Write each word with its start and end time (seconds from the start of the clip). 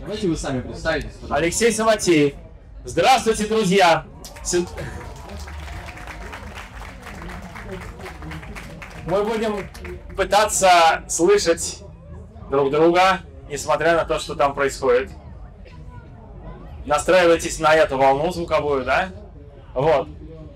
Давайте 0.00 0.28
вы 0.28 0.36
сами 0.36 0.60
представитесь. 0.60 1.10
Алексей 1.28 1.72
Саватеев. 1.72 2.34
Здравствуйте, 2.84 3.46
друзья! 3.46 4.04
Мы 9.06 9.24
будем 9.24 9.68
пытаться 10.16 11.02
слышать 11.08 11.82
друг 12.48 12.70
друга, 12.70 13.22
несмотря 13.48 13.96
на 13.96 14.04
то, 14.04 14.20
что 14.20 14.36
там 14.36 14.54
происходит. 14.54 15.10
Настраивайтесь 16.84 17.58
на 17.58 17.74
эту 17.74 17.96
волну 17.96 18.30
звуковую, 18.32 18.84
да? 18.84 19.08
Вот. 19.74 20.08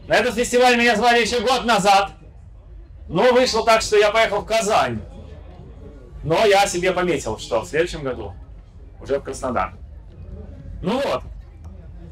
На 0.07 0.15
этот 0.15 0.37
фестиваль 0.37 0.77
меня 0.77 0.95
звали 0.95 1.21
еще 1.21 1.41
год 1.41 1.65
назад. 1.65 2.13
Но 3.09 3.33
вышло 3.33 3.65
так, 3.65 3.83
что 3.83 3.97
я 3.97 4.13
поехал 4.13 4.43
в 4.43 4.47
Казань. 4.47 5.01
Но 6.23 6.45
я 6.45 6.67
себе 6.67 6.93
пометил, 6.93 7.39
что 7.39 7.63
в 7.63 7.67
следующем 7.67 8.03
году 8.03 8.35
уже 9.01 9.19
в 9.19 9.23
Краснодар. 9.23 9.73
Ну 10.83 11.01
вот. 11.01 11.23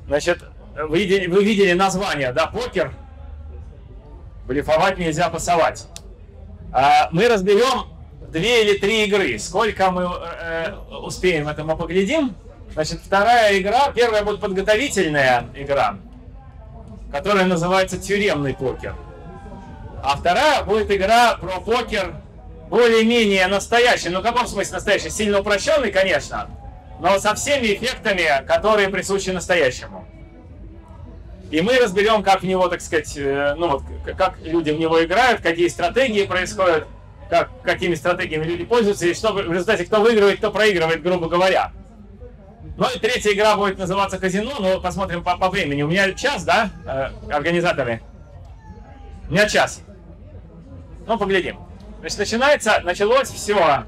Значит, 0.06 0.42
вы 0.74 0.98
видели, 1.00 1.26
вы 1.26 1.44
видели 1.44 1.72
название, 1.72 2.32
да, 2.32 2.46
покер. 2.46 2.92
Блефовать 4.46 4.98
нельзя 4.98 5.28
пасовать. 5.28 5.86
А, 6.72 7.08
мы 7.12 7.28
разберем 7.28 7.86
две 8.30 8.64
или 8.64 8.78
три 8.78 9.04
игры. 9.04 9.38
Сколько 9.38 9.90
мы 9.90 10.04
э, 10.04 10.74
успеем, 11.02 11.48
это 11.48 11.64
мы 11.64 11.76
поглядим. 11.76 12.34
Значит, 12.72 13.00
вторая 13.04 13.58
игра, 13.58 13.90
первая 13.92 14.22
будет 14.22 14.40
подготовительная 14.40 15.46
игра, 15.54 15.96
которая 17.10 17.46
называется 17.46 17.98
тюремный 17.98 18.54
покер. 18.54 18.94
А 20.02 20.16
вторая 20.16 20.62
будет 20.62 20.90
игра 20.90 21.36
про 21.36 21.60
покер 21.60 22.14
более-менее 22.68 23.46
настоящий. 23.46 24.08
Ну, 24.08 24.20
в 24.20 24.22
каком 24.22 24.46
смысле 24.46 24.74
настоящий? 24.74 25.10
Сильно 25.10 25.40
упрощенный, 25.40 25.90
конечно, 25.90 26.50
но 27.00 27.18
со 27.18 27.34
всеми 27.34 27.74
эффектами, 27.74 28.44
которые 28.46 28.88
присущи 28.88 29.30
настоящему. 29.30 30.06
И 31.50 31.62
мы 31.62 31.78
разберем, 31.78 32.22
как 32.22 32.42
в 32.42 32.46
него, 32.46 32.68
так 32.68 32.82
сказать, 32.82 33.16
э, 33.16 33.54
ну 33.56 33.68
вот, 33.68 33.82
как 34.18 34.38
люди 34.42 34.70
в 34.70 34.78
него 34.78 35.02
играют, 35.02 35.40
какие 35.40 35.68
стратегии 35.68 36.26
происходят, 36.26 36.86
как, 37.30 37.48
какими 37.62 37.94
стратегиями 37.94 38.44
люди 38.44 38.64
пользуются, 38.64 39.06
и 39.06 39.14
что 39.14 39.32
в 39.32 39.50
результате 39.50 39.86
кто 39.86 40.02
выигрывает, 40.02 40.38
кто 40.38 40.50
проигрывает, 40.50 41.02
грубо 41.02 41.28
говоря. 41.28 41.72
Ну 42.76 42.86
и 42.94 42.98
третья 42.98 43.32
игра 43.32 43.56
будет 43.56 43.78
называться 43.78 44.18
казино, 44.18 44.52
но 44.60 44.78
посмотрим 44.80 45.24
по, 45.24 45.38
по 45.38 45.48
времени. 45.48 45.82
У 45.82 45.88
меня 45.88 46.12
час, 46.12 46.44
да, 46.44 46.70
э, 46.84 47.32
организаторы? 47.32 48.02
У 49.30 49.32
меня 49.32 49.48
час. 49.48 49.80
Ну, 51.06 51.16
поглядим. 51.16 51.67
Значит, 52.00 52.18
начинается, 52.18 52.80
началось 52.84 53.28
все 53.28 53.86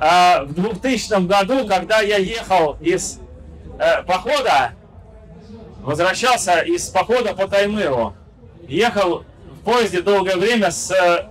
в 0.00 0.54
2000 0.54 1.26
году, 1.26 1.66
когда 1.66 2.00
я 2.00 2.16
ехал 2.16 2.76
из 2.80 3.18
э, 3.78 4.02
похода, 4.04 4.72
возвращался 5.82 6.60
из 6.60 6.88
похода 6.88 7.34
по 7.34 7.46
Таймыру. 7.46 8.14
Ехал 8.66 9.24
в 9.44 9.64
поезде 9.64 10.00
долгое 10.00 10.36
время 10.36 10.70
с 10.70 10.90
э, 10.90 11.26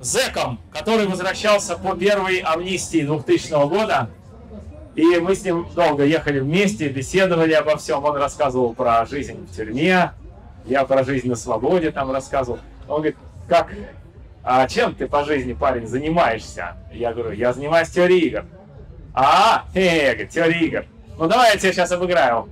зэком, 0.00 0.58
который 0.72 1.06
возвращался 1.06 1.76
по 1.76 1.94
первой 1.94 2.38
амнистии 2.38 3.02
2000 3.02 3.68
года. 3.68 4.08
И 4.94 5.04
мы 5.20 5.34
с 5.34 5.44
ним 5.44 5.68
долго 5.74 6.04
ехали 6.04 6.40
вместе, 6.40 6.88
беседовали 6.88 7.52
обо 7.52 7.76
всем. 7.76 8.02
Он 8.04 8.16
рассказывал 8.16 8.74
про 8.74 9.04
жизнь 9.04 9.46
в 9.46 9.54
тюрьме, 9.54 10.12
я 10.64 10.84
про 10.84 11.04
жизнь 11.04 11.28
на 11.28 11.36
свободе 11.36 11.90
там 11.90 12.10
рассказывал. 12.10 12.58
Он 12.88 12.96
говорит, 12.96 13.16
как, 13.48 13.68
а 14.50 14.66
чем 14.66 14.94
ты 14.94 15.06
по 15.06 15.24
жизни, 15.24 15.52
парень, 15.52 15.86
занимаешься? 15.86 16.74
Я 16.90 17.12
говорю, 17.12 17.32
я 17.32 17.52
занимаюсь 17.52 17.90
теорией 17.90 18.28
игр. 18.28 18.46
А, 19.12 19.64
э, 19.74 20.12
говорит, 20.12 20.30
теория 20.30 20.60
игр. 20.64 20.86
Ну 21.18 21.28
давай 21.28 21.52
я 21.52 21.58
тебя 21.58 21.70
сейчас 21.70 21.92
обыграю. 21.92 22.48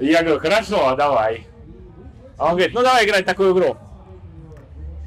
Я 0.00 0.24
говорю, 0.24 0.40
хорошо, 0.40 0.96
давай. 0.96 1.46
А 2.36 2.46
он 2.46 2.50
говорит, 2.56 2.74
ну 2.74 2.82
давай 2.82 3.06
играть 3.06 3.24
такую 3.24 3.54
игру. 3.54 3.76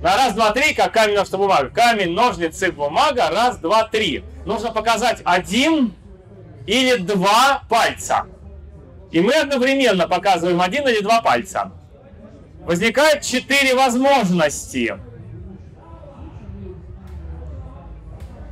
На 0.02 0.16
раз, 0.16 0.34
два, 0.34 0.54
три, 0.54 0.74
как 0.74 0.94
камень, 0.94 1.16
ножницы, 1.16 1.38
бумага. 1.38 1.70
Камень, 1.70 2.14
ножницы, 2.14 2.72
бумага, 2.72 3.30
раз, 3.30 3.58
два, 3.58 3.84
три. 3.84 4.24
Нужно 4.46 4.72
показать 4.72 5.22
один 5.26 5.94
или 6.68 6.96
два 6.96 7.64
пальца. 7.68 8.28
И 9.12 9.20
мы 9.20 9.34
одновременно 9.34 10.08
показываем 10.08 10.62
один 10.62 10.88
или 10.88 11.02
два 11.02 11.22
пальца. 11.22 11.74
Возникает 12.62 13.24
четыре 13.24 13.76
возможности. 13.76 14.96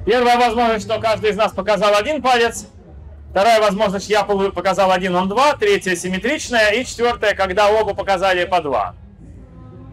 Первая 0.06 0.38
возможность, 0.38 0.86
что 0.86 1.00
каждый 1.00 1.32
из 1.32 1.38
нас 1.38 1.52
показал 1.52 1.96
один 1.96 2.22
палец. 2.22 2.68
Вторая 3.32 3.62
возможность, 3.62 4.10
я 4.10 4.24
показал 4.24 4.92
один, 4.92 5.16
он 5.16 5.30
два. 5.30 5.56
Третья 5.56 5.96
симметричная. 5.96 6.72
И 6.72 6.86
четвертая, 6.86 7.34
когда 7.36 7.70
оба 7.72 7.94
показали 7.96 8.46
по 8.46 8.62
два. 8.62 8.96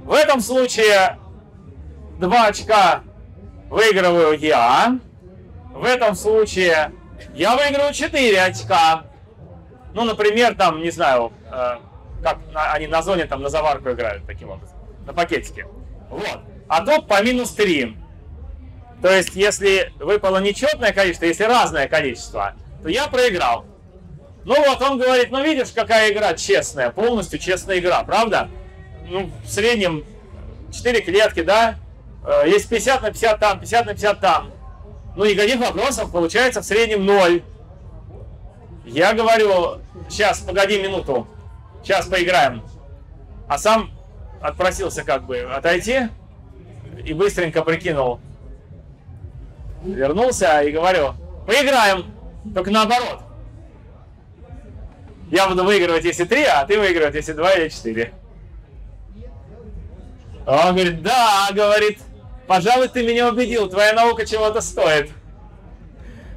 В 0.04 0.12
этом 0.12 0.40
случае 0.40 1.18
два 2.18 2.46
очка 2.46 3.02
выигрываю 3.70 4.36
я. 4.38 4.98
В 5.72 5.84
этом 5.84 6.14
случае 6.16 6.92
я 7.34 7.56
выигрываю 7.56 7.94
4 7.94 8.42
очка. 8.42 9.04
Ну, 9.94 10.04
например, 10.04 10.56
там, 10.56 10.82
не 10.82 10.90
знаю, 10.90 11.32
э, 11.50 11.76
как 12.22 12.38
на- 12.52 12.72
они 12.72 12.86
на 12.88 13.02
зоне 13.02 13.26
там 13.26 13.40
на 13.42 13.48
заварку 13.48 13.90
играют 13.90 14.26
таким 14.26 14.50
образом. 14.50 14.76
На 15.06 15.12
пакетике. 15.12 15.66
Вот. 16.10 16.40
А 16.68 16.84
тут 16.84 17.06
по 17.06 17.22
минус 17.22 17.52
3. 17.52 17.96
То 19.02 19.10
есть, 19.10 19.34
если 19.34 19.92
выпало 19.98 20.38
нечетное 20.38 20.92
количество, 20.92 21.24
если 21.24 21.44
разное 21.44 21.88
количество, 21.88 22.54
то 22.82 22.88
я 22.88 23.06
проиграл. 23.06 23.64
Ну 24.44 24.56
вот, 24.56 24.80
он 24.82 24.98
говорит, 24.98 25.30
ну 25.30 25.42
видишь, 25.42 25.70
какая 25.74 26.12
игра 26.12 26.34
честная, 26.34 26.90
полностью 26.90 27.38
честная 27.38 27.78
игра, 27.78 28.02
правда? 28.04 28.48
Ну, 29.08 29.30
в 29.44 29.48
среднем 29.50 30.04
4 30.72 31.00
клетки, 31.02 31.42
да? 31.42 31.76
Э, 32.26 32.44
Есть 32.46 32.68
50 32.68 33.02
на 33.02 33.10
50 33.10 33.40
там, 33.40 33.60
50 33.60 33.86
на 33.86 33.92
50 33.92 34.20
там. 34.20 34.50
Ну, 35.16 35.24
никаких 35.24 35.58
вопросов, 35.58 36.12
получается 36.12 36.60
в 36.60 36.64
среднем 36.64 37.04
0. 37.04 37.42
Я 38.86 39.12
говорю, 39.12 39.80
сейчас, 40.08 40.40
погоди 40.40 40.80
минуту, 40.80 41.26
сейчас 41.82 42.06
поиграем. 42.06 42.62
А 43.48 43.58
сам 43.58 43.90
отпросился 44.40 45.04
как 45.04 45.24
бы 45.26 45.40
отойти 45.40 46.08
и 47.04 47.12
быстренько 47.12 47.62
прикинул. 47.62 48.20
Вернулся 49.84 50.60
и 50.62 50.72
говорю, 50.72 51.14
поиграем, 51.46 52.12
только 52.54 52.70
наоборот. 52.70 53.20
Я 55.30 55.48
буду 55.48 55.64
выигрывать, 55.64 56.04
если 56.04 56.24
3, 56.24 56.42
а 56.44 56.64
ты 56.66 56.78
выигрывать, 56.78 57.14
если 57.14 57.32
2 57.32 57.52
или 57.54 57.68
4. 57.68 58.12
Он 60.46 60.74
говорит, 60.74 61.02
да, 61.02 61.48
говорит, 61.52 61.98
пожалуй, 62.46 62.88
ты 62.88 63.06
меня 63.06 63.28
убедил, 63.28 63.68
твоя 63.68 63.92
наука 63.92 64.26
чего-то 64.26 64.60
стоит. 64.60 65.10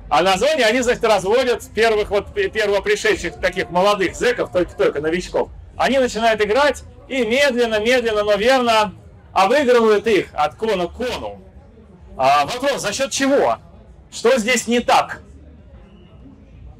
А 0.09 0.21
на 0.21 0.37
зоне 0.37 0.65
они, 0.65 0.81
значит, 0.81 1.03
разводят 1.03 1.63
первых 1.73 2.11
вот 2.11 2.33
п- 2.33 2.47
первопришедших 2.49 3.39
таких 3.39 3.71
молодых 3.71 4.15
зэков, 4.15 4.51
только-только 4.51 5.01
новичков. 5.01 5.49
Они 5.75 5.97
начинают 5.97 6.39
играть 6.39 6.83
и 7.07 7.25
медленно, 7.25 7.79
медленно, 7.79 8.23
но 8.23 8.35
верно 8.35 8.93
обыгрывают 9.33 10.05
их 10.05 10.27
от 10.33 10.53
кона 10.55 10.87
к 10.87 10.95
кону. 10.95 11.41
А 12.17 12.45
вопрос, 12.45 12.81
за 12.81 12.93
счет 12.93 13.11
чего? 13.11 13.57
Что 14.11 14.37
здесь 14.37 14.67
не 14.67 14.79
так? 14.79 15.21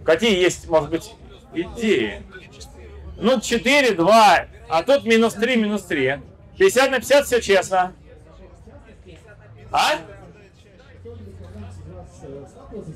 Какие 0.05 0.39
есть, 0.39 0.67
может 0.67 0.89
быть, 0.89 1.13
идеи? 1.53 2.23
Ну, 3.17 3.39
4, 3.39 3.93
2, 3.93 4.45
а 4.69 4.83
тут 4.83 5.05
минус 5.05 5.33
3, 5.33 5.55
минус 5.55 5.83
3. 5.83 6.19
50 6.57 6.91
на 6.91 6.99
50 6.99 7.25
все 7.25 7.41
честно. 7.41 7.93
А? 9.71 9.93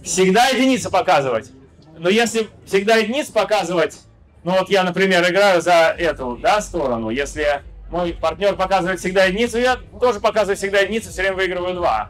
Всегда 0.04 0.48
единицы 0.48 0.90
показывать. 0.90 1.52
Но 1.98 2.10
если 2.10 2.50
всегда 2.66 2.98
единицы 2.98 3.34
показывать, 3.34 4.00
ну 4.44 4.52
вот 4.52 4.70
я, 4.70 4.84
например, 4.84 5.28
играю 5.30 5.62
за 5.62 5.96
эту, 5.98 6.38
да, 6.38 6.62
сторону. 6.62 7.10
Если 7.10 7.64
мой 7.90 8.14
партнер 8.14 8.56
показывает 8.56 9.00
всегда 9.00 9.26
единицу, 9.26 9.58
я 9.58 9.78
тоже 10.00 10.20
показываю 10.20 10.58
всегда 10.58 10.80
единицу, 10.80 11.10
все 11.10 11.22
время 11.22 11.38
выигрываю 11.38 11.74
2. 11.74 12.10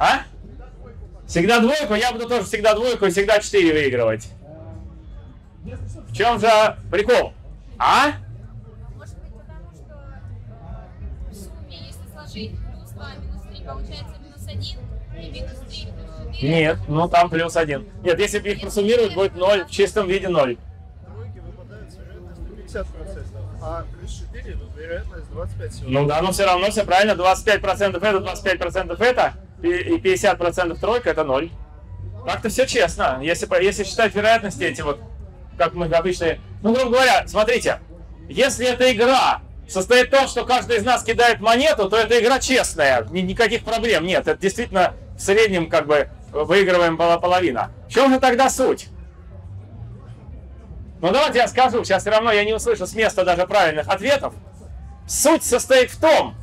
А? 0.00 0.22
Всегда 1.26 1.60
двойку, 1.60 1.94
я 1.94 2.10
буду 2.10 2.26
тоже 2.26 2.44
всегда 2.44 2.74
двойку 2.74 3.04
и 3.04 3.10
всегда 3.10 3.38
4 3.38 3.70
выигрывать. 3.70 4.30
В 6.08 6.14
чем 6.14 6.40
же 6.40 6.48
прикол? 6.90 7.34
А? 7.78 8.12
Может 8.96 9.18
быть, 9.18 9.32
потому 9.34 9.70
что 9.74 9.94
в 11.30 11.34
сумме, 11.34 11.86
если 11.86 12.00
сложить 12.14 12.52
плюс 12.52 12.90
2 12.92 13.10
минус 13.16 13.42
3, 13.50 13.64
получается 13.66 14.14
минус 14.24 14.46
1, 14.46 14.60
и 15.22 15.30
минус 15.30 15.58
3 15.68 15.92
плюс 15.92 16.36
4. 16.36 16.48
Нет, 16.48 16.78
ну 16.88 17.06
там 17.06 17.28
плюс 17.28 17.56
один. 17.56 17.86
Нет, 18.02 18.18
если 18.18 18.38
бы 18.38 18.48
их 18.48 18.62
просуммировать, 18.62 19.14
будет 19.14 19.36
0, 19.36 19.66
в 19.66 19.70
чистом 19.70 20.08
виде 20.08 20.28
0. 20.28 20.56
Тройки 21.04 21.38
выпадают 21.40 21.92
с 21.92 21.96
вероятностью 21.96 22.84
50%, 22.86 23.26
а 23.60 23.84
плюс 23.92 24.24
4 24.32 24.58
вероятность 24.76 25.30
25 25.30 25.72
всего. 25.72 25.90
Ну 25.90 26.06
да, 26.06 26.22
но 26.22 26.32
все 26.32 26.46
равно 26.46 26.70
все 26.70 26.84
правильно, 26.84 27.12
25% 27.12 27.98
это, 27.98 28.16
25% 28.16 29.04
это. 29.04 29.34
И 29.62 29.98
50% 29.98 30.78
тройка 30.78 31.10
это 31.10 31.24
0. 31.24 31.50
Так-то 32.26 32.48
все 32.48 32.66
честно. 32.66 33.18
Если, 33.22 33.48
если 33.62 33.84
считать 33.84 34.14
вероятности 34.14 34.62
эти 34.62 34.82
вот, 34.82 35.00
как 35.58 35.74
мы 35.74 35.86
обычно... 35.86 36.38
Ну, 36.62 36.74
грубо 36.74 36.92
говоря, 36.92 37.26
смотрите, 37.26 37.80
если 38.28 38.66
эта 38.66 38.92
игра 38.92 39.42
состоит 39.68 40.08
в 40.08 40.10
том, 40.10 40.28
что 40.28 40.44
каждый 40.44 40.78
из 40.78 40.84
нас 40.84 41.02
кидает 41.02 41.40
монету, 41.40 41.88
то 41.88 41.96
эта 41.96 42.20
игра 42.20 42.38
честная. 42.38 43.06
Ни- 43.10 43.20
никаких 43.20 43.64
проблем 43.64 44.06
нет. 44.06 44.26
Это 44.26 44.40
действительно 44.40 44.94
в 45.16 45.20
среднем 45.20 45.68
как 45.68 45.86
бы 45.86 46.08
выигрываем 46.32 46.96
половина. 46.96 47.70
В 47.88 47.92
чем 47.92 48.12
же 48.12 48.20
тогда 48.20 48.50
суть? 48.50 48.88
Ну 51.00 51.10
давайте 51.10 51.38
я 51.38 51.48
скажу, 51.48 51.82
сейчас 51.82 52.02
все 52.02 52.10
равно 52.10 52.30
я 52.30 52.44
не 52.44 52.52
услышу 52.52 52.86
с 52.86 52.94
места 52.94 53.24
даже 53.24 53.46
правильных 53.46 53.88
ответов. 53.88 54.34
Суть 55.08 55.42
состоит 55.42 55.90
в 55.90 56.00
том, 56.00 56.34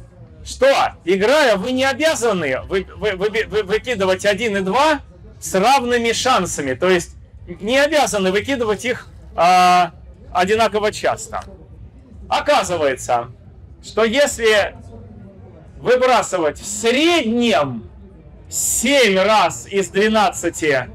что 0.48 0.68
играя, 1.04 1.58
вы 1.58 1.74
не 1.74 1.84
обязаны 1.84 2.62
вы, 2.68 2.88
вы- 2.96 3.16
вы- 3.16 3.46
вы- 3.48 3.64
выкидывать 3.64 4.26
1 4.26 4.58
и 4.58 4.62
2 4.62 5.02
с 5.42 5.54
равными 5.54 6.14
шансами. 6.14 6.74
То 6.74 6.90
есть 6.90 7.12
не 7.48 7.78
обязаны 7.78 8.32
выкидывать 8.32 8.86
их 8.86 9.08
а, 9.36 9.92
одинаково 10.34 10.92
часто. 10.92 11.44
Оказывается, 12.30 13.28
что 13.84 14.04
если 14.04 14.76
выбрасывать 15.80 16.60
в 16.60 16.66
среднем 16.66 17.88
7 18.50 19.20
раз 19.20 19.68
из 19.68 19.90
12 19.90 20.90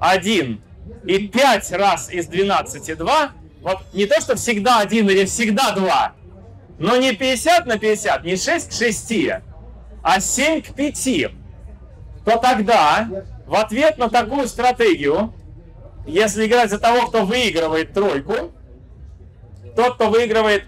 1 0.00 0.60
и 1.04 1.28
5 1.28 1.72
раз 1.72 2.10
из 2.10 2.26
12 2.26 2.94
2, 2.96 3.30
вот 3.60 3.78
не 3.92 4.06
то, 4.06 4.20
что 4.20 4.36
всегда 4.36 4.80
1 4.80 5.08
или 5.10 5.24
всегда 5.26 5.72
2, 5.72 6.12
но 6.78 6.96
не 6.96 7.12
50 7.12 7.66
на 7.66 7.78
50, 7.78 8.24
не 8.24 8.36
6 8.36 8.68
к 8.68 8.72
6, 8.72 9.12
а 10.02 10.20
7 10.20 10.62
к 10.62 10.74
5, 10.74 11.30
то 12.24 12.36
тогда 12.38 13.08
в 13.46 13.54
ответ 13.54 13.98
на 13.98 14.10
такую 14.10 14.48
стратегию, 14.48 15.32
если 16.06 16.46
играть 16.46 16.70
за 16.70 16.78
того, 16.78 17.06
кто 17.06 17.24
выигрывает 17.24 17.92
тройку, 17.92 18.52
тот, 19.74 19.94
кто 19.94 20.10
выигрывает 20.10 20.64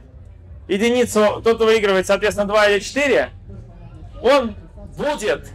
единицу, 0.69 1.41
тот, 1.43 1.57
кто 1.57 1.67
выигрывает, 1.67 2.07
соответственно, 2.07 2.49
2 2.49 2.69
или 2.69 2.79
4, 2.81 3.31
он 4.23 4.55
будет 4.97 5.51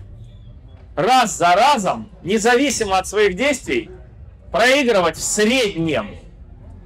раз 0.95 1.37
за 1.37 1.53
разом, 1.55 2.09
независимо 2.23 2.97
от 2.97 3.07
своих 3.07 3.35
действий, 3.35 3.89
проигрывать 4.51 5.17
в 5.17 5.21
среднем. 5.23 6.15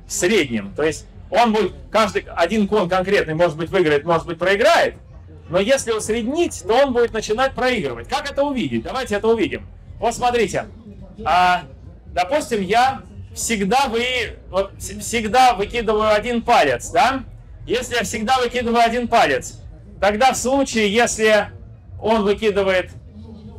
В 0.07 0.11
среднем. 0.11 0.73
То 0.73 0.83
есть 0.83 1.05
он 1.29 1.53
будет, 1.53 1.73
каждый, 1.91 2.25
один 2.35 2.67
кон 2.67 2.89
конкретный, 2.89 3.33
может 3.33 3.57
быть, 3.57 3.69
выиграет, 3.69 4.05
может 4.05 4.25
быть, 4.25 4.37
проиграет. 4.39 4.95
Но 5.49 5.59
если 5.59 5.91
усреднить, 5.91 6.63
то 6.67 6.85
он 6.85 6.93
будет 6.93 7.13
начинать 7.13 7.53
проигрывать. 7.53 8.07
Как 8.07 8.29
это 8.29 8.43
увидеть? 8.43 8.83
Давайте 8.83 9.15
это 9.15 9.27
увидим. 9.27 9.65
Вот 9.99 10.13
смотрите. 10.13 10.65
А, 11.25 11.63
допустим, 12.07 12.61
я 12.61 13.01
всегда, 13.33 13.87
вы, 13.87 14.37
вот, 14.49 14.73
вс- 14.73 14.99
всегда 14.99 15.53
выкидываю 15.53 16.13
один 16.13 16.41
палец, 16.41 16.89
да? 16.89 17.23
Если 17.65 17.95
я 17.95 18.03
всегда 18.03 18.39
выкидываю 18.39 18.81
один 18.81 19.07
палец, 19.07 19.59
тогда 20.01 20.33
в 20.33 20.37
случае, 20.37 20.93
если 20.93 21.47
он 22.01 22.23
выкидывает 22.23 22.91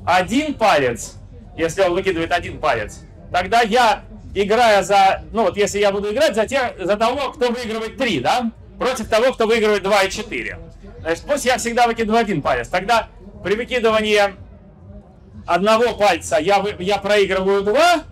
один 0.07 0.55
палец, 0.55 1.15
если 1.57 1.83
он 1.83 1.95
выкидывает 1.95 2.33
один 2.33 2.61
палец, 2.61 3.01
тогда 3.33 3.63
я, 3.63 4.05
играя 4.43 4.83
за, 4.83 5.23
ну 5.33 5.43
вот 5.45 5.57
если 5.57 5.79
я 5.79 5.91
буду 5.93 6.13
играть 6.13 6.35
за, 6.35 6.47
тех, 6.47 6.73
за 6.79 6.97
того, 6.97 7.33
кто 7.33 7.51
выигрывает 7.51 7.97
3, 7.97 8.21
да, 8.21 8.51
против 8.79 9.09
того, 9.09 9.33
кто 9.33 9.47
выигрывает 9.47 9.83
2 9.83 10.03
и 10.05 10.11
4. 10.11 10.59
Значит, 11.01 11.25
пусть 11.27 11.45
я 11.45 11.59
всегда 11.59 11.87
выкидываю 11.87 12.21
один 12.21 12.43
палец. 12.43 12.69
Тогда 12.69 13.09
при 13.43 13.55
выкидывании 13.55 14.21
одного 15.47 15.95
пальца 15.95 16.39
я, 16.39 16.59
вы- 16.61 16.77
я 16.79 16.99
проигрываю 16.99 17.63
2, 17.63 18.03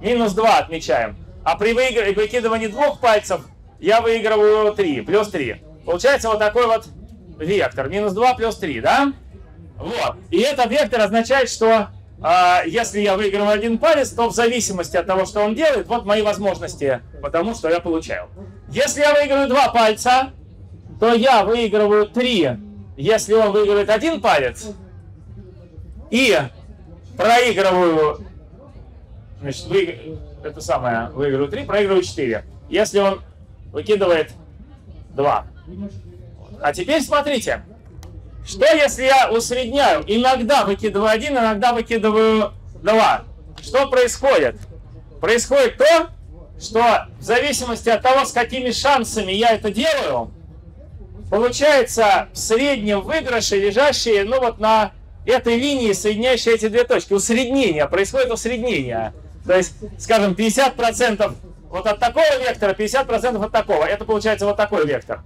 минус 0.00 0.32
2 0.32 0.58
отмечаем. 0.58 1.16
А 1.44 1.56
при 1.56 1.72
выигр- 1.72 2.14
выкидывании 2.14 2.66
двух 2.66 3.00
пальцев 3.00 3.42
я 3.80 4.00
выигрываю 4.00 4.72
3, 4.74 5.00
плюс 5.02 5.28
3. 5.28 5.62
Получается 5.84 6.28
вот 6.28 6.38
такой 6.38 6.66
вот 6.66 6.86
вектор. 7.38 7.88
Минус 7.88 8.12
2 8.12 8.34
плюс 8.34 8.56
3, 8.56 8.80
да? 8.80 9.12
Вот. 9.76 10.16
И 10.30 10.38
этот 10.40 10.70
вектор 10.70 11.00
означает, 11.02 11.48
что 11.50 11.88
а, 12.28 12.64
если 12.66 12.98
я 12.98 13.16
выигрываю 13.16 13.52
один 13.52 13.78
палец, 13.78 14.10
то 14.10 14.28
в 14.28 14.34
зависимости 14.34 14.96
от 14.96 15.06
того, 15.06 15.26
что 15.26 15.42
он 15.42 15.54
делает, 15.54 15.86
вот 15.86 16.04
мои 16.04 16.22
возможности, 16.22 17.00
потому 17.22 17.54
что 17.54 17.70
я 17.70 17.78
получаю. 17.78 18.28
Если 18.68 19.00
я 19.00 19.14
выигрываю 19.14 19.48
два 19.48 19.68
пальца, 19.68 20.32
то 20.98 21.14
я 21.14 21.44
выигрываю 21.44 22.08
3, 22.08 22.50
если 22.96 23.32
он 23.32 23.52
выигрывает 23.52 23.88
один 23.90 24.20
палец. 24.20 24.70
И 26.10 26.36
проигрываю, 27.16 28.26
значит, 29.40 29.66
вы, 29.66 30.18
это 30.42 30.60
самое, 30.60 31.10
выигрываю 31.10 31.48
3, 31.48 31.64
проигрываю 31.64 32.02
4. 32.02 32.44
Если 32.68 32.98
он 32.98 33.20
выкидывает 33.70 34.32
2. 35.10 35.46
А 36.60 36.72
теперь 36.72 37.02
смотрите. 37.02 37.62
Что 38.46 38.64
если 38.74 39.04
я 39.04 39.30
усредняю? 39.30 40.04
Иногда 40.06 40.64
выкидываю 40.64 41.10
один, 41.10 41.32
иногда 41.32 41.72
выкидываю 41.72 42.52
два. 42.82 43.24
Что 43.60 43.88
происходит? 43.88 44.56
Происходит 45.20 45.76
то, 45.78 46.10
что 46.60 47.08
в 47.18 47.22
зависимости 47.22 47.88
от 47.88 48.02
того, 48.02 48.24
с 48.24 48.32
какими 48.32 48.70
шансами 48.70 49.32
я 49.32 49.50
это 49.50 49.72
делаю, 49.72 50.30
получается 51.28 52.28
в 52.32 52.38
среднем 52.38 53.00
выигрыши, 53.00 53.56
лежащие 53.56 54.24
ну 54.24 54.38
вот 54.40 54.60
на 54.60 54.92
этой 55.26 55.58
линии, 55.58 55.92
соединяющей 55.92 56.52
эти 56.52 56.68
две 56.68 56.84
точки. 56.84 57.14
Усреднение, 57.14 57.88
происходит 57.88 58.30
усреднение. 58.30 59.12
То 59.44 59.56
есть, 59.56 59.74
скажем, 59.98 60.34
50% 60.34 61.34
вот 61.68 61.86
от 61.86 61.98
такого 61.98 62.38
вектора, 62.38 62.74
50% 62.74 63.44
от 63.44 63.52
такого. 63.52 63.84
Это 63.84 64.04
получается 64.04 64.46
вот 64.46 64.56
такой 64.56 64.86
вектор. 64.86 65.22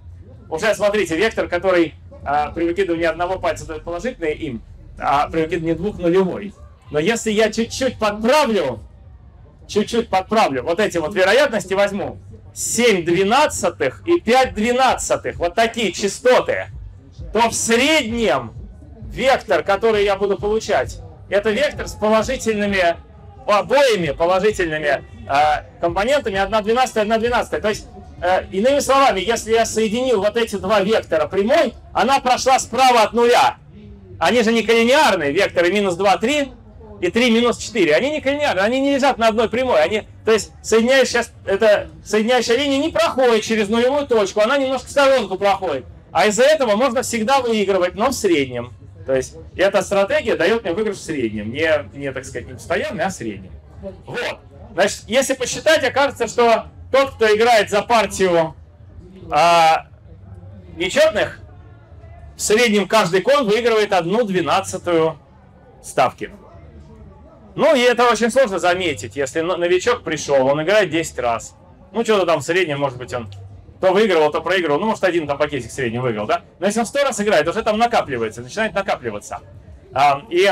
Уже 0.49 0.73
смотрите, 0.73 1.15
вектор, 1.15 1.47
который 1.47 1.93
а, 2.23 2.51
при 2.51 2.65
выкидывании 2.65 3.05
одного 3.05 3.39
пальца 3.39 3.65
дает 3.65 3.83
положительный 3.83 4.33
им, 4.33 4.61
а 4.99 5.27
при 5.29 5.41
выкидывании 5.41 5.73
двух 5.73 5.97
нулевой. 5.97 6.53
Но 6.91 6.99
если 6.99 7.31
я 7.31 7.51
чуть-чуть 7.51 7.97
подправлю, 7.97 8.79
чуть-чуть 9.67 10.09
подправлю, 10.09 10.63
вот 10.63 10.79
эти 10.79 10.97
вот 10.97 11.15
вероятности 11.15 11.73
возьму, 11.73 12.17
7 12.53 13.05
двенадцатых 13.05 14.05
и 14.05 14.19
5 14.19 14.53
двенадцатых, 14.53 15.37
вот 15.37 15.55
такие 15.55 15.93
частоты, 15.93 16.67
то 17.33 17.49
в 17.49 17.53
среднем 17.53 18.53
вектор, 19.09 19.63
который 19.63 20.03
я 20.03 20.15
буду 20.17 20.37
получать, 20.37 20.99
это 21.29 21.51
вектор 21.51 21.87
с 21.87 21.93
положительными, 21.93 22.97
обоими 23.47 24.11
положительными 24.11 25.03
э, 25.27 25.63
компонентами. 25.79 26.37
1 26.37 26.63
12 26.63 26.97
1 26.97 27.19
12 27.19 27.61
То 27.61 27.69
есть, 27.69 27.87
иными 28.51 28.79
словами, 28.79 29.19
если 29.19 29.51
я 29.51 29.65
соединил 29.65 30.21
вот 30.21 30.37
эти 30.37 30.55
два 30.55 30.81
вектора 30.81 31.27
прямой, 31.27 31.73
она 31.93 32.19
прошла 32.19 32.59
справа 32.59 33.03
от 33.03 33.13
нуля. 33.13 33.57
Они 34.19 34.43
же 34.43 34.51
не 34.51 34.61
коллинеарные, 34.61 35.31
векторы 35.31 35.71
минус 35.71 35.95
2, 35.95 36.17
3 36.17 36.51
и 37.01 37.09
3 37.09 37.31
минус 37.31 37.57
4. 37.57 37.95
Они 37.95 38.11
не 38.11 38.21
коллинеарные, 38.21 38.63
они 38.63 38.79
не 38.79 38.93
лежат 38.95 39.17
на 39.17 39.29
одной 39.29 39.49
прямой. 39.49 39.81
Они, 39.81 40.03
то 40.23 40.31
есть 40.31 40.51
соединяющая, 40.61 41.25
это, 41.45 41.89
соединяющая 42.05 42.55
линия 42.55 42.77
не 42.77 42.89
проходит 42.89 43.43
через 43.43 43.67
нулевую 43.69 44.05
точку, 44.07 44.41
она 44.41 44.57
немножко 44.57 44.87
в 44.87 44.91
сторонку 44.91 45.37
проходит. 45.37 45.85
А 46.11 46.27
из-за 46.27 46.43
этого 46.43 46.75
можно 46.75 47.01
всегда 47.01 47.41
выигрывать, 47.41 47.95
но 47.95 48.09
в 48.09 48.13
среднем. 48.13 48.73
То 49.05 49.15
есть 49.15 49.35
эта 49.55 49.81
стратегия 49.81 50.35
дает 50.35 50.63
мне 50.63 50.73
выигрыш 50.73 50.97
в 50.97 51.03
среднем. 51.03 51.51
Не, 51.51 51.89
не 51.93 52.11
так 52.11 52.23
сказать, 52.23 52.47
не 52.47 52.53
постоянный, 52.53 53.03
а 53.03 53.09
в 53.09 53.13
среднем. 53.13 53.51
Вот. 54.05 54.39
Значит, 54.73 54.99
если 55.07 55.33
посчитать, 55.33 55.83
окажется, 55.83 56.27
что 56.27 56.65
тот, 56.91 57.11
кто 57.11 57.33
играет 57.33 57.69
за 57.69 57.81
партию 57.81 58.55
а, 59.31 59.87
нечетных, 60.75 61.39
в 62.35 62.41
среднем 62.41 62.87
каждый 62.87 63.21
кон 63.21 63.47
выигрывает 63.47 63.93
одну 63.93 64.23
двенадцатую 64.25 65.17
ставки. 65.83 66.31
Ну, 67.55 67.75
и 67.75 67.79
это 67.79 68.09
очень 68.09 68.31
сложно 68.31 68.59
заметить, 68.59 69.15
если 69.15 69.41
но- 69.41 69.57
новичок 69.57 70.03
пришел, 70.03 70.47
он 70.47 70.63
играет 70.63 70.89
10 70.89 71.19
раз. 71.19 71.55
Ну, 71.91 72.03
что-то 72.03 72.25
там 72.25 72.39
в 72.39 72.43
среднем, 72.43 72.79
может 72.79 72.97
быть, 72.97 73.13
он 73.13 73.29
то 73.81 73.91
выигрывал, 73.91 74.31
то 74.31 74.41
проигрывал. 74.41 74.79
Ну, 74.79 74.85
может, 74.87 75.03
один 75.03 75.27
там 75.27 75.37
пакетик 75.37 75.69
в 75.69 75.73
среднем 75.73 76.01
выиграл, 76.01 76.27
да? 76.27 76.43
Но 76.59 76.67
если 76.67 76.79
он 76.79 76.85
100 76.85 77.03
раз 77.03 77.19
играет, 77.19 77.47
уже 77.47 77.61
там 77.63 77.77
накапливается, 77.77 78.41
начинает 78.41 78.73
накапливаться. 78.73 79.39
А, 79.93 80.21
и, 80.29 80.49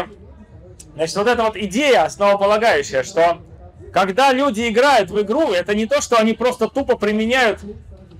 значит, 0.95 1.15
вот 1.15 1.27
эта 1.27 1.43
вот 1.43 1.55
идея 1.55 2.03
основополагающая, 2.03 3.03
что 3.03 3.37
когда 3.93 4.31
люди 4.33 4.69
играют 4.69 5.09
в 5.09 5.21
игру, 5.21 5.51
это 5.51 5.75
не 5.75 5.85
то, 5.85 6.01
что 6.01 6.17
они 6.17 6.33
просто 6.33 6.67
тупо 6.67 6.97
применяют 6.97 7.59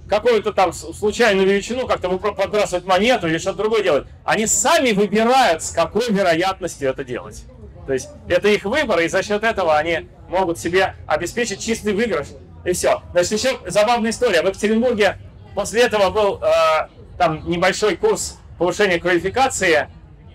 какую-то 0.08 0.52
там 0.54 0.74
случайную 0.74 1.48
величину, 1.48 1.88
как-то 1.88 2.10
подбрасывать 2.18 2.86
монету 2.86 3.28
или 3.28 3.38
что-то 3.38 3.60
другое 3.60 3.84
делать. 3.84 4.08
Они 4.26 4.48
сами 4.48 4.92
выбирают, 4.92 5.64
с 5.64 5.72
какой 5.72 6.12
вероятностью 6.12 6.90
это 6.90 7.04
делать. 7.04 7.44
То 7.86 7.94
есть 7.94 8.10
это 8.28 8.50
их 8.50 8.66
выбор, 8.66 9.00
и 9.00 9.08
за 9.08 9.24
счет 9.24 9.44
этого 9.44 9.78
они 9.78 10.10
могут 10.28 10.58
себе 10.60 10.96
обеспечить 11.08 11.60
чистый 11.60 11.94
выигрыш. 11.94 12.28
И 12.66 12.74
все. 12.74 13.02
Значит, 13.12 13.32
еще 13.32 13.60
забавная 13.68 14.12
история. 14.12 14.42
В 14.42 14.48
Екатеринбурге 14.48 15.18
после 15.56 15.84
этого 15.84 16.10
был 16.10 16.42
э, 16.42 16.88
там 17.18 17.50
небольшой 17.50 17.96
курс 17.96 18.38
повышения 18.58 19.00
квалификации 19.00 19.88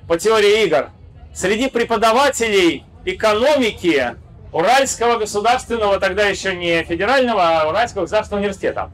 по 0.09 0.19
теории 0.19 0.65
игр. 0.65 0.91
среди 1.35 1.69
преподавателей 1.69 2.85
экономики 3.05 4.17
Уральского 4.55 5.19
государственного, 5.19 5.99
тогда 5.99 6.27
еще 6.27 6.55
не 6.55 6.85
федерального, 6.85 7.43
а 7.43 7.69
Уральского 7.69 8.03
государственного 8.03 8.43
университета. 8.43 8.91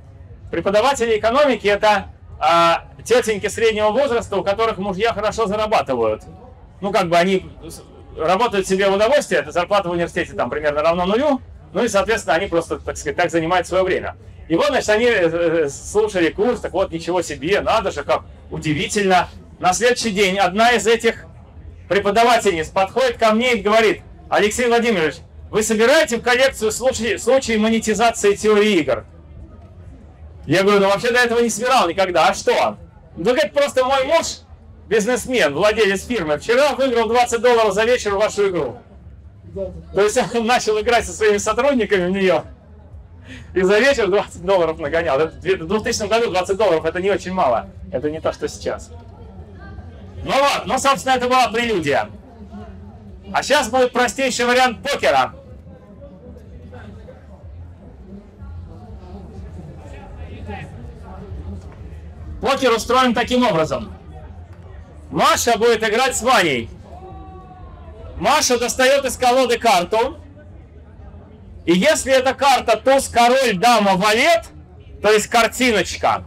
Преподаватели 0.51 1.19
экономики 1.19 1.67
это 1.67 2.07
а, 2.39 2.87
тетеньки 3.05 3.47
среднего 3.47 3.91
возраста, 3.91 4.39
у 4.39 4.43
которых 4.43 4.79
мужья 4.79 5.13
хорошо 5.13 5.47
зарабатывают. 5.47 6.23
Ну, 6.81 6.91
как 6.93 7.11
бы 7.11 7.19
они 7.19 7.51
работают 8.17 8.67
себе 8.67 8.89
в 8.89 8.95
удовольствие, 8.95 9.43
это 9.43 9.53
зарплата 9.53 9.91
в 9.91 9.93
университете 9.93 10.33
там 10.33 10.49
примерно 10.49 10.81
равна 10.81 11.05
нулю, 11.05 11.43
ну 11.75 11.85
и, 11.85 11.89
соответственно, 11.89 12.37
они 12.37 12.47
просто, 12.47 12.79
так 12.79 12.97
сказать, 12.97 13.17
так 13.17 13.31
занимают 13.31 13.67
свое 13.67 13.85
время. 13.85 14.17
И 14.49 14.57
вот, 14.57 14.69
значит, 14.69 14.89
они 14.89 15.05
э, 15.05 15.29
э, 15.29 15.69
слушали 15.69 16.31
курс, 16.31 16.61
так 16.61 16.73
вот, 16.73 16.91
ничего 16.91 17.21
себе, 17.21 17.61
надо 17.61 17.91
же, 17.91 18.03
как 18.03 18.23
удивительно. 18.51 19.29
На 19.59 19.75
следующий 19.75 20.11
день 20.11 20.39
одна 20.39 20.73
из 20.73 20.87
этих 20.87 21.27
преподавательниц 21.91 22.69
подходит 22.69 23.19
ко 23.19 23.33
мне 23.33 23.57
и 23.57 23.61
говорит, 23.61 24.01
Алексей 24.31 24.67
Владимирович, 24.67 25.17
вы 25.51 25.63
собираете 25.63 26.19
в 26.19 26.23
коллекцию 26.23 26.71
случаи, 26.71 27.17
случаи 27.17 27.57
монетизации 27.57 28.35
теории 28.35 28.75
игр? 28.77 29.05
Я 30.47 30.63
говорю, 30.63 30.81
ну 30.81 30.89
вообще 30.89 31.11
до 31.11 31.19
этого 31.19 31.41
не 31.41 31.51
собирал 31.51 31.89
никогда. 31.89 32.29
А 32.29 32.35
что? 32.35 32.77
Ну, 33.17 33.25
говорит, 33.25 33.53
просто 33.53 33.85
мой 33.85 34.05
муж, 34.05 34.39
бизнесмен, 34.89 35.53
владелец 35.55 36.07
фирмы, 36.07 36.39
вчера 36.39 36.75
выиграл 36.75 37.09
20 37.09 37.41
долларов 37.41 37.75
за 37.75 37.85
вечер 37.85 38.15
в 38.15 38.19
вашу 38.19 38.49
игру. 38.49 38.79
То 39.93 40.03
есть 40.03 40.19
он 40.35 40.47
начал 40.47 40.81
играть 40.81 41.05
со 41.05 41.13
своими 41.13 41.39
сотрудниками 41.39 42.07
в 42.07 42.11
нее. 42.11 42.45
И 43.55 43.63
за 43.63 43.79
вечер 43.79 44.09
20 44.09 44.45
долларов 44.45 44.79
нагонял. 44.79 45.19
Это 45.19 45.37
В 45.37 45.67
2000 45.67 46.09
году 46.09 46.31
20 46.31 46.57
долларов 46.57 46.85
это 46.85 47.01
не 47.01 47.11
очень 47.11 47.33
мало. 47.33 47.69
Это 47.93 48.11
не 48.11 48.21
то, 48.21 48.33
что 48.33 48.49
сейчас. 48.49 48.91
Ну 50.25 50.33
вот, 50.33 50.67
ну, 50.67 50.79
собственно, 50.79 51.15
это 51.15 51.27
была 51.27 51.49
прелюдия. 51.49 52.09
А 53.33 53.43
сейчас 53.43 53.69
будет 53.69 53.93
простейший 53.93 54.45
вариант 54.45 54.83
покера. 54.83 55.35
Покер 62.41 62.73
устроен 62.73 63.15
таким 63.15 63.47
образом. 63.47 63.93
Маша 65.11 65.59
будет 65.59 65.83
играть 65.83 66.17
с 66.17 66.23
Ваней. 66.23 66.71
Маша 68.17 68.59
достает 68.59 69.05
из 69.05 69.17
колоды 69.17 69.59
карту. 69.59 70.19
И 71.67 71.73
если 71.73 72.13
эта 72.13 72.33
карта 72.35 72.77
туз, 72.77 73.09
король, 73.09 73.57
дама, 73.57 73.97
валет, 73.97 74.47
то 75.03 75.11
есть 75.11 75.27
картиночка, 75.27 76.25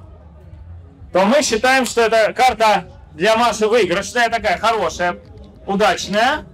то 1.11 1.25
мы 1.25 1.41
считаем, 1.41 1.85
что 1.85 2.01
эта 2.01 2.33
карта 2.33 2.85
для 3.13 3.35
Маши 3.35 3.67
выигрышная, 3.67 4.29
такая 4.29 4.57
хорошая, 4.57 5.17
удачная, 5.65 6.45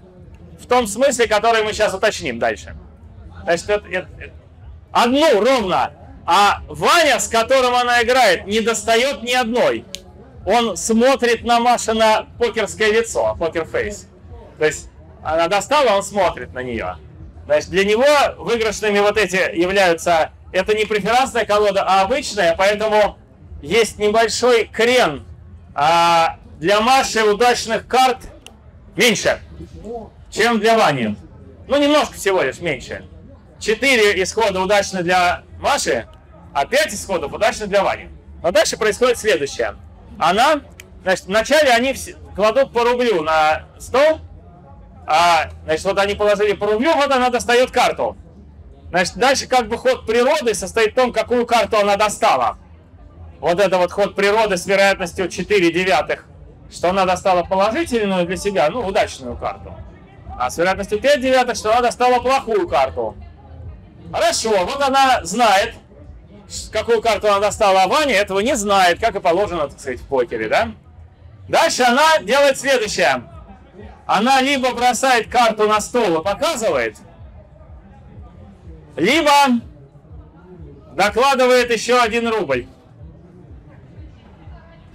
в 0.62 0.66
том 0.68 0.88
смысле, 0.88 1.28
который 1.28 1.64
мы 1.64 1.74
сейчас 1.74 1.94
уточним 1.94 2.40
дальше. 2.40 2.76
Значит, 3.44 3.70
это- 3.70 3.88
это- 3.88 4.34
одну 4.92 5.42
ровно, 5.42 5.92
а 6.26 6.62
Ваня, 6.68 7.20
с 7.20 7.28
которым 7.28 7.76
она 7.76 8.04
играет, 8.04 8.46
не 8.46 8.62
достает 8.62 9.24
ни 9.24 9.32
одной. 9.34 9.86
Он 10.46 10.78
смотрит 10.78 11.44
на 11.44 11.60
Машина 11.60 12.28
покерское 12.40 12.92
лицо, 12.92 13.36
покер-фейс. 13.40 14.08
То 14.58 14.66
есть 14.66 14.90
она 15.24 15.48
достала, 15.48 15.96
он 15.96 16.04
смотрит 16.04 16.54
на 16.54 16.64
нее. 16.64 16.98
Значит, 17.46 17.70
для 17.70 17.84
него 17.84 18.06
выигрышными 18.38 19.00
вот 19.00 19.18
эти 19.18 19.56
являются... 19.56 20.32
Это 20.52 20.76
не 20.76 20.86
преферансная 20.86 21.46
колода, 21.46 21.84
а 21.84 22.02
обычная, 22.02 22.56
поэтому 22.56 23.18
есть 23.62 24.00
небольшой 24.00 24.66
крен. 24.66 25.24
А 25.76 26.38
для 26.60 26.82
Маши 26.82 27.24
удачных 27.24 27.88
карт 27.88 28.18
меньше, 28.96 29.40
чем 30.32 30.60
для 30.60 30.78
Вани. 30.78 31.16
Ну, 31.68 31.78
немножко 31.78 32.16
всего 32.16 32.42
лишь 32.42 32.60
меньше. 32.60 33.06
Четыре 33.60 34.22
исхода 34.24 34.62
удачно 34.62 35.04
для 35.04 35.44
Маши, 35.60 36.08
а 36.54 36.66
пять 36.66 36.94
исходов 36.94 37.34
удачно 37.34 37.68
для 37.68 37.84
Вани. 37.84 38.10
Но 38.42 38.52
дальше 38.52 38.78
происходит 38.78 39.18
следующее. 39.18 39.76
Она, 40.18 40.62
значит, 41.04 41.26
вначале 41.26 41.72
они 41.72 41.94
кладут 42.36 42.72
по 42.72 42.84
рублю 42.84 43.22
на 43.22 43.66
стол, 43.78 44.22
а, 45.06 45.50
значит, 45.66 45.84
вот 45.86 46.00
они 46.00 46.14
положили 46.14 46.54
по 46.54 46.68
рублю, 46.68 46.94
вот 46.96 47.12
она 47.12 47.30
достает 47.30 47.72
карту. 47.72 48.16
Значит, 48.90 49.16
дальше 49.18 49.48
как 49.48 49.68
бы 49.68 49.78
ход 49.78 50.06
природы 50.06 50.54
состоит 50.54 50.94
в 50.94 50.96
том, 50.96 51.12
какую 51.12 51.46
карту 51.46 51.78
она 51.78 51.98
достала. 51.98 52.58
Вот 53.40 53.60
это 53.60 53.78
вот 53.78 53.92
ход 53.92 54.16
природы 54.16 54.58
с 54.58 54.66
вероятностью 54.66 55.30
4 55.30 55.72
девятых, 55.72 56.26
что 56.72 56.90
она 56.90 57.06
достала 57.06 57.44
положительную 57.44 58.26
для 58.26 58.38
себя, 58.38 58.70
ну, 58.70 58.86
удачную 58.86 59.36
карту. 59.36 59.74
А 60.38 60.50
с 60.50 60.58
вероятностью 60.58 61.00
5 61.00 61.22
девятых, 61.22 61.58
что 61.58 61.72
она 61.72 61.82
достала 61.82 62.20
плохую 62.22 62.68
карту. 62.68 63.16
Хорошо, 64.12 64.66
вот 64.66 64.82
она 64.82 65.24
знает, 65.24 65.76
какую 66.72 67.02
карту 67.02 67.28
она 67.28 67.40
достала, 67.40 67.84
а 67.84 67.88
Ваня 67.88 68.16
этого 68.16 68.40
не 68.40 68.56
знает, 68.56 69.00
как 69.00 69.16
и 69.16 69.20
положено, 69.20 69.68
так 69.68 69.80
сказать, 69.80 70.00
в 70.00 70.08
покере, 70.08 70.50
да? 70.50 70.72
Дальше 71.48 71.84
она 71.84 72.20
делает 72.20 72.60
следующее. 72.60 73.24
Она 74.08 74.42
либо 74.42 74.74
бросает 74.74 75.30
карту 75.30 75.68
на 75.68 75.80
стол 75.80 76.20
и 76.20 76.24
показывает, 76.24 76.98
либо 78.96 79.32
докладывает 80.96 81.72
еще 81.72 82.00
один 82.00 82.28
рубль. 82.28 82.66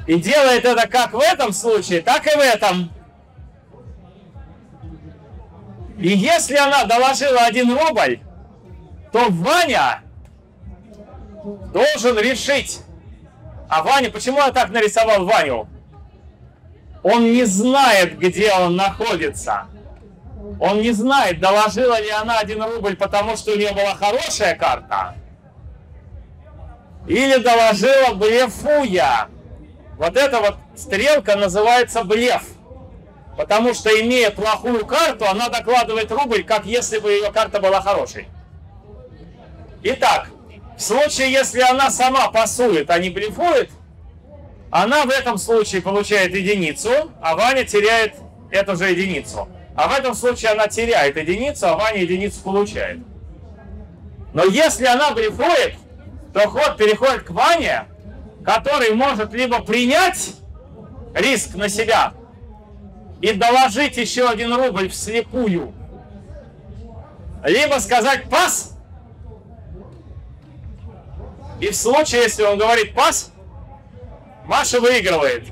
И 0.09 0.16
делает 0.16 0.64
это 0.64 0.88
как 0.88 1.12
в 1.12 1.21
этом 1.21 1.52
случае, 1.52 2.02
так 2.02 2.26
и 2.26 2.37
в 2.37 2.40
этом. 2.40 2.90
И 5.99 6.09
если 6.09 6.56
она 6.56 6.85
доложила 6.85 7.42
один 7.42 7.73
рубль, 7.78 8.18
то 9.14 9.28
Ваня 9.30 10.02
должен 11.73 12.18
решить. 12.18 12.80
А 13.68 13.85
Ваня, 13.85 14.11
почему 14.11 14.38
я 14.38 14.50
так 14.50 14.71
нарисовал 14.71 15.25
Ваню? 15.25 15.68
Он 17.04 17.23
не 17.33 17.44
знает, 17.44 18.18
где 18.18 18.52
он 18.52 18.75
находится. 18.75 19.68
Он 20.59 20.80
не 20.80 20.90
знает, 20.90 21.38
доложила 21.38 22.00
ли 22.00 22.11
она 22.11 22.40
один 22.40 22.61
рубль, 22.61 22.97
потому 22.97 23.37
что 23.37 23.52
у 23.52 23.56
нее 23.56 23.73
была 23.73 23.94
хорошая 23.94 24.56
карта. 24.56 25.14
Или 27.06 27.37
доложила 27.37 28.14
блефуя. 28.14 29.28
Вот 29.97 30.16
эта 30.16 30.40
вот 30.40 30.56
стрелка 30.75 31.37
называется 31.37 32.02
блеф. 32.02 32.42
Потому 33.37 33.75
что, 33.75 33.90
имея 33.90 34.33
плохую 34.33 34.85
карту, 34.85 35.26
она 35.26 35.50
докладывает 35.50 36.11
рубль, 36.11 36.42
как 36.42 36.66
если 36.66 36.99
бы 36.99 37.12
ее 37.12 37.30
карта 37.30 37.61
была 37.61 37.80
хорошей. 37.80 38.26
Итак, 39.87 40.31
в 40.79 40.81
случае, 40.81 41.31
если 41.31 41.61
она 41.61 41.91
сама 41.91 42.29
пасует, 42.29 42.88
а 42.88 42.99
не 42.99 43.11
блефует, 43.11 43.71
она 44.71 45.05
в 45.05 45.11
этом 45.11 45.37
случае 45.37 45.83
получает 45.83 46.35
единицу, 46.35 47.12
а 47.21 47.37
Ваня 47.37 47.64
теряет 47.64 48.14
эту 48.50 48.76
же 48.76 48.87
единицу. 48.87 49.47
А 49.76 49.88
в 49.88 49.93
этом 49.93 50.14
случае 50.14 50.53
она 50.53 50.69
теряет 50.69 51.19
единицу, 51.19 51.69
а 51.69 51.76
Ваня 51.76 52.00
единицу 52.00 52.41
получает. 52.41 52.99
Но 54.33 54.45
если 54.45 54.87
она 54.87 55.11
блефует, 55.11 55.75
то 56.33 56.49
ход 56.49 56.79
переходит 56.79 57.25
к 57.25 57.31
Ване, 57.31 57.85
который 58.43 58.95
может 58.95 59.35
либо 59.35 59.61
принять 59.61 60.31
риск 61.14 61.55
на 61.57 61.69
себя 61.69 62.14
и 63.21 63.33
доложить 63.33 63.99
еще 63.99 64.29
один 64.29 64.55
рубль 64.55 64.88
вслепую, 64.88 65.75
либо 67.45 67.79
сказать 67.79 68.25
пас, 68.31 68.74
и 71.64 71.71
в 71.71 71.76
случае, 71.76 72.25
если 72.25 72.42
он 72.42 72.59
говорит 72.59 72.94
пас, 72.94 73.33
Маша 74.44 74.80
выигрывает. 74.80 75.47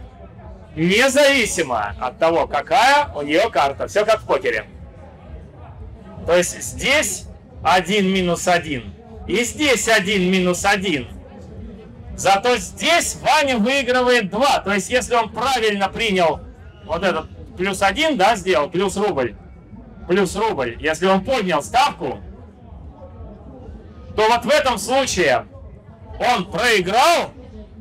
Независимо 0.76 1.95
от 1.99 2.19
того, 2.19 2.47
какая 2.47 3.11
у 3.14 3.23
нее 3.23 3.49
карта. 3.49 3.87
Все 3.87 4.04
как 4.04 4.21
в 4.21 4.26
покере. 4.26 4.66
То 6.26 6.37
есть 6.37 6.61
здесь 6.62 7.25
1 7.64 8.07
минус 8.12 8.47
1. 8.47 8.95
И 9.26 9.45
здесь 9.45 9.88
1 9.88 10.31
минус 10.31 10.66
1. 10.66 11.09
Зато 12.14 12.57
здесь 12.57 13.16
Ваня 13.23 13.57
выигрывает 13.57 14.28
2. 14.28 14.59
То 14.59 14.75
есть 14.75 14.90
если 14.90 15.14
он 15.14 15.33
правильно 15.33 15.88
принял 15.88 16.40
вот 16.85 17.02
этот 17.04 17.26
плюс 17.57 17.81
1, 17.81 18.19
да, 18.19 18.37
сделал, 18.37 18.69
плюс 18.69 18.99
рубль. 18.99 19.35
Плюс 20.09 20.37
рубль. 20.37 20.76
Если 20.78 21.07
он 21.07 21.25
поднял 21.25 21.62
ставку, 21.62 22.19
то 24.14 24.28
вот 24.28 24.45
в 24.45 24.50
этом 24.50 24.76
случае 24.76 25.47
он 26.23 26.50
проиграл 26.50 27.33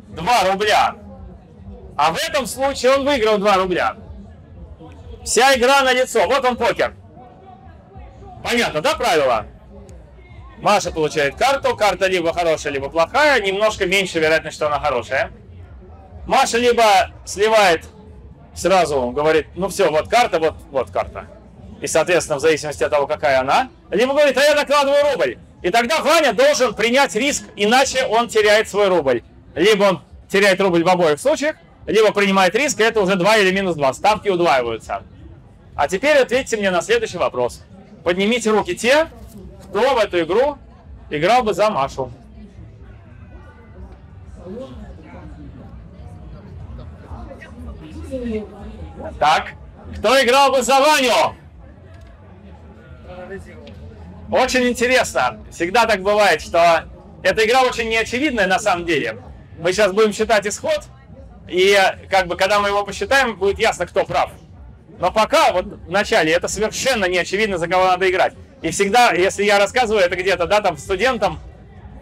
2 0.10 0.52
рубля, 0.52 0.96
а 1.98 2.12
в 2.12 2.18
этом 2.18 2.46
случае 2.46 2.94
он 2.96 3.06
выиграл 3.06 3.38
2 3.38 3.56
рубля. 3.58 3.96
Вся 5.24 5.56
игра 5.56 5.84
на 5.84 5.94
лицо. 5.94 6.26
Вот 6.28 6.44
он 6.44 6.58
покер. 6.58 6.96
Понятно, 8.44 8.82
да, 8.82 8.96
правило? 8.96 9.46
Маша 10.58 10.92
получает 10.92 11.36
карту. 11.36 11.76
Карта 11.76 12.08
либо 12.08 12.34
хорошая, 12.34 12.74
либо 12.74 12.90
плохая. 12.90 13.40
Немножко 13.40 13.86
меньше 13.86 14.20
вероятность, 14.20 14.56
что 14.56 14.68
она 14.68 14.80
хорошая. 14.80 15.32
Маша 16.26 16.58
либо 16.58 17.12
сливает 17.26 17.86
сразу 18.54 19.12
говорит, 19.12 19.48
ну 19.56 19.70
все, 19.70 19.90
вот 19.90 20.08
карта, 20.08 20.40
вот, 20.40 20.56
вот 20.72 20.92
карта. 20.92 21.28
И, 21.82 21.88
соответственно, 21.88 22.38
в 22.38 22.42
зависимости 22.42 22.84
от 22.84 22.92
того, 22.92 23.08
какая 23.08 23.40
она, 23.40 23.70
либо 23.90 24.14
говорит, 24.14 24.38
а 24.38 24.42
я 24.42 24.56
накладываю 24.56 25.04
рубль. 25.12 25.38
И 25.62 25.70
тогда 25.70 26.02
Ваня 26.02 26.34
должен 26.34 26.74
принять 26.74 27.16
риск, 27.16 27.44
иначе 27.56 28.06
он 28.06 28.28
теряет 28.28 28.68
свой 28.68 28.88
рубль. 28.88 29.24
Либо 29.56 29.84
он 29.84 30.02
теряет 30.28 30.60
рубль 30.60 30.84
в 30.84 30.88
обоих 30.88 31.20
случаях, 31.20 31.56
либо 31.86 32.12
принимает 32.12 32.56
риск, 32.56 32.80
и 32.80 32.84
это 32.84 33.02
уже 33.02 33.16
2 33.16 33.38
или 33.38 33.52
минус 33.52 33.76
2. 33.76 33.94
Ставки 33.94 34.30
удваиваются. 34.30 35.04
А 35.76 35.88
теперь 35.88 36.18
ответьте 36.18 36.58
мне 36.58 36.72
на 36.72 36.82
следующий 36.82 37.18
вопрос. 37.18 37.62
Поднимите 38.04 38.50
руки 38.50 38.76
те, 38.76 39.08
кто 39.70 39.94
в 39.94 39.98
эту 39.98 40.22
игру 40.22 40.58
играл 41.10 41.44
бы 41.44 41.54
за 41.54 41.70
Машу. 41.70 42.12
Так, 49.20 49.54
кто 49.98 50.24
играл 50.24 50.52
бы 50.52 50.62
за 50.64 50.80
Ваню? 50.80 51.36
Очень 54.32 54.70
интересно. 54.70 55.40
Всегда 55.52 55.86
так 55.86 56.02
бывает, 56.02 56.42
что 56.42 56.86
эта 57.22 57.46
игра 57.46 57.64
очень 57.64 57.90
неочевидная 57.90 58.48
на 58.48 58.60
самом 58.60 58.86
деле. 58.86 59.18
Мы 59.60 59.74
сейчас 59.74 59.92
будем 59.92 60.14
считать 60.14 60.48
исход, 60.48 60.84
и 61.50 61.78
как 62.10 62.28
бы 62.28 62.38
когда 62.38 62.60
мы 62.60 62.70
его 62.70 62.86
посчитаем, 62.86 63.36
будет 63.36 63.60
ясно, 63.60 63.86
кто 63.86 64.06
прав. 64.06 64.32
Но 65.00 65.12
пока, 65.12 65.52
вот 65.52 65.66
в 65.66 65.92
начале, 65.92 66.32
это 66.32 66.48
совершенно 66.48 67.06
не 67.06 67.18
очевидно, 67.18 67.58
за 67.58 67.68
кого 67.68 67.86
надо 67.86 68.10
играть. 68.10 68.34
И 68.62 68.72
всегда, 68.72 69.12
если 69.12 69.44
я 69.44 69.60
рассказываю 69.60 70.04
это 70.04 70.16
где-то, 70.16 70.46
да, 70.46 70.62
там, 70.62 70.78
студентам, 70.78 71.40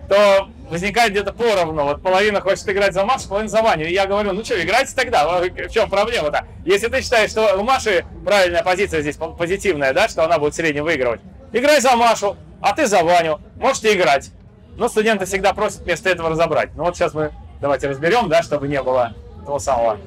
то 0.07 0.50
возникает 0.69 1.12
где-то 1.12 1.33
поровну. 1.33 1.83
Вот 1.83 2.03
половина 2.03 2.41
хочет 2.41 2.69
играть 2.69 2.93
за 2.93 3.05
Машу, 3.05 3.27
половина 3.27 3.50
за 3.50 3.62
Ваню. 3.63 3.88
И 3.88 3.93
я 3.93 4.05
говорю, 4.05 4.33
ну 4.33 4.43
что, 4.43 4.62
играйте 4.62 4.93
тогда. 4.95 5.39
В 5.39 5.69
чем 5.69 5.89
проблема-то? 5.89 6.45
Если 6.65 6.88
ты 6.88 7.01
считаешь, 7.01 7.31
что 7.31 7.57
у 7.57 7.63
Маши 7.63 8.05
правильная 8.24 8.62
позиция 8.62 9.01
здесь, 9.01 9.17
позитивная, 9.17 9.93
да, 9.93 10.07
что 10.07 10.24
она 10.24 10.38
будет 10.38 10.53
в 10.53 10.55
среднем 10.57 10.83
выигрывать, 10.83 11.21
играй 11.51 11.82
за 11.82 11.96
Машу, 11.96 12.38
а 12.62 12.74
ты 12.74 12.88
за 12.88 13.03
Ваню. 13.03 13.39
Можете 13.56 13.96
играть. 13.96 14.32
Но 14.75 14.88
студенты 14.88 15.25
всегда 15.25 15.53
просят 15.53 15.82
вместо 15.82 16.10
этого 16.10 16.29
разобрать. 16.29 16.75
Ну 16.75 16.84
вот 16.84 16.96
сейчас 16.96 17.13
мы 17.13 17.32
давайте 17.62 17.89
разберем, 17.89 18.29
да, 18.29 18.41
чтобы 18.44 18.68
не 18.68 18.82
было 18.82 19.13
того 19.46 19.60
самого, 19.60 19.98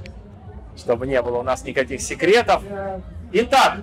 чтобы 0.77 1.07
не 1.07 1.21
было 1.21 1.39
у 1.39 1.43
нас 1.43 1.65
никаких 1.65 2.01
секретов. 2.01 2.63
Итак, 3.33 3.79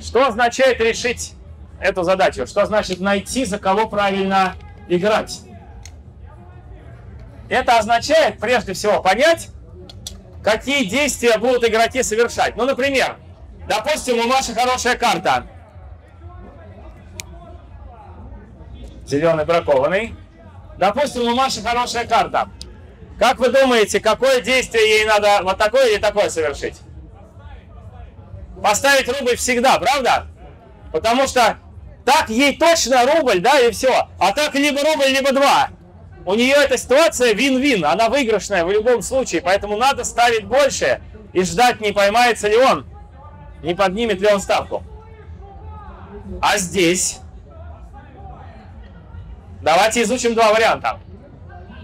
что 0.00 0.26
означает 0.26 0.80
решить 0.80 1.34
эту 1.80 2.02
задачу? 2.02 2.46
Что 2.46 2.66
значит 2.66 3.00
найти, 3.00 3.44
за 3.44 3.58
кого 3.58 3.88
правильно 3.88 4.54
играть? 4.88 5.40
Это 7.48 7.78
означает, 7.78 8.38
прежде 8.38 8.74
всего, 8.74 9.02
понять, 9.02 9.48
какие 10.42 10.84
действия 10.84 11.38
будут 11.38 11.64
игроки 11.64 12.02
совершать. 12.02 12.56
Ну, 12.56 12.64
например, 12.64 13.16
допустим, 13.66 14.18
у 14.18 14.28
Маши 14.28 14.54
хорошая 14.54 14.96
карта. 14.96 15.46
Зеленый 19.08 19.46
бракованный. 19.46 20.14
Допустим, 20.76 21.22
у 21.22 21.34
Маши 21.34 21.62
хорошая 21.62 22.06
карта. 22.06 22.50
Как 23.18 23.38
вы 23.38 23.48
думаете, 23.48 24.00
какое 24.00 24.42
действие 24.42 24.98
ей 24.98 25.06
надо 25.06 25.40
вот 25.42 25.56
такое 25.56 25.88
или 25.88 25.98
такое 25.98 26.28
совершить? 26.28 26.76
Поставить 28.62 29.08
рубль 29.08 29.36
всегда, 29.36 29.78
правда? 29.78 30.26
Потому 30.92 31.26
что 31.26 31.56
так 32.04 32.28
ей 32.28 32.56
точно 32.58 33.06
рубль, 33.06 33.40
да, 33.40 33.58
и 33.58 33.70
все. 33.70 34.08
А 34.20 34.32
так 34.32 34.54
либо 34.54 34.80
рубль, 34.84 35.06
либо 35.06 35.32
два. 35.32 35.70
У 36.26 36.34
нее 36.34 36.54
эта 36.54 36.76
ситуация 36.76 37.32
вин-вин, 37.32 37.86
она 37.86 38.10
выигрышная 38.10 38.64
в 38.64 38.70
любом 38.70 39.00
случае, 39.00 39.40
поэтому 39.40 39.78
надо 39.78 40.04
ставить 40.04 40.44
больше 40.44 41.00
и 41.32 41.42
ждать, 41.42 41.80
не 41.80 41.92
поймается 41.92 42.48
ли 42.48 42.56
он, 42.56 42.86
не 43.62 43.74
поднимет 43.74 44.20
ли 44.20 44.28
он 44.28 44.40
ставку. 44.40 44.82
А 46.42 46.58
здесь 46.58 47.20
давайте 49.74 50.02
изучим 50.02 50.34
два 50.34 50.52
варианта. 50.52 51.00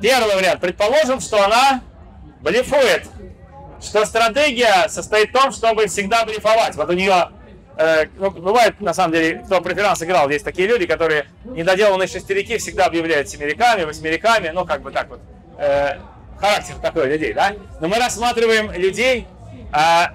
Первый 0.01 0.35
вариант. 0.35 0.61
Предположим, 0.61 1.21
что 1.21 1.45
она 1.45 1.83
блефует. 2.41 3.07
Что 3.83 4.05
стратегия 4.05 4.89
состоит 4.89 5.31
в 5.31 5.33
том, 5.33 5.53
чтобы 5.53 5.87
всегда 5.87 6.25
блефовать. 6.25 6.75
Вот 6.77 6.89
у 6.89 6.93
нее 6.93 7.29
Э, 7.77 8.05
ну, 8.17 8.31
бывает, 8.31 8.81
на 8.81 8.95
самом 8.95 9.13
деле, 9.13 9.43
кто 9.45 9.61
преферанс 9.61 10.03
играл, 10.03 10.29
есть 10.31 10.45
такие 10.45 10.69
люди, 10.69 10.87
которые 10.87 11.27
недоделанные 11.45 12.07
шестерики 12.07 12.57
всегда 12.59 12.87
объявляют 12.87 13.29
семериками, 13.29 13.85
восьмериками, 13.85 14.51
ну, 14.51 14.65
как 14.65 14.83
бы 14.83 14.93
так 14.93 15.09
вот. 15.09 15.21
Э, 15.59 15.99
характер 16.39 16.77
такой 16.81 17.09
людей, 17.09 17.33
да? 17.33 17.55
Но 17.81 17.89
мы 17.89 17.97
рассматриваем 17.97 18.71
людей 18.71 19.27
э, 19.73 20.07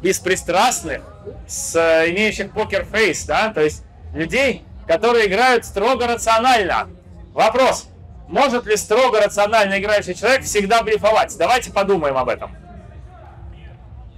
беспристрастных, 0.00 1.02
с 1.48 1.74
э, 1.74 2.10
имеющих 2.10 2.52
покер-фейс, 2.52 3.24
да? 3.24 3.52
То 3.52 3.62
есть 3.62 3.82
людей, 4.14 4.64
которые 4.86 5.26
играют 5.26 5.64
строго 5.64 6.06
рационально. 6.06 6.88
Вопрос, 7.32 7.88
может 8.28 8.66
ли 8.66 8.76
строго 8.76 9.20
рационально 9.20 9.78
играющий 9.78 10.14
человек 10.14 10.44
всегда 10.44 10.82
блефовать? 10.82 11.36
Давайте 11.38 11.72
подумаем 11.72 12.16
об 12.16 12.28
этом. 12.28 12.54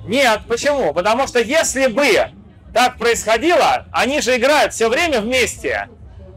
Нет, 0.07 0.42
почему? 0.48 0.92
Потому 0.92 1.27
что 1.27 1.40
если 1.40 1.87
бы 1.87 2.31
так 2.72 2.98
происходило, 2.98 3.87
они 3.92 4.20
же 4.20 4.37
играют 4.37 4.74
все 4.74 4.88
время 4.88 5.20
вместе. 5.20 5.88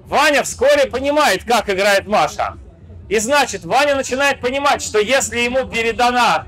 Ваня 0.05 0.43
вскоре 0.43 0.85
понимает, 0.85 1.43
как 1.43 1.69
играет 1.69 2.07
Маша. 2.07 2.57
И 3.09 3.19
значит, 3.19 3.65
Ваня 3.65 3.95
начинает 3.95 4.39
понимать, 4.39 4.81
что 4.81 4.99
если 4.99 5.39
ему 5.39 5.67
передана, 5.67 6.45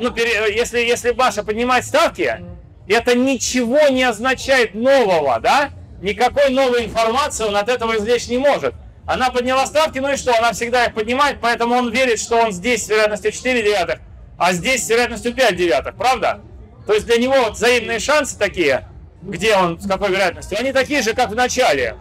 ну, 0.00 0.10
пере, 0.10 0.54
если, 0.54 0.80
если 0.80 1.12
Маша 1.12 1.44
поднимает 1.44 1.84
ставки, 1.84 2.44
это 2.88 3.14
ничего 3.14 3.88
не 3.88 4.02
означает 4.02 4.74
нового, 4.74 5.38
да? 5.40 5.70
Никакой 6.00 6.50
новой 6.50 6.86
информации 6.86 7.44
он 7.44 7.56
от 7.56 7.68
этого 7.68 7.96
извлечь 7.96 8.28
не 8.28 8.38
может. 8.38 8.74
Она 9.06 9.30
подняла 9.30 9.66
ставки, 9.66 9.98
ну 9.98 10.12
и 10.12 10.16
что? 10.16 10.36
Она 10.36 10.52
всегда 10.52 10.86
их 10.86 10.94
поднимает, 10.94 11.38
поэтому 11.40 11.74
он 11.74 11.90
верит, 11.90 12.18
что 12.18 12.36
он 12.36 12.52
здесь 12.52 12.86
с 12.86 12.88
вероятностью 12.88 13.32
4 13.32 13.62
девятых, 13.62 14.00
а 14.38 14.52
здесь 14.52 14.86
с 14.86 14.88
вероятностью 14.88 15.34
5 15.34 15.56
девятых, 15.56 15.94
правда? 15.96 16.40
То 16.86 16.94
есть 16.94 17.06
для 17.06 17.18
него 17.18 17.34
вот 17.34 17.54
взаимные 17.54 17.98
шансы 17.98 18.38
такие, 18.38 18.88
где 19.22 19.56
он, 19.56 19.78
с 19.78 19.86
какой 19.86 20.10
вероятностью, 20.10 20.58
они 20.58 20.72
такие 20.72 21.02
же, 21.02 21.12
как 21.14 21.30
в 21.30 21.34
начале. 21.34 21.96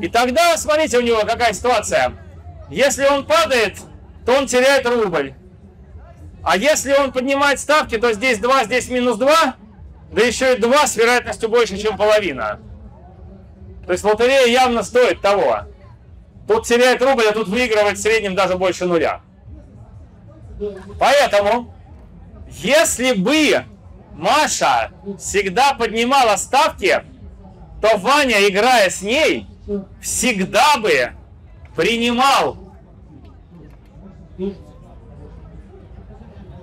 И 0.00 0.08
тогда, 0.08 0.56
смотрите, 0.56 0.98
у 0.98 1.02
него 1.02 1.20
какая 1.20 1.52
ситуация. 1.52 2.12
Если 2.68 3.06
он 3.06 3.24
падает, 3.24 3.78
то 4.24 4.32
он 4.32 4.46
теряет 4.46 4.86
рубль. 4.86 5.34
А 6.42 6.56
если 6.56 6.92
он 6.92 7.12
поднимает 7.12 7.60
ставки, 7.60 7.96
то 7.96 8.12
здесь 8.12 8.38
2, 8.38 8.64
здесь 8.64 8.88
минус 8.88 9.18
2, 9.18 9.56
да 10.12 10.22
еще 10.22 10.54
и 10.54 10.58
2 10.58 10.86
с 10.86 10.96
вероятностью 10.96 11.48
больше, 11.48 11.78
чем 11.78 11.96
половина. 11.96 12.60
То 13.86 13.92
есть 13.92 14.04
лотерея 14.04 14.46
явно 14.46 14.82
стоит 14.82 15.20
того. 15.20 15.62
Тут 16.46 16.66
теряет 16.66 17.02
рубль, 17.02 17.24
а 17.24 17.32
тут 17.32 17.48
выигрывает 17.48 17.98
в 17.98 18.02
среднем 18.02 18.34
даже 18.34 18.56
больше 18.56 18.86
нуля. 18.86 19.20
Поэтому, 20.98 21.74
если 22.50 23.12
бы 23.12 23.64
Маша 24.12 24.92
всегда 25.18 25.74
поднимала 25.74 26.36
ставки, 26.36 27.02
то 27.82 27.96
Ваня, 27.98 28.48
играя 28.48 28.88
с 28.88 29.02
ней, 29.02 29.46
всегда 30.00 30.78
бы 30.78 31.12
принимал. 31.74 32.56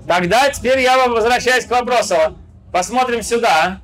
Тогда 0.07 0.49
теперь 0.49 0.79
я 0.79 1.07
возвращаюсь 1.07 1.65
к 1.65 1.71
вопросу. 1.71 2.15
Посмотрим 2.71 3.21
сюда. 3.21 3.82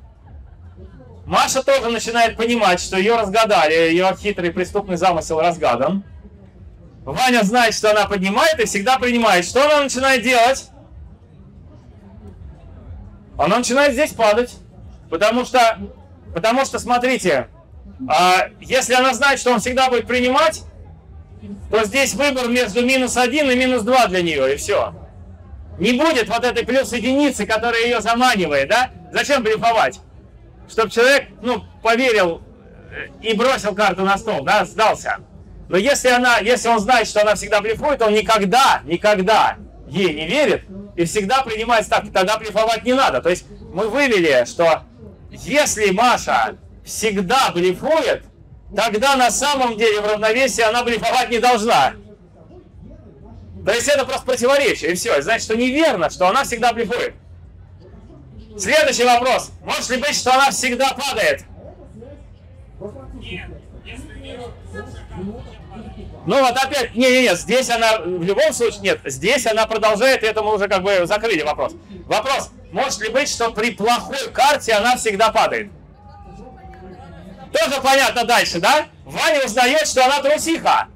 Маша 1.30 1.62
тоже 1.62 1.90
начинает 1.90 2.36
понимать, 2.36 2.80
что 2.80 2.98
ее 2.98 3.14
разгадали, 3.14 3.72
ее 3.72 4.16
хитрый 4.20 4.50
преступный 4.50 4.96
замысел 4.96 5.38
разгадан. 5.38 6.02
Ваня 7.04 7.44
знает, 7.44 7.72
что 7.72 7.92
она 7.92 8.06
поднимает 8.06 8.58
и 8.58 8.64
всегда 8.64 8.98
принимает. 8.98 9.44
Что 9.44 9.64
она 9.64 9.84
начинает 9.84 10.24
делать? 10.24 10.70
она 13.38 13.58
начинает 13.58 13.92
здесь 13.92 14.10
падать. 14.10 14.56
Потому 15.08 15.44
что, 15.44 15.78
потому 16.34 16.64
что 16.64 16.80
смотрите, 16.80 17.46
а, 18.08 18.48
если 18.60 18.94
она 18.94 19.14
знает, 19.14 19.38
что 19.38 19.52
он 19.52 19.60
всегда 19.60 19.88
будет 19.88 20.08
принимать, 20.08 20.62
то 21.70 21.84
здесь 21.84 22.14
выбор 22.14 22.48
между 22.48 22.84
минус 22.84 23.16
1 23.16 23.50
и 23.52 23.54
минус 23.54 23.82
2 23.82 24.08
для 24.08 24.22
нее, 24.22 24.54
и 24.54 24.56
все. 24.56 24.94
Не 25.78 25.92
будет 25.92 26.28
вот 26.28 26.44
этой 26.44 26.66
плюс 26.66 26.92
единицы, 26.92 27.46
которая 27.46 27.84
ее 27.84 28.00
заманивает, 28.00 28.68
да? 28.68 28.90
Зачем 29.12 29.44
блефовать? 29.44 30.00
Чтобы 30.70 30.90
человек, 30.90 31.28
ну, 31.42 31.64
поверил 31.82 32.42
э, 32.92 33.08
и 33.22 33.34
бросил 33.34 33.74
карту 33.74 34.02
на 34.02 34.16
стол, 34.16 34.44
да, 34.44 34.64
сдался. 34.64 35.18
Но 35.68 35.76
если 35.76 36.08
она, 36.08 36.38
если 36.38 36.68
он 36.68 36.78
знает, 36.80 37.08
что 37.08 37.22
она 37.22 37.34
всегда 37.34 37.60
блефует, 37.60 38.00
он 38.02 38.12
никогда, 38.14 38.80
никогда 38.84 39.56
ей 39.88 40.14
не 40.14 40.26
верит, 40.26 40.64
и 40.96 41.04
всегда 41.04 41.42
принимает 41.42 41.86
ставки, 41.86 42.10
тогда 42.10 42.36
блефовать 42.38 42.84
не 42.84 42.94
надо. 42.94 43.20
То 43.20 43.30
есть 43.30 43.46
мы 43.72 43.88
вывели, 43.88 44.44
что 44.46 44.82
если 45.30 45.90
Маша 45.90 46.56
всегда 46.84 47.50
блефует, 47.52 48.24
тогда 48.76 49.16
на 49.16 49.30
самом 49.30 49.76
деле 49.76 50.00
в 50.00 50.06
равновесии 50.06 50.62
она 50.62 50.84
блефовать 50.84 51.30
не 51.30 51.38
должна. 51.38 51.94
То 53.64 53.72
есть 53.72 53.88
это 53.88 54.04
просто 54.04 54.24
противоречие, 54.24 54.92
и 54.92 54.94
все. 54.94 55.20
Значит, 55.20 55.44
что 55.44 55.56
неверно, 55.56 56.10
что 56.10 56.28
она 56.28 56.44
всегда 56.44 56.72
блефует. 56.72 57.14
Следующий 58.58 59.04
вопрос. 59.04 59.50
Может 59.64 59.90
ли 59.90 59.96
быть, 59.98 60.14
что 60.14 60.32
она 60.32 60.50
всегда 60.50 60.92
падает? 60.92 61.44
Ну 66.26 66.40
вот 66.42 66.56
опять, 66.56 66.94
не-не-не, 66.94 67.34
здесь 67.34 67.70
она 67.70 67.98
в 67.98 68.22
любом 68.22 68.52
случае, 68.52 68.80
нет, 68.82 69.00
здесь 69.04 69.46
она 69.46 69.66
продолжает, 69.66 70.22
и 70.22 70.26
это 70.26 70.42
мы 70.42 70.54
уже 70.54 70.68
как 70.68 70.82
бы 70.82 71.06
закрыли 71.06 71.42
вопрос. 71.42 71.72
Вопрос, 72.06 72.50
может 72.72 73.00
ли 73.00 73.08
быть, 73.08 73.28
что 73.28 73.50
при 73.52 73.70
плохой 73.70 74.30
карте 74.32 74.74
она 74.74 74.96
всегда 74.96 75.30
падает? 75.30 75.70
Тоже 77.52 77.80
понятно 77.82 78.24
дальше, 78.24 78.60
да? 78.60 78.86
Ваня 79.04 79.44
узнает, 79.44 79.86
что 79.86 80.04
она 80.04 80.20
трусиха. 80.20 80.88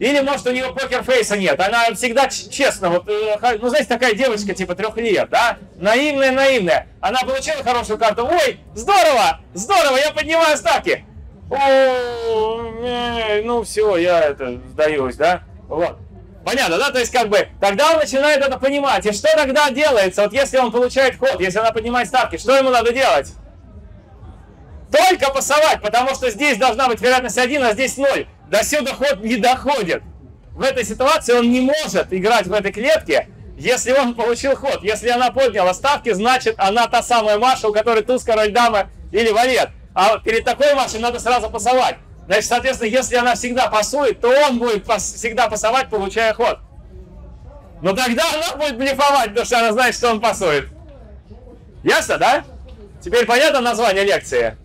Или, 0.00 0.20
может, 0.20 0.46
у 0.46 0.50
нее 0.50 0.72
покерфейса 0.72 1.36
нет. 1.36 1.60
Она 1.60 1.94
всегда 1.94 2.28
честно, 2.28 2.90
вот, 2.90 3.08
э, 3.08 3.36
ну, 3.60 3.68
знаете, 3.68 3.88
такая 3.88 4.14
девочка, 4.14 4.52
типа, 4.52 4.74
трех 4.74 4.96
лет, 4.96 5.28
да? 5.30 5.58
Наивная, 5.76 6.32
наивная. 6.32 6.88
Она 7.00 7.20
получила 7.20 7.62
хорошую 7.62 7.98
карту. 7.98 8.26
Ой, 8.26 8.58
здорово, 8.74 9.40
здорово, 9.54 9.96
я 9.96 10.10
поднимаю 10.10 10.56
ставки. 10.56 11.04
О, 11.50 12.72
э, 12.82 13.42
ну, 13.42 13.62
все, 13.62 13.96
я 13.96 14.20
это, 14.20 14.60
сдаюсь, 14.72 15.16
да? 15.16 15.42
Вот. 15.68 15.98
Понятно, 16.44 16.76
да? 16.76 16.90
То 16.90 16.98
есть, 16.98 17.12
как 17.12 17.28
бы, 17.28 17.48
тогда 17.60 17.92
он 17.92 17.98
начинает 17.98 18.42
это 18.42 18.58
понимать. 18.58 19.06
И 19.06 19.12
что 19.12 19.28
тогда 19.36 19.70
делается? 19.70 20.22
Вот 20.22 20.32
если 20.32 20.58
он 20.58 20.72
получает 20.72 21.18
ход, 21.18 21.40
если 21.40 21.58
она 21.58 21.70
поднимает 21.70 22.08
ставки, 22.08 22.36
что 22.36 22.54
ему 22.56 22.70
надо 22.70 22.92
делать? 22.92 23.32
Только 24.90 25.32
пасовать, 25.32 25.80
потому 25.80 26.14
что 26.14 26.30
здесь 26.30 26.58
должна 26.58 26.88
быть 26.88 27.00
вероятность 27.00 27.38
1, 27.38 27.62
а 27.62 27.72
здесь 27.72 27.96
0. 27.96 28.26
До 28.50 28.62
сюда 28.64 28.94
ход 28.94 29.20
не 29.20 29.36
доходит. 29.36 30.02
В 30.52 30.62
этой 30.62 30.84
ситуации 30.84 31.32
он 31.32 31.50
не 31.50 31.60
может 31.60 32.12
играть 32.12 32.46
в 32.46 32.52
этой 32.52 32.72
клетке, 32.72 33.28
если 33.56 33.92
он 33.92 34.14
получил 34.14 34.54
ход. 34.56 34.82
Если 34.82 35.08
она 35.08 35.30
подняла 35.30 35.74
ставки, 35.74 36.12
значит 36.12 36.54
она 36.58 36.86
та 36.86 37.02
самая 37.02 37.38
Маша, 37.38 37.68
у 37.68 37.72
которой 37.72 38.02
туз, 38.02 38.22
король, 38.22 38.52
дама 38.52 38.90
или 39.10 39.30
валет. 39.30 39.70
А 39.94 40.18
перед 40.18 40.44
такой 40.44 40.74
Машей 40.74 41.00
надо 41.00 41.18
сразу 41.18 41.50
пасовать. 41.50 41.96
Значит, 42.26 42.46
соответственно, 42.46 42.88
если 42.88 43.16
она 43.16 43.34
всегда 43.34 43.68
пасует, 43.68 44.20
то 44.20 44.28
он 44.28 44.58
будет 44.58 44.84
пас- 44.84 45.14
всегда 45.14 45.48
пасовать, 45.48 45.90
получая 45.90 46.32
ход. 46.32 46.58
Но 47.82 47.92
тогда 47.94 48.22
она 48.32 48.56
будет 48.56 48.78
блефовать, 48.78 49.28
потому 49.28 49.44
что 49.44 49.58
она 49.58 49.72
знает, 49.72 49.94
что 49.94 50.10
он 50.10 50.20
пасует. 50.20 50.68
Ясно, 51.82 52.16
да? 52.16 52.44
Теперь 53.02 53.26
понятно 53.26 53.60
название 53.60 54.04
лекции? 54.04 54.56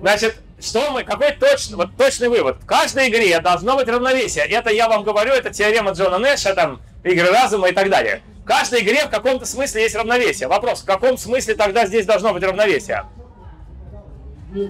Значит, 0.00 0.36
что 0.64 0.90
мы, 0.90 1.04
какой 1.04 1.32
точный, 1.32 1.76
вот 1.76 1.96
точный 1.96 2.28
вывод? 2.28 2.58
В 2.62 2.66
каждой 2.66 3.08
игре 3.08 3.38
должно 3.40 3.76
быть 3.76 3.88
равновесие. 3.88 4.44
Это 4.44 4.70
я 4.70 4.88
вам 4.88 5.02
говорю, 5.02 5.32
это 5.32 5.50
теорема 5.50 5.92
Джона 5.92 6.18
Нэша, 6.18 6.54
там, 6.54 6.80
игры 7.04 7.30
разума 7.30 7.68
и 7.68 7.72
так 7.72 7.88
далее. 7.90 8.22
В 8.42 8.44
каждой 8.44 8.80
игре 8.82 9.06
в 9.06 9.10
каком-то 9.10 9.46
смысле 9.46 9.82
есть 9.82 9.94
равновесие. 9.94 10.48
Вопрос, 10.48 10.82
в 10.82 10.84
каком 10.84 11.16
смысле 11.16 11.54
тогда 11.54 11.86
здесь 11.86 12.06
должно 12.06 12.32
быть 12.32 12.42
равновесие? 12.42 13.04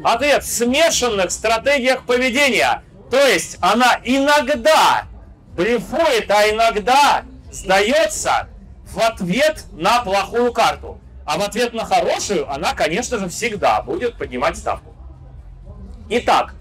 Ответ, 0.04 0.44
в 0.44 0.46
смешанных 0.46 1.30
стратегиях 1.30 2.04
поведения. 2.04 2.82
То 3.10 3.18
есть 3.18 3.56
она 3.60 3.98
иногда 4.04 5.06
блефует, 5.56 6.30
а 6.30 6.48
иногда 6.50 7.24
сдается 7.50 8.48
в 8.84 9.00
ответ 9.00 9.64
на 9.72 10.02
плохую 10.02 10.52
карту. 10.52 11.00
А 11.24 11.38
в 11.38 11.42
ответ 11.42 11.72
на 11.72 11.84
хорошую 11.84 12.50
она, 12.50 12.74
конечно 12.74 13.18
же, 13.18 13.28
всегда 13.28 13.82
будет 13.82 14.18
поднимать 14.18 14.56
ставку. 14.56 14.89
Итак, 16.12 16.54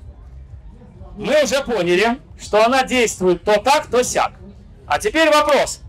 мы 1.17 1.43
уже 1.43 1.63
поняли, 1.63 2.19
что 2.39 2.63
она 2.63 2.83
действует 2.83 3.43
то 3.43 3.57
так, 3.59 3.87
то 3.87 4.03
сяк. 4.03 4.33
А 4.85 4.99
теперь 4.99 5.31
вопрос. 5.31 5.81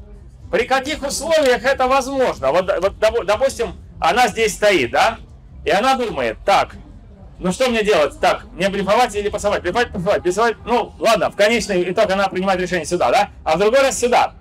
При 0.51 0.64
каких 0.66 1.03
условиях 1.03 1.62
это 1.64 1.87
возможно? 1.87 2.53
Вот, 2.53 2.66
вот 2.81 2.94
допу- 2.99 3.25
допустим, 3.25 3.75
она 4.01 4.29
здесь 4.29 4.55
стоит, 4.55 4.90
да? 4.90 5.18
И 5.66 5.70
она 5.70 5.94
думает, 5.94 6.38
так, 6.46 6.75
ну 7.38 7.53
что 7.53 7.68
мне 7.68 7.85
делать? 7.85 8.18
Так, 8.18 8.44
мне 8.53 8.70
блефовать 8.70 9.14
или 9.14 9.29
пасовать? 9.29 9.61
Блефовать, 9.62 9.92
пасовать, 9.92 10.23
блефовать. 10.23 10.57
Ну, 10.64 10.92
ладно, 10.99 11.31
в 11.31 11.37
конечный 11.37 11.88
итог 11.90 12.11
она 12.11 12.29
принимает 12.29 12.61
решение 12.61 12.87
сюда, 12.87 13.11
да? 13.11 13.31
А 13.44 13.57
в 13.57 13.61
другой 13.61 13.83
раз 13.83 13.99
сюда. 13.99 14.33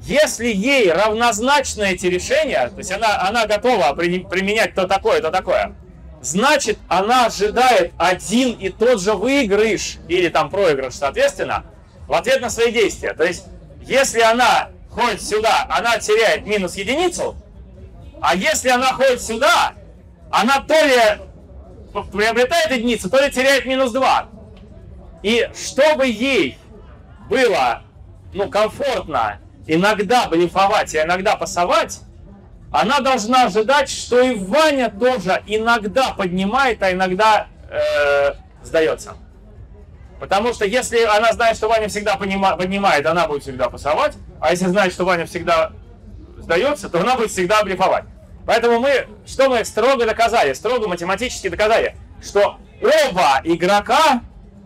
Если 0.00 0.46
ей 0.48 0.90
равнозначны 0.90 1.84
эти 1.84 2.06
решения, 2.06 2.68
то 2.68 2.78
есть 2.78 2.90
она, 2.90 3.20
она 3.28 3.46
готова 3.46 3.92
при- 3.92 4.20
применять 4.20 4.74
то 4.74 4.88
такое, 4.88 5.20
то 5.20 5.30
такое, 5.30 5.74
значит, 6.20 6.78
она 6.88 7.26
ожидает 7.26 7.92
один 7.98 8.52
и 8.52 8.68
тот 8.68 9.00
же 9.00 9.14
выигрыш 9.14 9.98
или 10.08 10.28
там 10.28 10.50
проигрыш, 10.50 10.94
соответственно, 10.94 11.64
в 12.06 12.12
ответ 12.12 12.40
на 12.40 12.50
свои 12.50 12.72
действия. 12.72 13.14
То 13.14 13.24
есть, 13.24 13.44
если 13.82 14.20
она 14.20 14.70
ходит 14.90 15.22
сюда, 15.22 15.66
она 15.68 15.98
теряет 15.98 16.46
минус 16.46 16.76
единицу, 16.76 17.36
а 18.20 18.34
если 18.34 18.68
она 18.68 18.92
ходит 18.92 19.22
сюда, 19.22 19.74
она 20.30 20.60
то 20.60 20.74
ли 20.74 21.20
приобретает 22.12 22.70
единицу, 22.70 23.08
то 23.08 23.20
ли 23.20 23.30
теряет 23.30 23.64
минус 23.66 23.92
2. 23.92 24.28
И 25.22 25.48
чтобы 25.54 26.06
ей 26.06 26.58
было 27.28 27.82
ну, 28.32 28.48
комфортно 28.48 29.40
иногда 29.66 30.28
блефовать, 30.28 30.94
а 30.94 31.04
иногда 31.04 31.36
пасовать, 31.36 32.00
она 32.70 33.00
должна 33.00 33.44
ожидать, 33.44 33.88
что 33.88 34.20
и 34.20 34.34
Ваня 34.34 34.90
тоже 34.90 35.42
иногда 35.46 36.10
поднимает, 36.10 36.82
а 36.82 36.92
иногда 36.92 37.46
э, 37.70 38.34
сдается. 38.62 39.14
Потому 40.20 40.52
что 40.52 40.64
если 40.64 41.02
она 41.04 41.32
знает, 41.32 41.56
что 41.56 41.68
Ваня 41.68 41.88
всегда 41.88 42.16
поднимает, 42.16 43.06
она 43.06 43.26
будет 43.26 43.42
всегда 43.42 43.70
пасовать, 43.70 44.14
а 44.40 44.50
если 44.50 44.66
знает, 44.66 44.92
что 44.92 45.04
Ваня 45.04 45.26
всегда 45.26 45.72
сдается, 46.38 46.88
то 46.88 47.00
она 47.00 47.16
будет 47.16 47.30
всегда 47.30 47.62
блефовать. 47.62 48.04
Поэтому 48.44 48.80
мы, 48.80 49.06
что 49.26 49.48
мы 49.48 49.64
строго 49.64 50.06
доказали, 50.06 50.52
строго 50.54 50.88
математически 50.88 51.48
доказали, 51.48 51.96
что 52.22 52.58
оба 52.82 53.40
игрока 53.44 54.22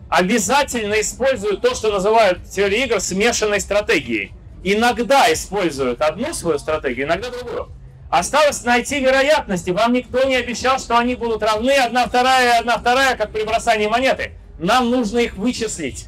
обязательно 0.09 0.99
используют 0.99 1.61
то, 1.61 1.75
что 1.75 1.91
называют 1.91 2.39
в 2.39 2.49
теории 2.49 2.85
игр 2.85 2.99
смешанной 2.99 3.59
стратегией. 3.59 4.33
Иногда 4.63 5.31
используют 5.31 6.01
одну 6.01 6.33
свою 6.33 6.57
стратегию, 6.59 7.05
иногда 7.05 7.29
другую. 7.29 7.69
Осталось 8.13 8.63
найти 8.63 8.99
вероятности. 8.99 9.71
Вам 9.71 9.91
никто 9.91 10.23
не 10.23 10.35
обещал, 10.35 10.77
что 10.77 10.99
они 10.99 11.15
будут 11.15 11.41
равны 11.41 11.71
одна 11.71 12.05
вторая, 12.05 12.59
одна 12.59 12.77
вторая, 12.77 13.17
как 13.17 13.31
при 13.31 13.41
бросании 13.41 13.87
монеты. 13.87 14.33
Нам 14.59 14.91
нужно 14.91 15.17
их 15.17 15.33
вычислить. 15.33 16.05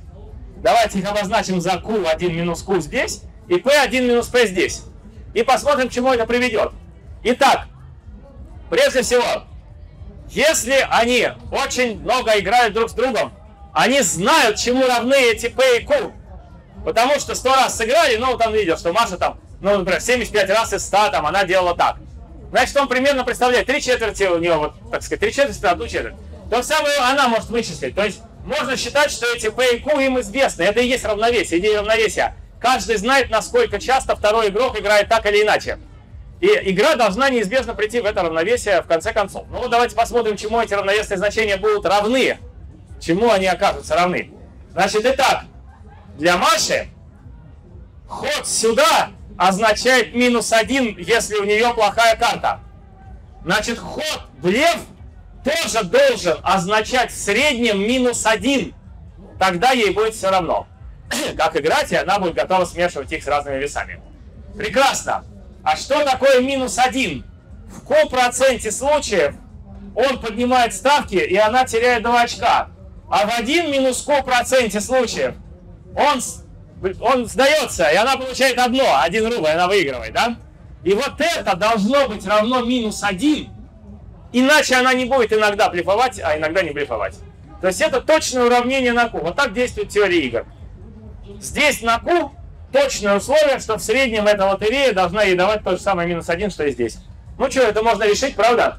Давайте 0.58 1.00
их 1.00 1.10
обозначим 1.10 1.60
за 1.60 1.72
Q1 1.72 2.32
минус 2.32 2.62
Q 2.62 2.80
здесь 2.80 3.22
и 3.48 3.56
P1 3.56 4.02
минус 4.02 4.28
P 4.28 4.46
здесь. 4.46 4.84
И 5.34 5.42
посмотрим, 5.42 5.90
к 5.90 5.92
чему 5.92 6.14
это 6.14 6.28
приведет. 6.28 6.74
Итак, 7.24 7.70
прежде 8.70 9.02
всего, 9.02 9.26
если 10.30 10.88
они 10.92 11.30
очень 11.52 12.00
много 12.02 12.38
играют 12.38 12.76
друг 12.76 12.92
с 12.92 12.94
другом, 12.94 13.34
они 13.74 14.02
знают, 14.02 14.58
чему 14.58 14.86
равны 14.86 15.16
эти 15.16 15.48
P 15.48 15.80
и 15.80 15.84
Q. 15.84 16.12
Потому 16.86 17.20
что 17.20 17.34
сто 17.34 17.52
раз 17.52 17.76
сыграли, 17.76 18.18
ну, 18.18 18.34
он 18.34 18.54
видел, 18.54 18.78
что 18.78 18.94
Маша 18.94 19.18
там, 19.18 19.40
ну, 19.66 19.80
например, 19.80 20.00
75 20.00 20.50
раз 20.52 20.74
из 20.74 20.86
100 20.86 21.10
там 21.10 21.26
она 21.26 21.44
делала 21.44 21.76
так. 21.76 21.98
Значит, 22.52 22.78
он 22.78 22.88
примерно 22.88 23.24
представляет, 23.24 23.66
три 23.66 23.82
четверти 23.82 24.24
у 24.26 24.38
него, 24.38 24.58
вот, 24.58 24.92
так 24.92 25.02
сказать, 25.02 25.20
три 25.22 25.34
четверти, 25.34 25.66
одну 25.66 25.88
четверть. 25.88 26.14
То 26.52 26.62
самое 26.62 26.96
она 27.00 27.28
может 27.28 27.50
вычислить. 27.50 27.96
То 27.96 28.06
есть 28.06 28.22
можно 28.46 28.78
считать, 28.78 29.10
что 29.10 29.26
эти 29.26 29.50
P 29.50 29.78
и 29.78 29.80
Q 29.80 30.00
им 30.02 30.20
известны. 30.20 30.62
Это 30.62 30.82
и 30.82 30.88
есть 30.88 31.04
равновесие, 31.04 31.60
идея 31.60 31.80
равновесия. 31.80 32.36
Каждый 32.60 32.98
знает, 32.98 33.32
насколько 33.32 33.80
часто 33.80 34.16
второй 34.16 34.50
игрок 34.50 34.80
играет 34.80 35.10
так 35.10 35.26
или 35.26 35.42
иначе. 35.42 35.80
И 36.42 36.48
игра 36.66 36.94
должна 36.96 37.32
неизбежно 37.32 37.74
прийти 37.74 38.02
в 38.02 38.06
это 38.06 38.22
равновесие 38.22 38.84
в 38.84 38.86
конце 38.86 39.14
концов. 39.14 39.48
Ну 39.50 39.62
вот 39.62 39.72
давайте 39.72 39.96
посмотрим, 39.96 40.38
чему 40.38 40.62
эти 40.62 40.76
равновесные 40.76 41.18
значения 41.18 41.58
будут 41.58 41.88
равны. 41.88 42.38
Чему 43.02 43.32
они 43.32 43.48
окажутся 43.48 43.96
равны. 43.96 44.30
Значит, 44.74 45.06
итак, 45.06 45.46
для 46.20 46.38
Маши 46.38 46.88
ход 48.08 48.46
сюда 48.46 49.10
означает 49.38 50.14
минус 50.14 50.52
один, 50.52 50.98
если 50.98 51.36
у 51.36 51.44
нее 51.44 51.74
плохая 51.74 52.16
карта. 52.16 52.60
Значит, 53.44 53.78
ход 53.78 54.22
блеф 54.40 54.78
тоже 55.44 55.84
должен 55.84 56.38
означать 56.44 57.12
в 57.12 57.18
среднем 57.18 57.80
минус 57.80 58.26
один. 58.26 58.74
Тогда 59.40 59.72
ей 59.72 59.92
будет 59.92 60.16
все 60.16 60.30
равно, 60.30 60.68
как 61.38 61.56
играть, 61.56 61.92
и 61.92 61.96
она 61.96 62.20
будет 62.20 62.36
готова 62.36 62.66
смешивать 62.66 63.12
их 63.12 63.24
с 63.24 63.28
разными 63.28 63.58
весами. 63.58 64.02
Прекрасно. 64.58 65.26
А 65.64 65.76
что 65.76 66.04
такое 66.04 66.42
минус 66.42 66.78
один? 66.80 67.26
В 67.68 67.86
каком 67.86 68.10
проценте 68.10 68.72
случаев 68.72 69.36
он 69.96 70.20
поднимает 70.20 70.74
ставки, 70.74 71.16
и 71.16 71.36
она 71.36 71.66
теряет 71.66 72.04
2 72.04 72.22
очка? 72.22 72.70
А 73.10 73.28
в 73.28 73.40
один 73.40 73.72
минус 73.72 74.02
ко 74.02 74.24
проценте 74.24 74.82
случаев 74.82 75.36
он, 75.96 76.22
он 77.00 77.26
сдается, 77.28 77.90
и 77.90 77.96
она 77.96 78.18
получает 78.18 78.58
одно, 78.60 79.00
один 79.02 79.26
рубль, 79.26 79.48
она 79.48 79.68
выигрывает, 79.68 80.14
да? 80.14 80.36
И 80.84 80.94
вот 80.94 81.14
это 81.20 81.56
должно 81.56 82.08
быть 82.08 82.26
равно 82.28 82.62
минус 82.62 83.04
один, 83.04 83.50
иначе 84.32 84.76
она 84.76 84.94
не 84.94 85.06
будет 85.06 85.34
иногда 85.34 85.70
блефовать, 85.70 86.20
а 86.20 86.38
иногда 86.38 86.62
не 86.62 86.72
блефовать. 86.72 87.16
То 87.62 87.68
есть 87.68 87.82
это 87.82 88.02
точное 88.02 88.46
уравнение 88.46 88.94
на 88.94 89.10
q. 89.10 89.20
Вот 89.20 89.36
так 89.36 89.54
действует 89.54 89.90
теория 89.90 90.20
игр. 90.20 90.46
здесь 91.40 91.82
на 91.82 91.98
Q 92.00 92.32
точное 92.72 93.18
условие, 93.18 93.60
что 93.60 93.78
в 93.78 93.82
среднем 93.82 94.28
эта 94.28 94.46
лотерея 94.46 94.94
должна 94.94 95.24
ей 95.24 95.36
давать 95.36 95.64
то 95.64 95.72
же 95.72 95.82
самое 95.82 96.08
минус 96.08 96.30
1, 96.30 96.52
что 96.52 96.66
и 96.66 96.72
здесь. 96.72 97.00
Ну 97.38 97.50
что, 97.50 97.62
это 97.62 97.82
можно 97.82 98.04
решить, 98.04 98.36
правда? 98.36 98.78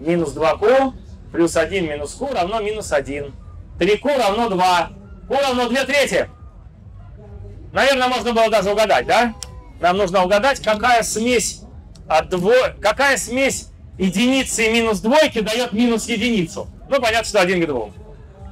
Минус 0.00 0.34
2Q 0.34 0.92
плюс 1.32 1.56
1 1.56 1.88
минус 1.88 2.14
Q 2.14 2.32
равно 2.32 2.60
минус 2.60 2.92
1. 2.92 3.32
3Q 3.78 4.18
равно 4.18 4.48
2. 4.48 4.90
Q 5.28 5.40
равно 5.40 5.68
2 5.68 5.84
трети. 5.84 6.30
Наверное, 7.76 8.08
можно 8.08 8.32
было 8.32 8.48
даже 8.48 8.72
угадать, 8.72 9.06
да? 9.06 9.34
Нам 9.80 9.98
нужно 9.98 10.24
угадать, 10.24 10.62
какая 10.62 11.02
смесь 11.02 11.60
от 12.08 12.30
дво... 12.30 12.54
какая 12.80 13.18
смесь 13.18 13.66
единицы 13.98 14.64
и 14.64 14.72
минус 14.72 15.00
двойки 15.00 15.42
дает 15.42 15.74
минус 15.74 16.08
единицу. 16.08 16.68
Ну, 16.88 17.02
понятно, 17.02 17.24
что 17.24 17.42
1 17.42 17.62
к 17.62 17.66
2. 17.66 17.88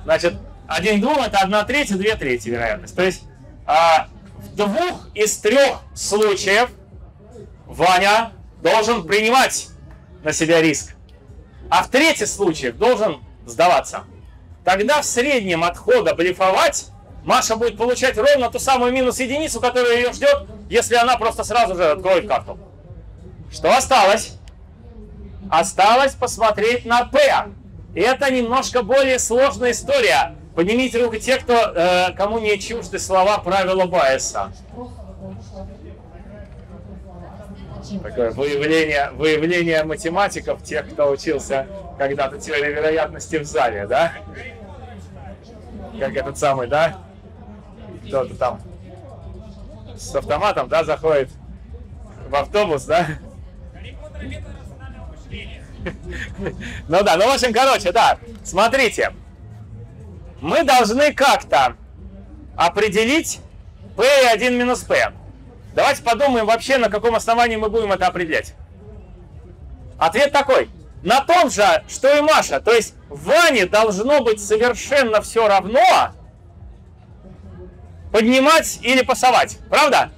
Значит, 0.04 0.34
1 0.68 1.00
к 1.00 1.02
2 1.02 1.26
это 1.26 1.38
1 1.38 1.64
треть 1.64 1.90
и 1.92 1.94
2 1.94 2.16
трети 2.16 2.50
вероятность. 2.50 2.94
То 2.94 3.02
есть 3.02 3.22
а, 3.64 4.08
в 4.36 4.56
двух 4.56 5.08
из 5.14 5.38
трех 5.38 5.78
случаев 5.94 6.68
Ваня 7.64 8.32
должен 8.62 9.06
принимать 9.06 9.68
на 10.22 10.34
себя 10.34 10.60
риск. 10.60 10.96
А 11.70 11.82
в 11.82 11.88
третьих 11.88 12.28
случаях 12.28 12.76
должен 12.76 13.20
сдаваться. 13.46 14.04
Тогда 14.66 15.00
в 15.00 15.06
среднем 15.06 15.64
отхода 15.64 16.14
блефовать 16.14 16.88
Маша 17.24 17.56
будет 17.56 17.78
получать 17.78 18.16
ровно 18.18 18.50
ту 18.50 18.58
самую 18.58 18.92
минус 18.92 19.18
единицу, 19.18 19.60
которая 19.60 19.96
ее 19.96 20.12
ждет, 20.12 20.46
если 20.68 20.94
она 20.96 21.16
просто 21.16 21.42
сразу 21.42 21.74
же 21.74 21.92
откроет 21.92 22.28
карту. 22.28 22.58
Что 23.50 23.74
осталось? 23.74 24.36
Осталось 25.50 26.14
посмотреть 26.14 26.84
на 26.84 27.06
П. 27.06 27.18
И 27.94 28.00
это 28.00 28.30
немножко 28.30 28.82
более 28.82 29.18
сложная 29.18 29.70
история. 29.70 30.34
Поднимите 30.54 31.02
руку 31.02 31.16
те, 31.16 31.38
кто, 31.38 31.54
э, 31.54 32.12
кому 32.12 32.38
не 32.38 32.58
чужды 32.58 32.98
слова 32.98 33.38
правила 33.38 33.86
Байеса. 33.86 34.52
Такое 38.02 38.30
выявление, 38.32 39.10
выявление 39.12 39.84
математиков, 39.84 40.62
тех, 40.62 40.90
кто 40.90 41.10
учился 41.10 41.66
когда-то 41.98 42.38
теории 42.38 42.72
вероятности 42.72 43.36
в 43.36 43.44
зале, 43.44 43.86
да? 43.86 44.12
Как 45.98 46.16
этот 46.16 46.38
самый, 46.38 46.66
да? 46.66 46.98
Кто-то 48.08 48.34
там 48.34 48.60
с 49.96 50.14
автоматом, 50.14 50.68
да, 50.68 50.84
заходит 50.84 51.30
в 52.28 52.34
автобус, 52.34 52.84
да? 52.84 53.06
Ну 56.88 57.02
да, 57.02 57.16
ну 57.16 57.28
в 57.28 57.34
общем, 57.34 57.52
короче, 57.52 57.92
да, 57.92 58.18
смотрите. 58.42 59.12
Мы 60.40 60.64
должны 60.64 61.12
как-то 61.12 61.76
определить 62.56 63.40
P1 63.96 64.50
минус 64.50 64.80
P. 64.80 65.12
Давайте 65.74 66.02
подумаем 66.02 66.46
вообще, 66.46 66.78
на 66.78 66.88
каком 66.88 67.14
основании 67.14 67.56
мы 67.56 67.68
будем 67.68 67.92
это 67.92 68.06
определять. 68.06 68.54
Ответ 69.98 70.32
такой. 70.32 70.70
На 71.02 71.20
том 71.20 71.50
же, 71.50 71.84
что 71.88 72.16
и 72.16 72.20
Маша. 72.22 72.60
То 72.60 72.72
есть 72.72 72.94
Ване 73.08 73.66
должно 73.66 74.22
быть 74.22 74.42
совершенно 74.42 75.20
все 75.20 75.46
равно 75.46 76.13
поднимать 78.14 78.78
или 78.82 79.02
пасовать. 79.02 79.58
Правда? 79.68 80.12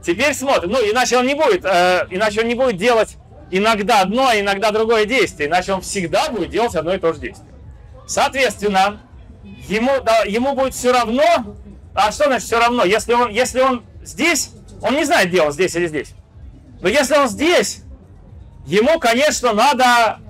Теперь 0.00 0.32
смотрим. 0.32 0.70
Ну, 0.70 0.78
иначе 0.78 1.18
он 1.18 1.26
не 1.26 1.34
будет, 1.34 1.64
э, 1.64 2.06
иначе 2.10 2.42
он 2.42 2.46
не 2.46 2.54
будет 2.54 2.76
делать 2.76 3.16
иногда 3.50 4.02
одно, 4.02 4.28
а 4.28 4.38
иногда 4.38 4.70
другое 4.70 5.04
действие. 5.04 5.48
Иначе 5.48 5.72
он 5.72 5.80
всегда 5.80 6.28
будет 6.28 6.50
делать 6.50 6.76
одно 6.76 6.94
и 6.94 6.98
то 6.98 7.12
же 7.12 7.18
действие. 7.18 7.52
Соответственно, 8.06 9.00
ему, 9.68 9.90
да, 10.04 10.22
ему 10.22 10.54
будет 10.54 10.74
все 10.74 10.92
равно. 10.92 11.56
А 11.94 12.12
что 12.12 12.26
значит 12.26 12.46
все 12.46 12.60
равно? 12.60 12.84
Если 12.84 13.12
он, 13.12 13.30
если 13.30 13.60
он 13.60 13.84
здесь, 14.04 14.52
он 14.82 14.94
не 14.94 15.04
знает, 15.04 15.30
где 15.30 15.50
здесь 15.50 15.74
или 15.74 15.88
здесь. 15.88 16.12
Но 16.80 16.88
если 16.88 17.16
он 17.16 17.26
здесь, 17.26 17.82
ему, 18.66 19.00
конечно, 19.00 19.52
надо 19.52 20.20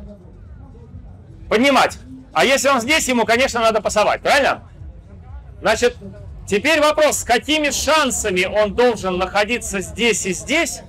поднимать. 1.50 1.98
А 2.32 2.46
если 2.46 2.70
он 2.70 2.80
здесь, 2.80 3.06
ему, 3.06 3.26
конечно, 3.26 3.60
надо 3.60 3.82
пасовать. 3.82 4.22
Правильно? 4.22 4.62
Значит, 5.60 5.96
теперь 6.52 6.82
вопрос, 6.82 7.20
с 7.20 7.24
какими 7.24 7.70
шансами 7.70 8.44
он 8.44 8.74
должен 8.74 9.16
находиться 9.16 9.80
здесь 9.80 10.26
и 10.26 10.34
здесь, 10.34 10.80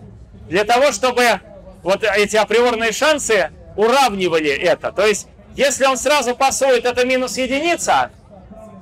для 0.49 0.65
того, 0.65 0.91
чтобы 0.91 1.39
вот 1.83 2.03
эти 2.03 2.35
априорные 2.35 2.91
шансы 2.91 3.49
уравнивали 3.77 4.49
это. 4.49 4.91
То 4.91 5.05
есть, 5.05 5.27
если 5.55 5.85
он 5.85 5.95
сразу 5.95 6.35
пасует, 6.35 6.83
это 6.83 7.05
минус 7.05 7.37
единица. 7.37 8.11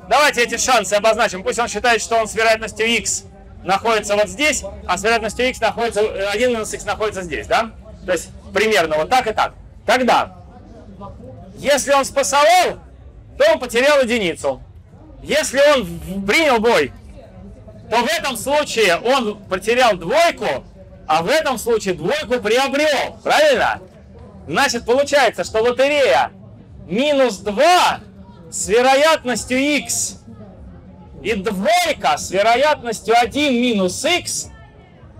Давайте 0.09 0.41
эти 0.41 0.57
шансы 0.57 0.95
обозначим. 0.95 1.43
Пусть 1.43 1.59
он 1.59 1.67
считает, 1.67 2.01
что 2.01 2.15
он 2.15 2.27
с 2.27 2.33
вероятностью 2.33 2.87
x 2.87 3.25
находится 3.63 4.15
вот 4.15 4.27
здесь, 4.27 4.63
а 4.87 4.97
с 4.97 5.03
вероятностью 5.03 5.47
x 5.49 5.61
находится, 5.61 6.01
1 6.31 6.49
минус 6.49 6.73
x 6.73 6.83
находится 6.83 7.21
здесь, 7.21 7.45
да? 7.45 7.73
То 8.07 8.13
есть, 8.13 8.29
примерно 8.55 8.97
вот 8.97 9.07
так 9.07 9.27
и 9.27 9.33
так. 9.33 9.53
Тогда, 9.85 10.35
если 11.57 11.93
он 11.93 12.05
спасовал, 12.05 12.79
то 13.37 13.51
он 13.51 13.59
потерял 13.59 14.01
единицу. 14.01 14.63
Если 15.23 15.59
он 15.75 16.25
принял 16.25 16.59
бой, 16.59 16.91
то 17.89 17.97
в 17.97 18.07
этом 18.07 18.37
случае 18.37 18.97
он 18.97 19.37
потерял 19.43 19.95
двойку, 19.95 20.63
а 21.07 21.21
в 21.21 21.29
этом 21.29 21.57
случае 21.57 21.93
двойку 21.93 22.41
приобрел. 22.41 23.17
Правильно? 23.23 23.81
Значит, 24.47 24.85
получается, 24.85 25.43
что 25.43 25.61
лотерея 25.61 26.31
минус 26.87 27.37
2 27.37 27.99
с 28.49 28.67
вероятностью 28.67 29.59
x 29.59 30.17
и 31.21 31.33
двойка 31.35 32.17
с 32.17 32.31
вероятностью 32.31 33.13
1 33.17 33.53
минус 33.53 34.03
x 34.03 34.47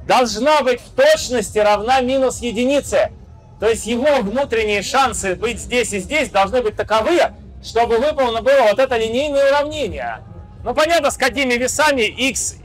должна 0.07 0.61
быть 0.63 0.81
в 0.81 0.95
точности 0.95 1.59
равна 1.59 2.01
минус 2.01 2.39
единице. 2.41 3.11
То 3.59 3.69
есть 3.69 3.85
его 3.85 4.21
внутренние 4.21 4.81
шансы 4.81 5.35
быть 5.35 5.59
здесь 5.59 5.93
и 5.93 5.99
здесь 5.99 6.29
должны 6.29 6.63
быть 6.63 6.75
таковы, 6.75 7.19
чтобы 7.63 7.97
выполнено 7.97 8.41
было 8.41 8.61
вот 8.69 8.79
это 8.79 8.97
линейное 8.97 9.49
уравнение. 9.49 10.23
Ну, 10.63 10.73
понятно, 10.75 11.09
с 11.09 11.17
какими 11.17 11.55
весами 11.55 12.03
x 12.03 12.57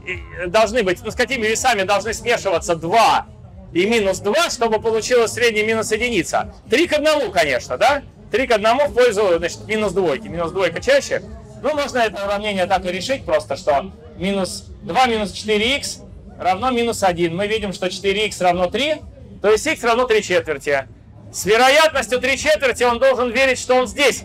должны 0.47 0.83
быть, 0.83 1.03
ну, 1.03 1.11
с 1.11 1.15
какими 1.15 1.47
весами 1.47 1.83
должны 1.83 2.13
смешиваться 2.13 2.75
2 2.75 3.25
и 3.73 3.85
минус 3.85 4.19
2, 4.19 4.49
чтобы 4.49 4.79
получилось 4.79 5.31
средний 5.31 5.63
минус 5.63 5.91
единица. 5.91 6.53
3 6.69 6.87
к 6.87 6.93
1, 6.93 7.31
конечно, 7.31 7.77
да? 7.77 8.03
3 8.31 8.47
к 8.47 8.51
1 8.51 8.89
в 8.89 8.93
пользу, 8.93 9.37
значит, 9.37 9.67
минус 9.67 9.93
двойки. 9.93 10.27
Минус 10.27 10.51
двойка 10.51 10.81
чаще. 10.81 11.23
Ну, 11.63 11.73
можно 11.73 11.99
это 11.99 12.23
уравнение 12.23 12.67
так 12.67 12.85
и 12.85 12.91
решить 12.91 13.25
просто, 13.25 13.55
что 13.55 13.91
минус 14.17 14.65
2 14.83 15.05
минус 15.07 15.31
4х 15.31 16.03
равно 16.39 16.69
минус 16.69 17.01
1. 17.01 17.35
Мы 17.35 17.47
видим, 17.47 17.73
что 17.73 17.87
4х 17.87 18.43
равно 18.43 18.67
3, 18.67 18.97
то 19.41 19.49
есть 19.49 19.67
х 19.67 19.87
равно 19.87 20.05
3 20.05 20.21
четверти. 20.21 20.87
С 21.33 21.45
вероятностью 21.45 22.19
3 22.19 22.37
четверти 22.37 22.83
он 22.83 22.99
должен 22.99 23.31
верить, 23.31 23.59
что 23.59 23.75
он 23.75 23.87
здесь. 23.87 24.23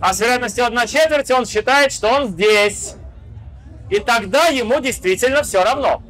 А 0.00 0.12
с 0.12 0.20
вероятностью 0.20 0.66
1 0.66 0.86
четверть 0.86 1.30
он 1.30 1.46
считает, 1.46 1.92
что 1.92 2.08
он 2.08 2.28
здесь. 2.28 2.94
И 3.90 3.98
тогда 3.98 4.46
ему 4.46 4.80
действительно 4.80 5.42
все 5.42 5.62
равно. 5.62 6.02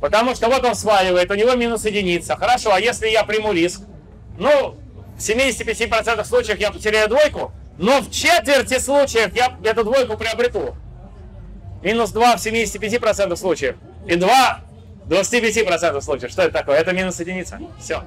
Потому 0.00 0.34
что 0.34 0.48
вот 0.48 0.64
он 0.64 0.74
сваливает, 0.74 1.30
у 1.30 1.34
него 1.34 1.54
минус 1.54 1.84
единица. 1.84 2.36
Хорошо, 2.36 2.72
а 2.72 2.80
если 2.80 3.08
я 3.08 3.22
приму 3.24 3.52
риск? 3.52 3.82
Ну, 4.38 4.76
в 5.16 5.20
75% 5.20 6.24
случаев 6.24 6.58
я 6.58 6.72
потеряю 6.72 7.08
двойку, 7.08 7.52
но 7.78 8.00
в 8.00 8.10
четверти 8.10 8.78
случаев 8.78 9.34
я 9.36 9.56
эту 9.62 9.84
двойку 9.84 10.16
приобрету. 10.16 10.74
Минус 11.82 12.10
2 12.10 12.36
в 12.36 12.40
75% 12.40 13.36
случаев. 13.36 13.76
И 14.06 14.16
2 14.16 14.60
в 15.04 15.12
25% 15.12 16.00
случаев. 16.00 16.30
Что 16.30 16.42
это 16.42 16.52
такое? 16.52 16.78
Это 16.78 16.92
минус 16.92 17.20
единица. 17.20 17.60
Все. 17.80 18.02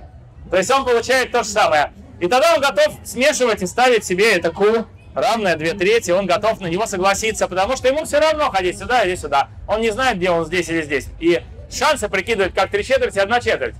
То 0.50 0.58
есть 0.58 0.72
он 0.72 0.86
получает 0.86 1.32
то 1.32 1.44
же 1.44 1.50
самое. 1.50 1.92
И 2.20 2.28
тогда 2.28 2.56
он 2.56 2.62
готов 2.62 2.94
смешивать 3.04 3.62
и 3.62 3.68
ставить 3.68 4.06
себе 4.06 4.34
это 4.34 4.52
Q 4.52 4.86
равное 5.14 5.56
2 5.56 5.68
трети, 5.78 6.12
он 6.12 6.26
готов 6.26 6.60
на 6.60 6.68
него 6.68 6.86
согласиться, 6.86 7.48
потому 7.48 7.76
что 7.78 7.88
ему 7.88 8.06
все 8.06 8.20
равно 8.20 8.50
ходить 8.52 8.78
сюда 8.78 9.04
или 9.04 9.16
сюда. 9.16 9.50
Он 9.68 9.82
не 9.82 9.92
знает, 9.92 10.18
где 10.18 10.30
он 10.30 10.46
здесь 10.46 10.70
или 10.70 10.82
здесь. 10.82 11.08
И 11.20 11.42
шансы 11.72 12.10
прикидывает 12.10 12.54
как 12.54 12.70
3 12.70 12.84
четверти, 12.84 13.20
1 13.20 13.42
четверть. 13.42 13.76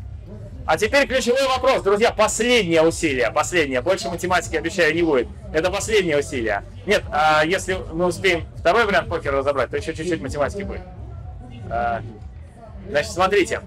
А 0.68 0.78
теперь 0.78 1.06
ключевой 1.08 1.48
вопрос, 1.48 1.84
друзья, 1.84 2.12
последнее 2.12 2.82
усилие, 2.82 3.30
последнее, 3.30 3.82
больше 3.82 4.10
математики, 4.10 4.56
обещаю, 4.56 4.96
не 4.96 5.04
будет. 5.04 5.28
Это 5.54 5.70
последнее 5.70 6.18
усилие. 6.18 6.64
Нет, 6.88 7.04
а 7.12 7.44
если 7.46 7.78
мы 7.94 8.08
успеем 8.08 8.48
второй 8.58 8.86
вариант 8.86 9.08
покера 9.08 9.38
разобрать, 9.38 9.70
то 9.70 9.78
еще 9.78 9.94
чуть-чуть 9.94 10.22
математики 10.22 10.64
будет. 10.64 10.82
А, 11.70 12.02
значит, 12.90 13.12
смотрите. 13.12 13.62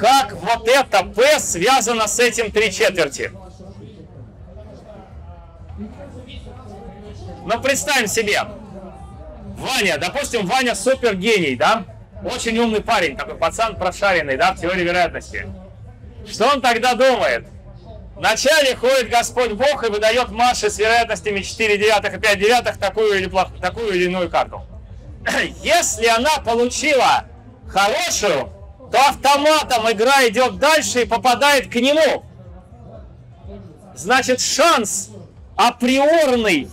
Как 0.00 0.32
вот 0.32 0.66
это 0.66 1.04
P 1.04 1.38
связано 1.38 2.08
с 2.08 2.18
этим 2.18 2.50
3 2.50 2.72
четверти? 2.72 3.30
Ну, 7.44 7.60
представим 7.60 8.06
себе, 8.06 8.40
Ваня, 9.58 9.98
допустим, 9.98 10.46
Ваня 10.46 10.74
супер 10.74 11.16
гений, 11.16 11.54
да? 11.54 11.84
Очень 12.24 12.56
умный 12.58 12.80
парень, 12.80 13.14
такой 13.14 13.34
пацан 13.34 13.76
прошаренный, 13.76 14.38
да, 14.38 14.54
в 14.54 14.60
теории 14.60 14.84
вероятности. 14.84 15.46
Что 16.26 16.48
он 16.48 16.62
тогда 16.62 16.94
думает? 16.94 17.46
Вначале 18.16 18.74
ходит 18.76 19.10
Господь 19.10 19.52
Бог 19.52 19.84
и 19.84 19.90
выдает 19.90 20.30
Маше 20.30 20.70
с 20.70 20.78
вероятностями 20.78 21.40
4 21.40 21.76
девятых 21.76 22.14
и 22.14 22.18
5 22.18 22.38
девятых 22.38 22.78
такую 22.78 23.18
или, 23.18 23.26
плох... 23.26 23.48
такую 23.60 23.90
или 23.90 24.04
иную 24.04 24.30
карту. 24.30 24.62
Если 25.62 26.06
она 26.06 26.38
получила 26.42 27.24
хорошую, 27.68 28.50
то 28.90 28.98
автоматом 29.08 29.90
игра 29.90 30.26
идет 30.28 30.58
дальше 30.58 31.02
и 31.02 31.06
попадает 31.06 31.70
к 31.70 31.74
нему. 31.76 32.24
Значит, 33.94 34.40
шанс 34.40 35.10
априорный, 35.56 36.70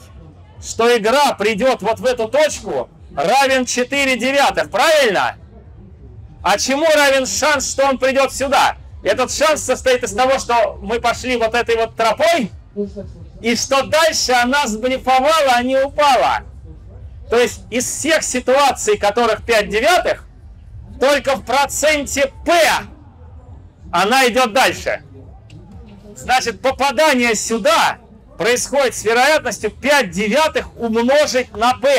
что 0.63 0.95
игра 0.97 1.33
придет 1.33 1.81
вот 1.81 1.99
в 1.99 2.05
эту 2.05 2.27
точку, 2.27 2.89
равен 3.15 3.65
4 3.65 4.17
девятых, 4.17 4.69
правильно? 4.71 5.35
А 6.43 6.57
чему 6.57 6.85
равен 6.85 7.25
шанс, 7.25 7.71
что 7.71 7.85
он 7.85 7.97
придет 7.97 8.31
сюда? 8.33 8.77
Этот 9.03 9.31
шанс 9.31 9.61
состоит 9.61 10.03
из 10.03 10.13
того, 10.13 10.39
что 10.39 10.79
мы 10.81 10.99
пошли 10.99 11.37
вот 11.37 11.53
этой 11.53 11.75
вот 11.75 11.95
тропой, 11.95 12.51
и 13.41 13.55
что 13.55 13.83
дальше 13.83 14.31
она 14.31 14.65
сблифовала, 14.67 15.53
а 15.55 15.63
не 15.63 15.77
упала. 15.77 16.43
То 17.29 17.37
есть 17.37 17.61
из 17.69 17.85
всех 17.85 18.23
ситуаций, 18.23 18.97
которых 18.97 19.45
5 19.45 19.69
девятых, 19.69 20.26
только 20.99 21.35
в 21.35 21.45
проценте 21.45 22.31
P 22.45 22.53
она 23.91 24.27
идет 24.27 24.53
дальше. 24.53 25.03
Значит, 26.15 26.61
попадание 26.61 27.35
сюда 27.35 27.99
происходит 28.37 28.95
с 28.95 29.03
вероятностью 29.03 29.71
5 29.71 30.09
девятых 30.09 30.75
умножить 30.77 31.55
на 31.55 31.73
P. 31.75 31.95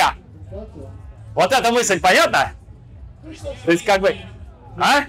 Вот 1.34 1.52
эта 1.52 1.70
мысль 1.72 2.00
понятна? 2.00 2.52
То 3.64 3.72
есть 3.72 3.84
как 3.84 4.00
бы... 4.00 4.16
А? 4.80 5.04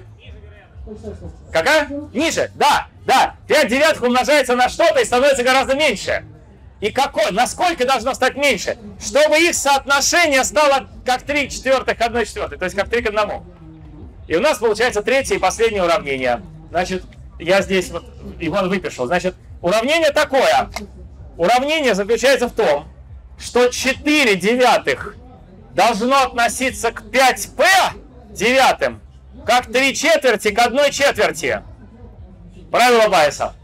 Какая? 1.51 1.89
Ниже, 2.13 2.51
да, 2.55 2.87
да. 3.05 3.35
5 3.47 3.67
девятых 3.67 4.03
умножается 4.03 4.55
на 4.55 4.69
что-то 4.69 4.99
и 4.99 5.05
становится 5.05 5.43
гораздо 5.43 5.75
меньше. 5.75 6.23
И 6.79 6.91
какой, 6.91 7.31
насколько 7.31 7.85
должно 7.85 8.13
стать 8.13 8.37
меньше? 8.37 8.77
Чтобы 8.99 9.37
их 9.39 9.53
соотношение 9.53 10.43
стало 10.43 10.87
как 11.05 11.23
3 11.23 11.49
четвертых 11.49 11.97
к 11.97 12.01
1 12.01 12.25
четвертой, 12.25 12.57
то 12.57 12.65
есть 12.65 12.75
как 12.75 12.89
3 12.89 13.01
к 13.01 13.07
1. 13.07 13.58
И 14.29 14.35
у 14.35 14.41
нас 14.41 14.59
получается 14.59 15.01
третье 15.01 15.35
и 15.35 15.39
последнее 15.39 15.83
уравнение. 15.83 16.43
Значит, 16.69 17.03
я 17.39 17.63
здесь 17.63 17.89
вот 17.89 18.05
его 18.39 18.57
выпишу. 18.61 19.07
Значит, 19.07 19.33
уравнение 19.59 20.11
такое. 20.11 20.69
Уравнение 21.35 21.95
заключается 21.95 22.47
в 22.47 22.51
том, 22.53 22.87
что 23.39 23.69
4 23.69 24.35
девятых 24.35 25.15
должно 25.73 26.21
относиться 26.21 26.91
к 26.91 27.05
5p 27.05 27.65
девятым, 28.29 29.01
как 29.47 29.65
3 29.65 29.95
четверти 29.95 30.51
к 30.51 30.59
1 30.59 30.91
четверти. 30.91 31.63
Правило 32.69 33.09
Байеса. 33.09 33.55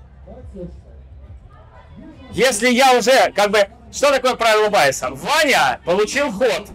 Если 2.31 2.69
я 2.71 2.97
уже, 2.97 3.31
как 3.35 3.51
бы, 3.51 3.67
что 3.91 4.09
такое 4.09 4.33
правило 4.33 4.69
Байеса? 4.69 5.11
Ваня 5.11 5.79
получил 5.85 6.31
ход. 6.31 6.69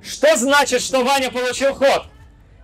Что 0.00 0.36
значит, 0.36 0.82
что 0.82 1.02
Ваня 1.02 1.32
получил 1.32 1.74
ход? 1.74 2.06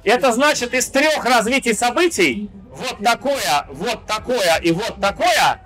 Это 0.04 0.32
значит, 0.32 0.72
из 0.74 0.86
трех 0.88 1.24
развитий 1.24 1.74
событий, 1.74 2.50
вот 2.70 3.02
такое, 3.02 3.66
вот 3.70 4.06
такое 4.06 4.56
и 4.62 4.72
вот 4.72 5.00
такое, 5.00 5.60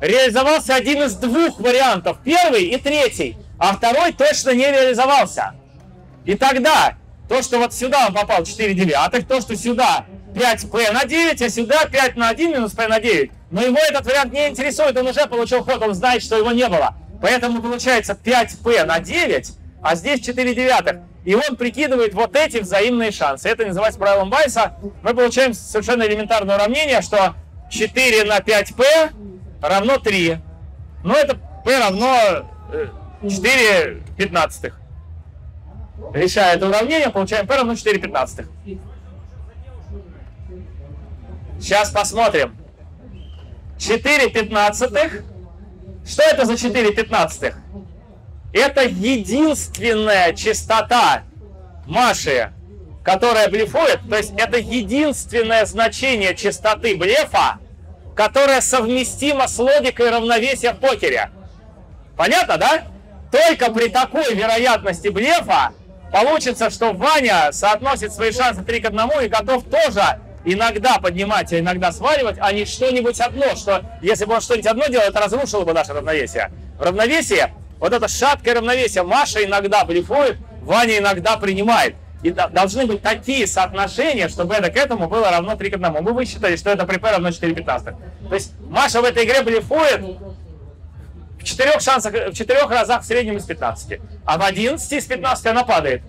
реализовался 0.00 0.74
один 0.74 1.04
из 1.04 1.14
двух 1.14 1.60
вариантов. 1.60 2.18
Первый 2.24 2.64
и 2.64 2.76
третий. 2.76 3.36
А 3.58 3.74
второй 3.74 4.12
точно 4.12 4.50
не 4.50 4.70
реализовался. 4.70 5.54
И 6.24 6.34
тогда, 6.34 6.96
то, 7.28 7.40
что 7.42 7.58
вот 7.58 7.72
сюда 7.72 8.08
он 8.08 8.14
попал 8.14 8.44
4 8.44 8.74
девятых, 8.74 9.26
то, 9.26 9.40
что 9.40 9.56
сюда 9.56 10.04
5p 10.34 10.92
на 10.92 11.04
9, 11.04 11.40
а 11.40 11.48
сюда 11.48 11.84
5 11.86 12.16
на 12.16 12.28
1 12.28 12.50
минус 12.50 12.72
p 12.72 12.86
на 12.88 13.00
9. 13.00 13.30
Но 13.50 13.62
его 13.62 13.78
этот 13.78 14.04
вариант 14.06 14.32
не 14.32 14.48
интересует, 14.48 14.96
он 14.98 15.06
уже 15.06 15.26
получил 15.26 15.62
ход, 15.62 15.80
он 15.82 15.94
знает, 15.94 16.22
что 16.22 16.36
его 16.36 16.50
не 16.50 16.68
было. 16.68 16.94
Поэтому 17.22 17.62
получается 17.62 18.18
5p 18.22 18.84
на 18.84 18.98
9, 18.98 19.52
а 19.86 19.94
здесь 19.94 20.20
4 20.20 20.52
девятых. 20.52 20.96
И 21.24 21.36
он 21.36 21.54
прикидывает 21.56 22.12
вот 22.12 22.34
эти 22.34 22.58
взаимные 22.58 23.12
шансы. 23.12 23.48
Это 23.48 23.64
называется 23.64 24.00
правилом 24.00 24.30
Байса. 24.30 24.74
Мы 25.02 25.14
получаем 25.14 25.54
совершенно 25.54 26.02
элементарное 26.02 26.56
уравнение, 26.56 27.00
что 27.02 27.36
4 27.70 28.24
на 28.24 28.38
5p 28.38 28.84
равно 29.62 29.98
3. 29.98 30.38
Но 31.04 31.14
это 31.14 31.38
p 31.64 31.78
равно 31.78 32.50
4 33.22 34.02
пятнадцатых. 34.16 34.80
Решая 36.12 36.56
это 36.56 36.68
уравнение, 36.68 37.10
получаем 37.10 37.46
p 37.46 37.54
равно 37.54 37.76
4 37.76 38.00
пятнадцатых. 38.00 38.48
Сейчас 41.60 41.90
посмотрим. 41.90 42.56
4 43.78 44.30
пятнадцатых. 44.30 45.22
Что 46.04 46.22
это 46.24 46.44
за 46.44 46.56
4 46.56 46.92
пятнадцатых? 46.92 47.56
Это 48.56 48.84
единственная 48.84 50.32
частота 50.32 51.24
Маши, 51.86 52.54
которая 53.04 53.50
блефует. 53.50 54.00
То 54.08 54.16
есть 54.16 54.32
это 54.38 54.56
единственное 54.56 55.66
значение 55.66 56.34
частоты 56.34 56.96
блефа, 56.96 57.58
которое 58.16 58.62
совместимо 58.62 59.46
с 59.46 59.58
логикой 59.58 60.08
равновесия 60.08 60.72
в 60.72 60.78
покере. 60.78 61.28
Понятно, 62.16 62.56
да? 62.56 62.84
Только 63.30 63.70
при 63.70 63.90
такой 63.90 64.34
вероятности 64.34 65.08
блефа 65.08 65.74
получится, 66.10 66.70
что 66.70 66.94
Ваня 66.94 67.52
соотносит 67.52 68.14
свои 68.14 68.32
шансы 68.32 68.62
3 68.62 68.80
к 68.80 68.86
1 68.86 69.00
и 69.22 69.28
готов 69.28 69.64
тоже 69.64 70.18
иногда 70.46 70.96
поднимать, 70.96 71.52
а 71.52 71.58
иногда 71.58 71.92
сваливать, 71.92 72.38
а 72.40 72.52
не 72.52 72.64
что-нибудь 72.64 73.20
одно, 73.20 73.54
что 73.54 73.82
если 74.00 74.24
бы 74.24 74.32
он 74.32 74.40
что-нибудь 74.40 74.66
одно 74.66 74.86
делал, 74.86 75.04
это 75.04 75.20
разрушило 75.20 75.64
бы 75.66 75.74
наше 75.74 75.92
равновесие. 75.92 76.50
В 76.78 76.82
равновесии 76.82 77.52
вот 77.78 77.92
это 77.92 78.08
шаткое 78.08 78.54
равновесие. 78.54 79.02
Маша 79.02 79.44
иногда 79.44 79.84
блефует, 79.84 80.38
Ваня 80.62 80.98
иногда 80.98 81.36
принимает. 81.36 81.94
И 82.22 82.30
должны 82.30 82.86
быть 82.86 83.02
такие 83.02 83.46
соотношения, 83.46 84.28
чтобы 84.28 84.54
это 84.54 84.70
к 84.70 84.76
этому 84.76 85.08
было 85.08 85.30
равно 85.30 85.54
3 85.54 85.70
к 85.70 85.74
1. 85.74 85.92
Мы 86.02 86.12
высчитали, 86.12 86.56
что 86.56 86.70
это 86.70 86.86
при 86.86 86.96
P 86.96 87.10
равно 87.10 87.30
4 87.30 87.54
15. 87.54 87.94
То 88.28 88.34
есть 88.34 88.52
Маша 88.60 89.00
в 89.00 89.04
этой 89.04 89.24
игре 89.24 89.42
блефует 89.42 90.00
в 91.38 91.44
четырех 91.44 91.80
шансах, 91.80 92.12
в 92.12 92.32
четырех 92.32 92.68
разах 92.70 93.02
в 93.02 93.04
среднем 93.06 93.36
из 93.36 93.44
15. 93.44 94.00
А 94.24 94.38
в 94.38 94.42
11 94.42 94.92
из 94.92 95.04
15 95.04 95.46
она 95.46 95.62
падает. 95.62 96.02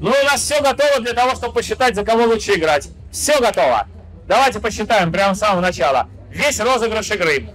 Ну, 0.00 0.10
у 0.10 0.24
нас 0.24 0.40
все 0.40 0.60
готово 0.62 1.00
для 1.00 1.12
того, 1.12 1.34
чтобы 1.34 1.54
посчитать, 1.54 1.94
за 1.94 2.04
кого 2.04 2.24
лучше 2.24 2.54
играть. 2.54 2.88
Все 3.12 3.38
готово. 3.40 3.86
Давайте 4.26 4.60
посчитаем 4.60 5.12
прямо 5.12 5.34
с 5.34 5.38
самого 5.38 5.60
начала. 5.60 6.08
Весь 6.30 6.60
розыгрыш 6.60 7.10
игры. 7.10 7.50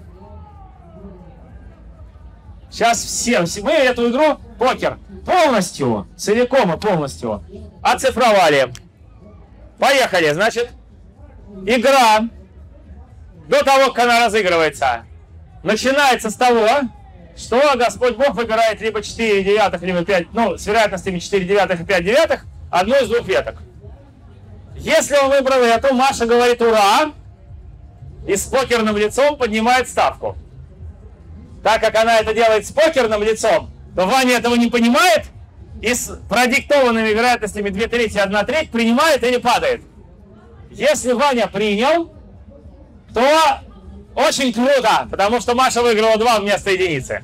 Сейчас 2.74 3.04
все, 3.04 3.46
мы 3.62 3.72
эту 3.72 4.10
игру, 4.10 4.40
покер, 4.58 4.98
полностью, 5.28 6.08
целиком 6.18 6.74
и 6.74 6.80
полностью 6.80 7.44
оцифровали. 7.84 8.74
Поехали, 9.78 10.32
значит, 10.32 10.72
игра 11.68 12.28
до 13.48 13.64
того, 13.64 13.92
как 13.92 14.06
она 14.06 14.26
разыгрывается, 14.26 15.06
начинается 15.62 16.32
с 16.32 16.34
того, 16.34 16.68
что 17.38 17.62
Господь 17.76 18.16
Бог 18.16 18.34
выбирает 18.34 18.82
либо 18.82 19.04
4 19.04 19.44
девятых, 19.44 19.84
либо 19.84 20.04
5, 20.04 20.34
ну, 20.34 20.58
с 20.58 20.66
вероятностями 20.66 21.20
4 21.20 21.46
девятых 21.46 21.82
и 21.82 21.86
5 21.86 22.04
девятых, 22.04 22.46
одну 22.72 22.96
из 22.96 23.08
двух 23.08 23.28
веток. 23.28 23.62
Если 24.78 25.16
он 25.16 25.30
выбрал 25.30 25.60
эту, 25.62 25.94
Маша 25.94 26.26
говорит 26.26 26.60
«Ура!» 26.60 27.12
и 28.28 28.36
с 28.36 28.46
покерным 28.46 28.98
лицом 28.98 29.38
поднимает 29.38 29.88
ставку. 29.88 30.36
Так 31.64 31.80
как 31.82 31.96
она 31.96 32.20
это 32.20 32.34
делает 32.34 32.68
с 32.68 32.72
покерным 32.72 33.24
лицом, 33.24 33.72
то 33.96 34.06
Ваня 34.06 34.34
этого 34.34 34.56
не 34.56 34.68
понимает 34.68 35.26
и 35.82 35.94
с 35.94 36.20
продиктованными 36.30 37.10
вероятностями 37.10 37.70
2 37.70 37.88
трети 37.88 38.18
и 38.18 38.20
1 38.20 38.46
треть 38.46 38.70
принимает 38.70 39.24
или 39.24 39.38
падает. 39.38 39.82
Если 40.72 41.14
Ваня 41.14 41.48
принял, 41.48 42.14
то 43.14 43.24
очень 44.16 44.52
круто, 44.54 45.08
потому 45.10 45.40
что 45.40 45.56
Маша 45.56 45.82
выиграла 45.82 46.18
2 46.18 46.40
вместо 46.40 46.72
единицы. 46.72 47.24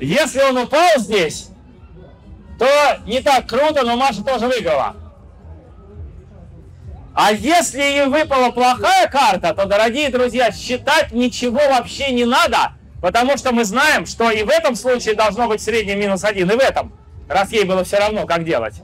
Если 0.00 0.40
он 0.40 0.58
упал 0.58 0.98
здесь, 0.98 1.48
то 2.58 2.66
не 3.06 3.20
так 3.20 3.46
круто, 3.46 3.84
но 3.84 3.96
Маша 3.96 4.24
тоже 4.24 4.46
выиграла. 4.46 4.96
А 7.14 7.32
если 7.32 7.80
ей 7.80 8.06
выпала 8.06 8.50
плохая 8.50 9.06
карта, 9.08 9.54
то, 9.54 9.64
дорогие 9.64 10.10
друзья, 10.10 10.52
считать 10.52 11.12
ничего 11.12 11.60
вообще 11.70 12.12
не 12.12 12.26
надо, 12.26 12.75
Потому 13.06 13.36
что 13.36 13.52
мы 13.52 13.64
знаем, 13.64 14.04
что 14.04 14.32
и 14.32 14.42
в 14.42 14.48
этом 14.48 14.74
случае 14.74 15.14
должно 15.14 15.46
быть 15.46 15.62
средний 15.62 15.94
минус 15.94 16.24
1, 16.24 16.50
и 16.50 16.56
в 16.56 16.58
этом, 16.58 16.92
раз 17.28 17.52
ей 17.52 17.62
было 17.62 17.84
все 17.84 17.98
равно, 17.98 18.26
как 18.26 18.42
делать. 18.42 18.82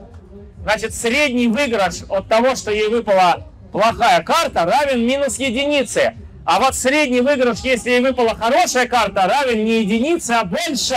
Значит, 0.61 0.95
средний 0.95 1.49
выигрыш 1.49 2.03
от 2.07 2.29
того, 2.29 2.55
что 2.55 2.71
ей 2.71 2.87
выпала 2.87 3.47
плохая 3.73 4.23
карта, 4.23 4.63
равен 4.63 5.05
минус 5.05 5.39
единице. 5.39 6.13
А 6.45 6.61
вот 6.61 6.73
средний 6.73 7.19
выигрыш, 7.19 7.59
если 7.65 7.89
ей 7.89 7.99
выпала 7.99 8.33
хорошая 8.33 8.87
карта, 8.87 9.27
равен 9.27 9.65
не 9.65 9.81
единице, 9.81 10.31
а 10.31 10.45
больше. 10.45 10.95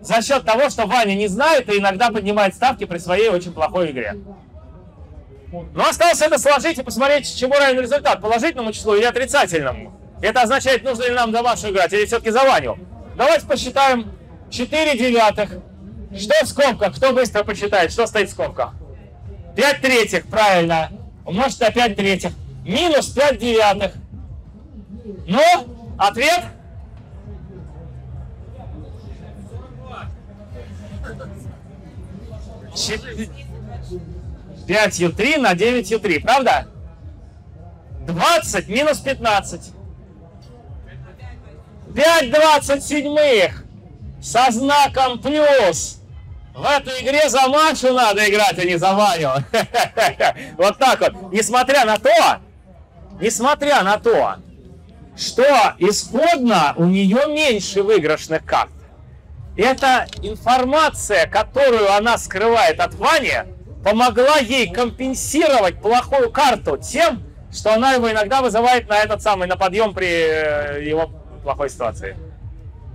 За 0.00 0.22
счет 0.22 0.46
того, 0.46 0.70
что 0.70 0.86
Ваня 0.86 1.14
не 1.14 1.28
знает 1.28 1.70
и 1.70 1.78
иногда 1.78 2.08
поднимает 2.08 2.54
ставки 2.54 2.86
при 2.86 2.96
своей 2.96 3.28
очень 3.28 3.52
плохой 3.52 3.90
игре. 3.90 4.16
Но 5.74 5.86
осталось 5.86 6.22
это 6.22 6.38
сложить 6.38 6.78
и 6.78 6.82
посмотреть, 6.82 7.38
чему 7.38 7.52
равен 7.52 7.82
результат, 7.82 8.22
положительному 8.22 8.72
числу 8.72 8.94
или 8.94 9.04
отрицательному. 9.04 10.01
Это 10.22 10.42
означает, 10.42 10.84
нужно 10.84 11.02
ли 11.02 11.10
нам 11.10 11.32
за 11.32 11.42
Машу 11.42 11.70
играть 11.70 11.92
или 11.92 12.06
все-таки 12.06 12.30
за 12.30 12.44
Ваню. 12.44 12.78
Давайте 13.16 13.44
посчитаем 13.44 14.10
4 14.50 14.96
девятых. 14.96 15.50
Что 16.16 16.44
в 16.44 16.48
скобках? 16.48 16.94
Кто 16.94 17.12
быстро 17.12 17.42
посчитает? 17.42 17.90
Что 17.90 18.06
стоит 18.06 18.28
в 18.28 18.32
скобках? 18.32 18.72
5 19.56 19.80
третьих, 19.80 20.26
правильно. 20.28 20.90
Умножить 21.26 21.60
на 21.60 21.70
5 21.72 21.96
третьих. 21.96 22.32
Минус 22.64 23.08
5 23.08 23.38
девятых. 23.38 23.94
Ну, 25.26 25.40
ответ? 25.98 26.44
Чет- 32.76 33.28
5 34.68 35.00
Ю3 35.00 35.38
на 35.38 35.54
9 35.54 35.90
Ю3, 35.90 36.20
правда? 36.20 36.68
20 38.06 38.68
минус 38.68 38.98
15. 39.00 39.72
5 41.94 42.30
27 42.30 43.52
со 44.22 44.50
знаком 44.50 45.20
плюс. 45.20 45.98
В 46.54 46.64
этой 46.64 47.02
игре 47.02 47.28
за 47.28 47.48
Машу 47.48 47.92
надо 47.92 48.28
играть, 48.28 48.58
а 48.58 48.64
не 48.64 48.76
за 48.76 48.92
Ваню. 48.92 49.30
Вот 50.56 50.78
так 50.78 51.00
вот. 51.00 51.32
Несмотря 51.32 51.84
на 51.84 51.98
то, 51.98 52.40
несмотря 53.20 53.82
на 53.82 53.98
то, 53.98 54.36
что 55.16 55.44
исходно 55.78 56.74
у 56.76 56.84
нее 56.84 57.26
меньше 57.28 57.82
выигрышных 57.82 58.44
карт. 58.44 58.70
Эта 59.56 60.06
информация, 60.22 61.26
которую 61.26 61.92
она 61.92 62.16
скрывает 62.16 62.80
от 62.80 62.94
Вани, 62.94 63.34
помогла 63.84 64.38
ей 64.38 64.72
компенсировать 64.72 65.80
плохую 65.80 66.30
карту 66.30 66.78
тем, 66.78 67.22
что 67.52 67.74
она 67.74 67.92
его 67.92 68.10
иногда 68.10 68.40
вызывает 68.40 68.88
на 68.88 68.98
этот 68.98 69.20
самый, 69.20 69.46
на 69.46 69.56
подъем 69.56 69.92
при 69.92 70.06
э, 70.06 70.84
его 70.84 71.21
плохой 71.42 71.70
ситуации. 71.70 72.16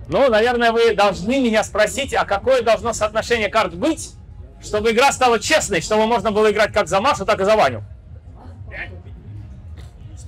Ну, 0.08 0.30
наверное, 0.30 0.72
вы 0.72 0.95
должны 0.95 1.39
меня 1.39 1.64
спросить, 1.64 2.14
а 2.14 2.26
какое 2.26 2.62
должно 2.62 2.93
соотношение 2.93 3.50
карт 3.50 3.74
быть, 3.74 4.12
чтобы 4.64 4.91
игра 4.91 5.12
стала 5.12 5.39
честной, 5.39 5.82
чтобы 5.82 6.08
можно 6.08 6.32
было 6.32 6.52
играть 6.52 6.72
как 6.72 6.88
за 6.88 7.02
Машу, 7.02 7.26
так 7.26 7.39
и 7.41 7.43
за 7.43 7.56
Ваню. 7.56 7.84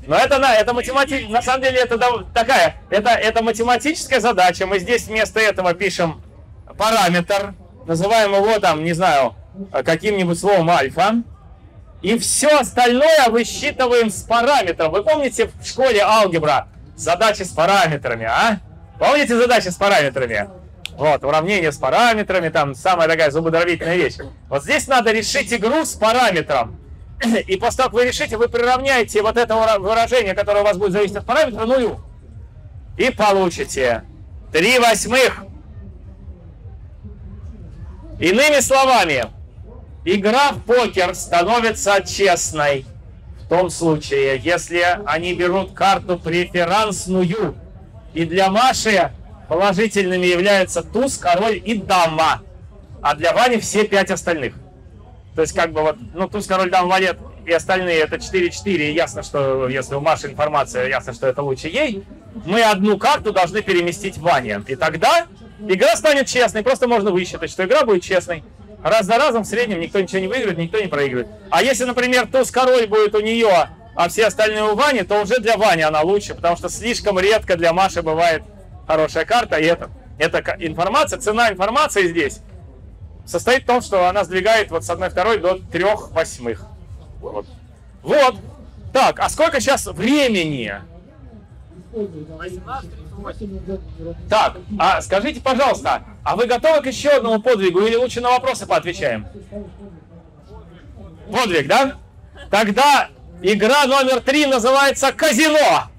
Но 0.05 0.15
это, 0.15 0.39
на, 0.39 0.55
это 0.55 0.73
математи... 0.73 1.27
на 1.29 1.41
самом 1.41 1.61
деле 1.61 1.81
это 1.81 1.97
такая, 2.33 2.77
это, 2.89 3.11
это 3.11 3.43
математическая 3.43 4.19
задача. 4.19 4.65
Мы 4.65 4.79
здесь 4.79 5.07
вместо 5.07 5.39
этого 5.39 5.73
пишем 5.73 6.21
параметр, 6.77 7.53
называем 7.85 8.33
его 8.33 8.59
там, 8.59 8.83
не 8.83 8.93
знаю, 8.93 9.35
каким-нибудь 9.71 10.39
словом 10.39 10.69
альфа. 10.71 11.23
И 12.01 12.17
все 12.17 12.59
остальное 12.59 13.29
высчитываем 13.29 14.09
с 14.09 14.23
параметром. 14.23 14.91
Вы 14.91 15.03
помните 15.03 15.51
в 15.61 15.65
школе 15.67 16.01
алгебра 16.01 16.69
задачи 16.99 17.43
с 17.43 17.49
параметрами, 17.49 18.25
а? 18.25 18.59
Помните 18.99 19.37
задачи 19.37 19.69
с 19.69 19.75
параметрами? 19.75 20.49
Вот, 20.97 21.23
уравнение 21.23 21.71
с 21.71 21.77
параметрами, 21.77 22.49
там 22.49 22.75
самая 22.75 23.07
такая 23.07 23.31
зубодробительная 23.31 23.95
вещь. 23.95 24.17
Вот 24.49 24.63
здесь 24.63 24.87
надо 24.87 25.11
решить 25.11 25.53
игру 25.53 25.85
с 25.85 25.93
параметром. 25.93 26.77
И 27.47 27.55
после 27.55 27.77
того, 27.77 27.89
как 27.89 27.93
вы 27.93 28.05
решите, 28.05 28.37
вы 28.37 28.49
приравняете 28.49 29.21
вот 29.21 29.37
это 29.37 29.53
выра- 29.53 29.79
выражение, 29.79 30.33
которое 30.33 30.61
у 30.61 30.63
вас 30.65 30.77
будет 30.77 30.91
зависеть 30.91 31.15
от 31.15 31.25
параметра, 31.25 31.65
нулю. 31.65 31.99
И 32.97 33.09
получите 33.11 34.03
3 34.51 34.79
восьмых. 34.79 35.43
Иными 38.19 38.59
словами, 38.59 39.25
игра 40.03 40.51
в 40.51 40.61
покер 40.63 41.15
становится 41.15 42.01
честной 42.05 42.85
том 43.49 43.69
случае, 43.69 44.37
если 44.37 44.99
они 45.05 45.33
берут 45.33 45.73
карту 45.73 46.17
преферансную. 46.17 47.55
И 48.13 48.25
для 48.25 48.49
Маши 48.49 49.11
положительными 49.47 50.25
являются 50.25 50.83
туз, 50.83 51.17
король 51.17 51.61
и 51.63 51.75
дама. 51.75 52.41
А 53.01 53.15
для 53.15 53.33
Вани 53.33 53.57
все 53.57 53.85
пять 53.85 54.11
остальных. 54.11 54.53
То 55.35 55.41
есть, 55.41 55.53
как 55.53 55.71
бы 55.71 55.81
вот, 55.81 55.97
ну, 56.13 56.27
туз, 56.27 56.47
король, 56.47 56.69
дам, 56.69 56.87
валет 56.87 57.17
и 57.45 57.51
остальные 57.51 57.99
это 57.99 58.17
4-4. 58.17 58.65
И 58.65 58.93
ясно, 58.93 59.23
что 59.23 59.67
если 59.67 59.95
у 59.95 59.99
Маши 59.99 60.27
информация, 60.27 60.87
ясно, 60.87 61.13
что 61.13 61.27
это 61.27 61.41
лучше 61.41 61.67
ей. 61.67 62.03
Мы 62.45 62.61
одну 62.61 62.97
карту 62.97 63.33
должны 63.33 63.61
переместить 63.61 64.17
в 64.17 64.21
Ване. 64.21 64.61
И 64.67 64.75
тогда 64.75 65.25
игра 65.67 65.95
станет 65.95 66.27
честной. 66.27 66.61
Просто 66.61 66.87
можно 66.87 67.11
высчитать, 67.11 67.49
что 67.49 67.65
игра 67.65 67.83
будет 67.83 68.03
честной. 68.03 68.43
Раз 68.83 69.05
за 69.05 69.17
разом 69.17 69.43
в 69.43 69.47
среднем 69.47 69.79
никто 69.79 69.99
ничего 69.99 70.19
не 70.19 70.27
выиграет, 70.27 70.57
никто 70.57 70.79
не 70.79 70.87
проигрывает. 70.87 71.27
А 71.49 71.61
если, 71.61 71.83
например, 71.83 72.27
туз 72.27 72.49
король 72.49 72.87
будет 72.87 73.13
у 73.13 73.19
нее, 73.19 73.69
а 73.95 74.07
все 74.07 74.27
остальные 74.27 74.63
у 74.63 74.75
Вани, 74.75 75.03
то 75.03 75.21
уже 75.21 75.39
для 75.39 75.57
Вани 75.57 75.81
она 75.81 76.01
лучше, 76.01 76.33
потому 76.33 76.55
что 76.55 76.69
слишком 76.69 77.19
редко 77.19 77.57
для 77.57 77.73
Маши 77.73 78.01
бывает 78.01 78.43
хорошая 78.87 79.25
карта. 79.25 79.57
И 79.57 79.65
это, 79.65 79.89
это 80.17 80.55
информация, 80.59 81.19
цена 81.19 81.51
информации 81.51 82.07
здесь 82.07 82.39
состоит 83.25 83.63
в 83.63 83.65
том, 83.65 83.81
что 83.81 84.07
она 84.07 84.23
сдвигает 84.23 84.71
вот 84.71 84.85
с 84.85 84.89
одной 84.89 85.09
второй 85.09 85.39
до 85.39 85.59
трех 85.59 86.11
восьмых. 86.11 86.65
Вот. 87.19 87.45
Вот. 88.01 88.35
Так, 88.93 89.19
а 89.19 89.29
сколько 89.29 89.59
сейчас 89.59 89.85
времени? 89.87 90.73
Так, 94.29 94.57
а 94.77 95.01
скажите, 95.01 95.41
пожалуйста, 95.41 96.03
а 96.23 96.35
вы 96.35 96.45
готовы 96.45 96.81
к 96.81 96.87
еще 96.87 97.09
одному 97.09 97.41
подвигу 97.41 97.81
или 97.81 97.95
лучше 97.95 98.21
на 98.21 98.29
вопросы 98.29 98.65
поотвечаем? 98.65 99.27
Подвиг, 101.31 101.67
да? 101.67 101.95
Тогда 102.49 103.09
игра 103.41 103.85
номер 103.85 104.21
три 104.21 104.45
называется 104.45 105.11
казино. 105.11 105.89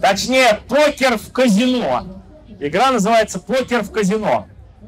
Точнее, 0.00 0.60
покер 0.68 1.18
в 1.18 1.32
казино. 1.32 2.22
Игра 2.60 2.90
называется 2.92 3.38
покер 3.38 3.82
в 3.82 3.90
казино. 3.90 4.46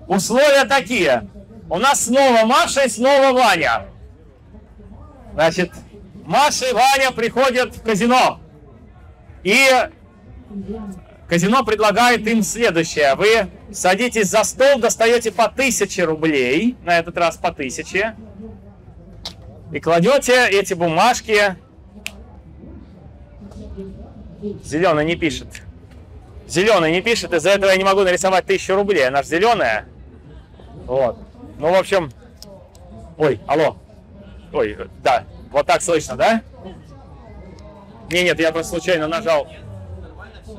Условия 0.09 0.65
такие. 0.65 1.29
У 1.69 1.79
нас 1.79 2.05
снова 2.05 2.45
Маша 2.45 2.85
и 2.85 2.89
снова 2.89 3.33
Ваня. 3.33 3.87
Значит, 5.35 5.73
Маша 6.25 6.67
и 6.67 6.73
Ваня 6.73 7.11
приходят 7.13 7.75
в 7.75 7.83
казино. 7.83 8.41
И 9.47 9.69
казино 11.29 11.65
предлагает 11.65 12.27
им 12.27 12.43
следующее. 12.43 13.15
Вы 13.15 13.49
садитесь 13.73 14.27
за 14.27 14.43
стол, 14.43 14.81
достаете 14.81 15.31
по 15.31 15.45
1000 15.45 16.05
рублей, 16.05 16.77
на 16.83 16.99
этот 16.99 17.17
раз 17.17 17.37
по 17.37 17.51
1000, 17.51 18.17
и 19.71 19.79
кладете 19.79 20.49
эти 20.49 20.75
бумажки. 20.75 21.55
Зеленый 24.65 25.05
не 25.05 25.15
пишет. 25.15 25.63
Зеленый 26.49 26.91
не 26.91 27.01
пишет, 27.01 27.33
из-за 27.33 27.51
этого 27.51 27.71
я 27.71 27.77
не 27.77 27.85
могу 27.85 28.01
нарисовать 28.01 28.43
1000 28.43 28.75
рублей, 28.75 29.07
она 29.07 29.23
же 29.23 29.29
зеленая. 29.29 29.87
Вот. 30.87 31.21
Ну, 31.61 31.71
в 31.71 31.75
общем... 31.77 32.11
Ой, 33.17 33.39
алло. 33.47 33.77
Ой, 34.53 34.77
да, 35.05 35.23
вот 35.53 35.69
так 35.69 35.83
слышно, 35.83 36.17
да? 36.17 36.43
Не, 38.11 38.23
нет, 38.23 38.39
я 38.39 38.53
просто 38.53 38.71
случайно 38.71 39.09
нажал. 39.09 39.49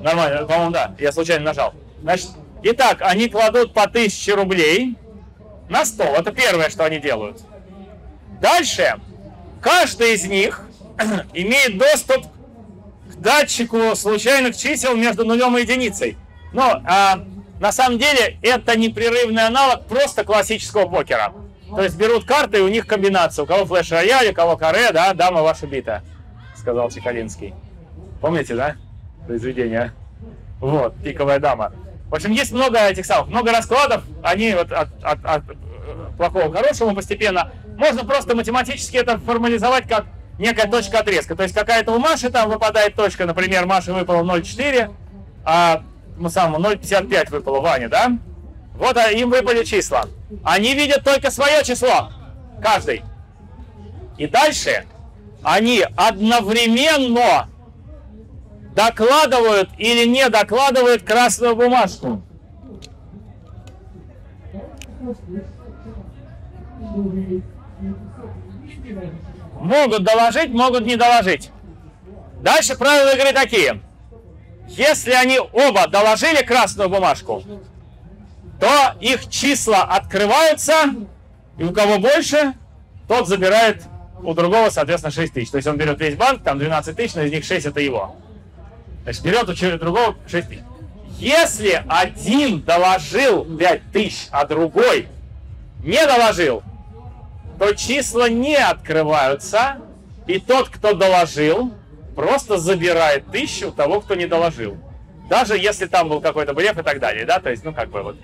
Нормально, 0.01 0.45
по-моему, 0.45 0.71
да, 0.71 0.95
я 0.99 1.11
случайно 1.11 1.45
нажал. 1.45 1.73
Значит, 2.01 2.29
итак, 2.63 2.97
они 3.01 3.29
кладут 3.29 3.73
по 3.73 3.83
1000 3.83 4.35
рублей 4.35 4.97
на 5.69 5.85
стол. 5.85 6.13
Это 6.13 6.31
первое, 6.31 6.69
что 6.69 6.85
они 6.85 6.99
делают. 6.99 7.41
Дальше, 8.41 8.99
каждый 9.61 10.13
из 10.13 10.25
них 10.25 10.61
имеет 11.33 11.77
доступ 11.77 12.25
к 12.25 13.15
датчику 13.15 13.95
случайных 13.95 14.55
чисел 14.55 14.95
между 14.95 15.25
нулем 15.25 15.57
и 15.57 15.61
единицей. 15.61 16.17
Но 16.53 16.81
а, 16.85 17.23
на 17.59 17.71
самом 17.71 17.97
деле 17.97 18.37
это 18.41 18.77
непрерывный 18.77 19.45
аналог 19.45 19.85
просто 19.87 20.23
классического 20.23 20.87
покера. 20.87 21.33
То 21.69 21.81
есть 21.81 21.97
берут 21.97 22.25
карты, 22.25 22.59
и 22.59 22.61
у 22.61 22.67
них 22.67 22.87
комбинация. 22.87 23.43
У 23.43 23.45
кого 23.45 23.65
флеш-рояль, 23.65 24.29
у 24.29 24.33
кого 24.33 24.55
каре, 24.55 24.91
да, 24.91 25.13
дама 25.13 25.41
ваша 25.41 25.67
бита, 25.67 26.01
сказал 26.67 26.91
Чекалинский. 26.91 27.53
Помните, 28.19 28.53
да? 28.53 28.75
Произведение. 29.25 29.93
Вот, 30.59 30.93
пиковая 31.01 31.39
дама. 31.39 31.71
В 32.09 32.15
общем, 32.15 32.31
есть 32.31 32.51
много 32.51 32.77
этих 32.79 33.05
самых, 33.05 33.29
много 33.29 33.53
раскладов, 33.53 34.03
они 34.21 34.53
вот 34.53 34.73
от, 34.73 34.89
от- 35.01 35.25
от, 35.25 35.43
плохого 36.17 36.51
к 36.51 36.57
хорошему 36.57 36.93
постепенно. 36.93 37.51
Можно 37.77 38.03
просто 38.03 38.35
математически 38.35 38.97
это 38.97 39.17
формализовать 39.17 39.87
как 39.87 40.07
некая 40.39 40.69
точка 40.69 40.99
отрезка. 40.99 41.37
То 41.37 41.43
есть 41.43 41.55
какая-то 41.55 41.93
у 41.93 41.99
Маши 41.99 42.29
там 42.29 42.49
выпадает 42.49 42.95
точка, 42.95 43.25
например, 43.25 43.65
Маше 43.65 43.93
выпало 43.93 44.23
0,4, 44.23 44.93
а 45.45 45.83
ну, 46.17 46.29
самому 46.29 46.57
0,55 46.67 47.31
выпало 47.31 47.61
Ване, 47.61 47.87
да? 47.87 48.17
Вот 48.73 48.97
а, 48.97 49.09
им 49.09 49.29
выпали 49.29 49.63
числа. 49.63 50.03
Они 50.43 50.73
видят 50.73 51.05
только 51.05 51.31
свое 51.31 51.63
число, 51.63 52.11
каждый. 52.61 53.03
И 54.17 54.27
дальше 54.27 54.85
они 55.43 55.85
одновременно 55.95 57.49
докладывают 58.75 59.69
или 59.77 60.07
не 60.07 60.29
докладывают 60.29 61.03
красную 61.03 61.55
бумажку. 61.55 62.21
Могут 69.59 70.03
доложить, 70.03 70.49
могут 70.49 70.85
не 70.85 70.95
доложить. 70.95 71.51
Дальше 72.41 72.77
правила 72.77 73.15
игры 73.15 73.33
такие. 73.33 73.81
Если 74.67 75.11
они 75.11 75.39
оба 75.39 75.87
доложили 75.87 76.43
красную 76.43 76.89
бумажку, 76.89 77.41
то 78.59 78.95
их 78.99 79.29
числа 79.29 79.83
открываются, 79.83 80.73
и 81.57 81.63
у 81.63 81.73
кого 81.73 81.99
больше, 81.99 82.53
тот 83.07 83.27
забирает 83.27 83.83
у 84.23 84.33
другого, 84.33 84.69
соответственно, 84.69 85.11
6 85.11 85.33
тысяч. 85.33 85.51
То 85.51 85.57
есть 85.57 85.67
он 85.67 85.77
берет 85.77 85.99
весь 85.99 86.15
банк, 86.15 86.43
там 86.43 86.59
12 86.59 86.95
тысяч, 86.95 87.15
но 87.15 87.23
из 87.23 87.31
них 87.31 87.43
6 87.43 87.65
это 87.65 87.79
его. 87.79 88.15
Значит, 89.03 89.23
берет 89.23 89.49
у 89.49 89.77
другого 89.77 90.15
6 90.27 90.49
тысяч. 90.49 90.63
Если 91.17 91.83
один 91.87 92.61
доложил 92.61 93.45
5 93.45 93.81
тысяч, 93.91 94.27
а 94.31 94.45
другой 94.45 95.07
не 95.83 96.05
доложил, 96.05 96.63
то 97.57 97.73
числа 97.73 98.29
не 98.29 98.55
открываются, 98.55 99.77
и 100.27 100.39
тот, 100.39 100.69
кто 100.69 100.93
доложил, 100.93 101.73
просто 102.15 102.57
забирает 102.57 103.31
тысячу 103.31 103.71
того, 103.71 104.01
кто 104.01 104.15
не 104.15 104.27
доложил. 104.27 104.77
Даже 105.29 105.57
если 105.57 105.87
там 105.87 106.09
был 106.09 106.21
какой-то 106.21 106.53
блеф 106.53 106.77
и 106.77 106.83
так 106.83 106.99
далее, 106.99 107.25
да, 107.25 107.39
то 107.39 107.49
есть, 107.49 107.63
ну, 107.63 107.73
как 107.73 107.89
бы 107.89 108.01
вот. 108.01 108.17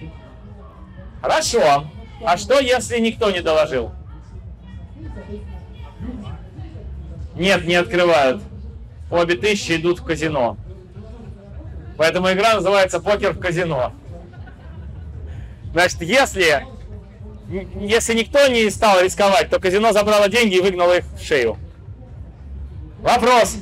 Хорошо. 1.21 1.85
А 2.25 2.37
что, 2.37 2.59
если 2.59 2.99
никто 2.99 3.31
не 3.31 3.41
доложил? 3.41 3.91
Нет, 7.35 7.65
не 7.65 7.75
открывают. 7.75 8.41
Обе 9.09 9.35
тысячи 9.35 9.73
идут 9.73 9.99
в 9.99 10.05
казино. 10.05 10.57
Поэтому 11.97 12.31
игра 12.31 12.55
называется 12.55 12.99
покер 12.99 13.33
в 13.33 13.39
казино. 13.39 13.93
Значит, 15.71 16.01
если, 16.01 16.65
если 17.79 18.13
никто 18.13 18.47
не 18.47 18.69
стал 18.69 19.01
рисковать, 19.01 19.49
то 19.49 19.59
казино 19.59 19.91
забрало 19.91 20.29
деньги 20.29 20.55
и 20.55 20.61
выгнало 20.61 20.97
их 20.97 21.05
в 21.05 21.23
шею. 21.23 21.57
Вопрос. 22.99 23.57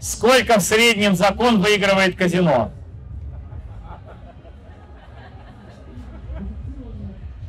Сколько 0.00 0.58
в 0.58 0.62
среднем 0.62 1.14
закон 1.14 1.62
выигрывает 1.62 2.16
казино? 2.16 2.72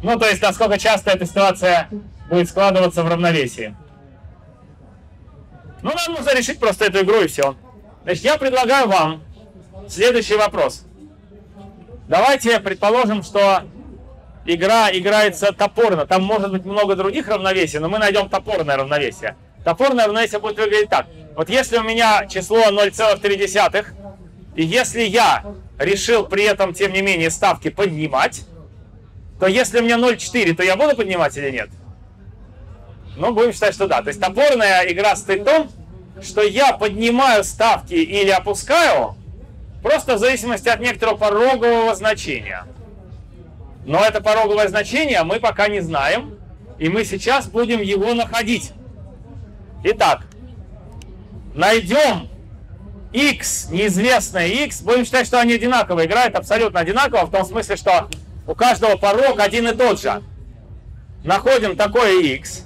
Ну, 0.04 0.20
то 0.20 0.28
есть, 0.28 0.42
насколько 0.42 0.78
часто 0.78 1.12
эта 1.12 1.26
ситуация 1.26 1.90
будет 2.30 2.48
складываться 2.48 3.04
в 3.04 3.10
равновесии. 3.10 3.76
Ну, 5.82 5.92
нам 5.92 6.16
нужно 6.16 6.36
решить 6.36 6.60
просто 6.60 6.86
эту 6.86 7.02
игру 7.02 7.22
и 7.22 7.28
все. 7.28 7.56
Значит, 8.04 8.24
я 8.24 8.38
предлагаю 8.38 8.88
вам 8.88 9.24
следующий 9.90 10.36
вопрос. 10.36 10.86
Давайте 12.08 12.60
предположим, 12.60 13.24
что 13.24 13.64
игра 14.46 14.90
играется 14.92 15.52
топорно. 15.52 16.06
Там 16.06 16.24
может 16.24 16.52
быть 16.52 16.66
много 16.66 16.96
других 16.96 17.28
равновесий, 17.28 17.80
но 17.80 17.90
мы 17.90 17.98
найдем 17.98 18.30
топорное 18.30 18.78
равновесие. 18.78 19.36
Топорное 19.64 20.06
равновесие 20.06 20.40
будет 20.40 20.58
выглядеть 20.58 20.90
так. 20.90 21.08
Вот 21.36 21.50
если 21.50 21.78
у 21.78 21.84
меня 21.84 22.28
число 22.28 22.60
0,3, 22.70 23.86
и 24.56 24.64
если 24.64 25.02
я 25.02 25.44
решил 25.80 26.26
при 26.26 26.44
этом, 26.44 26.74
тем 26.74 26.94
не 26.94 27.02
менее, 27.02 27.30
ставки 27.30 27.70
поднимать, 27.70 28.44
то 29.40 29.48
если 29.48 29.80
у 29.80 29.84
меня 29.84 29.98
0,4, 29.98 30.56
то 30.56 30.64
я 30.64 30.78
буду 30.78 30.96
поднимать 30.96 31.36
или 31.38 31.52
нет? 31.52 31.70
Ну, 33.16 33.34
будем 33.34 33.54
считать, 33.54 33.74
что 33.74 33.88
да. 33.88 34.02
То 34.02 34.10
есть 34.10 34.20
топорная 34.20 34.84
игра 34.92 35.16
стоит 35.16 35.42
в 35.42 35.46
том, 35.46 35.72
что 36.22 36.42
я 36.42 36.74
поднимаю 36.74 37.44
ставки 37.44 37.94
или 37.94 38.30
опускаю, 38.30 39.16
просто 39.82 40.16
в 40.16 40.20
зависимости 40.20 40.70
от 40.70 40.80
некоторого 40.80 41.18
порогового 41.18 41.96
значения. 41.96 42.66
Но 43.86 44.04
это 44.04 44.22
пороговое 44.22 44.68
значение 44.68 45.24
мы 45.24 45.40
пока 45.40 45.68
не 45.68 45.80
знаем, 45.80 46.38
и 46.80 46.90
мы 46.90 47.06
сейчас 47.06 47.48
будем 47.48 47.82
его 47.82 48.14
находить. 48.14 48.72
Итак, 49.84 50.24
найдем 51.54 52.28
x, 53.14 53.70
неизвестное 53.70 54.48
x, 54.48 54.82
будем 54.82 55.06
считать, 55.06 55.28
что 55.28 55.40
они 55.40 55.54
одинаково 55.54 56.06
играют, 56.06 56.36
абсолютно 56.36 56.80
одинаково, 56.80 57.26
в 57.26 57.32
том 57.32 57.46
смысле, 57.46 57.76
что 57.76 58.10
у 58.48 58.56
каждого 58.56 58.98
порог 58.98 59.40
один 59.40 59.68
и 59.68 59.76
тот 59.76 60.02
же. 60.02 60.22
Находим 61.24 61.76
такое 61.76 62.22
x, 62.22 62.65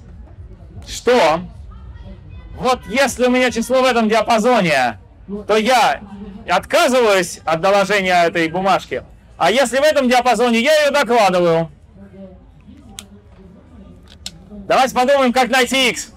что 0.88 1.42
вот 2.60 2.82
если 2.88 3.26
у 3.26 3.30
меня 3.30 3.52
число 3.52 3.82
в 3.82 3.86
этом 3.86 4.10
диапазоне, 4.10 5.00
то 5.48 5.56
я 5.56 6.02
отказываюсь 6.48 7.40
от 7.46 7.62
доложения 7.62 8.26
этой 8.26 8.50
бумажки. 8.50 9.04
А 9.38 9.52
если 9.52 9.78
в 9.78 9.84
этом 9.84 10.10
диапазоне, 10.10 10.60
я 10.60 10.86
ее 10.86 10.92
докладываю. 10.92 11.72
Давайте 14.68 14.94
подумаем, 14.94 15.32
как 15.32 15.50
найти 15.50 15.90
x. 15.90 16.12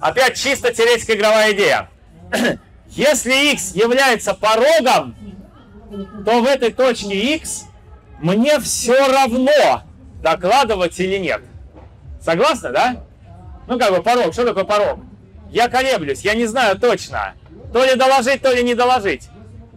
Опять 0.00 0.36
чисто 0.36 0.72
теоретическая 0.72 1.16
игровая 1.16 1.52
идея. 1.52 1.88
Если 2.88 3.52
x 3.52 3.74
является 3.74 4.34
порогом, 4.34 5.14
то 6.24 6.40
в 6.40 6.46
этой 6.46 6.72
точке 6.72 7.36
x 7.36 7.64
мне 8.20 8.58
все 8.60 9.06
равно 9.12 9.82
докладывать 10.22 10.98
или 10.98 11.18
нет. 11.18 11.42
Согласны, 12.20 12.70
да? 12.72 13.04
Ну, 13.66 13.78
как 13.78 13.90
бы 13.90 14.02
порог. 14.02 14.32
Что 14.32 14.44
такое 14.44 14.64
порог? 14.64 15.00
Я 15.50 15.68
колеблюсь, 15.68 16.22
я 16.22 16.34
не 16.34 16.46
знаю 16.46 16.78
точно. 16.78 17.34
То 17.72 17.84
ли 17.84 17.94
доложить, 17.94 18.42
то 18.42 18.52
ли 18.52 18.62
не 18.62 18.74
доложить. 18.74 19.28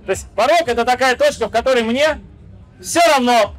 То 0.05 0.11
есть 0.11 0.27
порог 0.35 0.63
это 0.67 0.85
такая 0.85 1.15
точка, 1.15 1.47
в 1.47 1.51
которой 1.51 1.83
мне 1.83 2.19
все 2.81 3.01
равно. 3.07 3.53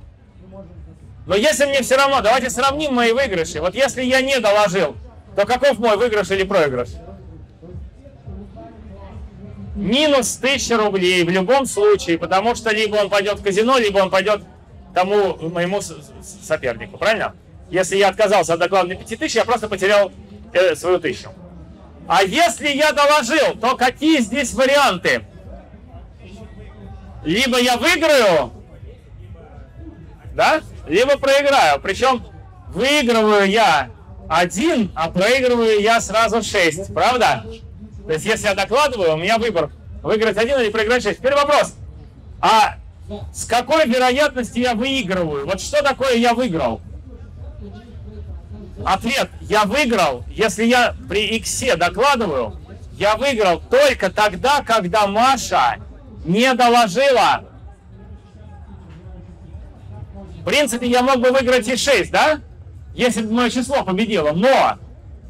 Но 1.26 1.36
если 1.36 1.66
мне 1.66 1.82
все 1.82 1.96
равно, 1.96 2.20
давайте 2.22 2.50
сравним 2.50 2.94
мои 2.94 3.12
выигрыши. 3.12 3.60
Вот 3.60 3.74
если 3.74 4.02
я 4.02 4.22
не 4.22 4.40
доложил, 4.40 4.96
то 5.36 5.44
каков 5.44 5.78
мой 5.78 5.96
выигрыш 5.96 6.30
или 6.30 6.42
проигрыш? 6.42 6.88
Минус 9.76 10.38
1000 10.38 10.76
рублей 10.76 11.22
в 11.22 11.28
любом 11.28 11.66
случае, 11.66 12.18
потому 12.18 12.54
что 12.54 12.70
либо 12.70 12.96
он 12.96 13.10
пойдет 13.10 13.38
в 13.38 13.44
казино, 13.44 13.78
либо 13.78 13.98
он 13.98 14.10
пойдет 14.10 14.42
тому 14.94 15.36
моему 15.50 15.80
сопернику, 16.42 16.98
правильно? 16.98 17.34
Если 17.70 17.96
я 17.96 18.08
отказался 18.08 18.54
от 18.54 18.60
доклада 18.60 18.88
на 18.88 18.94
5000, 18.96 19.34
я 19.34 19.44
просто 19.44 19.68
потерял 19.68 20.10
э, 20.52 20.74
свою 20.74 20.98
тысячу. 20.98 21.30
А 22.06 22.22
если 22.22 22.68
я 22.68 22.92
доложил, 22.92 23.54
то 23.60 23.76
какие 23.76 24.20
здесь 24.20 24.54
варианты? 24.54 25.24
Либо 27.24 27.60
я 27.60 27.76
выиграю, 27.76 28.52
да, 30.34 30.62
либо 30.86 31.18
проиграю. 31.18 31.80
Причем 31.80 32.26
выигрываю 32.68 33.50
я 33.50 33.90
один, 34.28 34.90
а 34.94 35.10
проигрываю 35.10 35.80
я 35.80 36.00
сразу 36.00 36.42
6, 36.42 36.94
правда? 36.94 37.44
То 38.06 38.12
есть 38.12 38.24
если 38.24 38.46
я 38.46 38.54
докладываю, 38.54 39.14
у 39.14 39.16
меня 39.18 39.36
выбор 39.36 39.70
выиграть 40.02 40.38
один 40.38 40.60
или 40.60 40.70
проиграть 40.70 41.02
6. 41.02 41.18
Теперь 41.18 41.34
вопрос. 41.34 41.74
А 42.40 42.76
с 43.34 43.44
какой 43.44 43.86
вероятностью 43.86 44.62
я 44.62 44.74
выигрываю? 44.74 45.44
Вот 45.44 45.60
что 45.60 45.82
такое 45.82 46.14
я 46.14 46.32
выиграл? 46.32 46.80
Ответ. 48.84 49.30
Я 49.40 49.64
выиграл, 49.64 50.24
если 50.28 50.64
я 50.64 50.94
при 51.08 51.36
иксе 51.36 51.76
докладываю, 51.76 52.58
я 52.92 53.16
выиграл 53.16 53.60
только 53.60 54.10
тогда, 54.10 54.62
когда 54.62 55.06
Маша 55.06 55.76
не 56.24 56.52
доложила. 56.54 57.44
В 60.40 60.44
принципе, 60.44 60.86
я 60.86 61.02
мог 61.02 61.18
бы 61.18 61.30
выиграть 61.30 61.68
и 61.68 61.76
6, 61.76 62.10
да? 62.10 62.40
Если 62.94 63.22
бы 63.22 63.32
мое 63.32 63.50
число 63.50 63.84
победило. 63.84 64.32
Но 64.32 64.78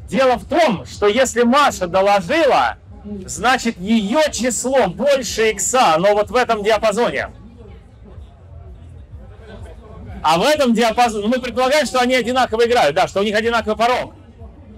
дело 0.07 0.37
в 0.37 0.45
том, 0.45 0.85
что 0.85 1.07
если 1.07 1.43
Маша 1.43 1.87
доложила, 1.87 2.77
значит 3.25 3.77
ее 3.79 4.21
число 4.31 4.87
больше 4.87 5.51
икса, 5.51 5.95
но 5.99 6.13
вот 6.13 6.29
в 6.29 6.35
этом 6.35 6.63
диапазоне. 6.63 7.29
А 10.21 10.37
в 10.37 10.43
этом 10.43 10.73
диапазоне, 10.73 11.23
ну, 11.23 11.29
мы 11.29 11.39
предполагаем, 11.39 11.85
что 11.85 11.99
они 11.99 12.15
одинаково 12.15 12.65
играют, 12.65 12.95
да, 12.95 13.07
что 13.07 13.21
у 13.21 13.23
них 13.23 13.35
одинаковый 13.35 13.77
порог. 13.77 14.13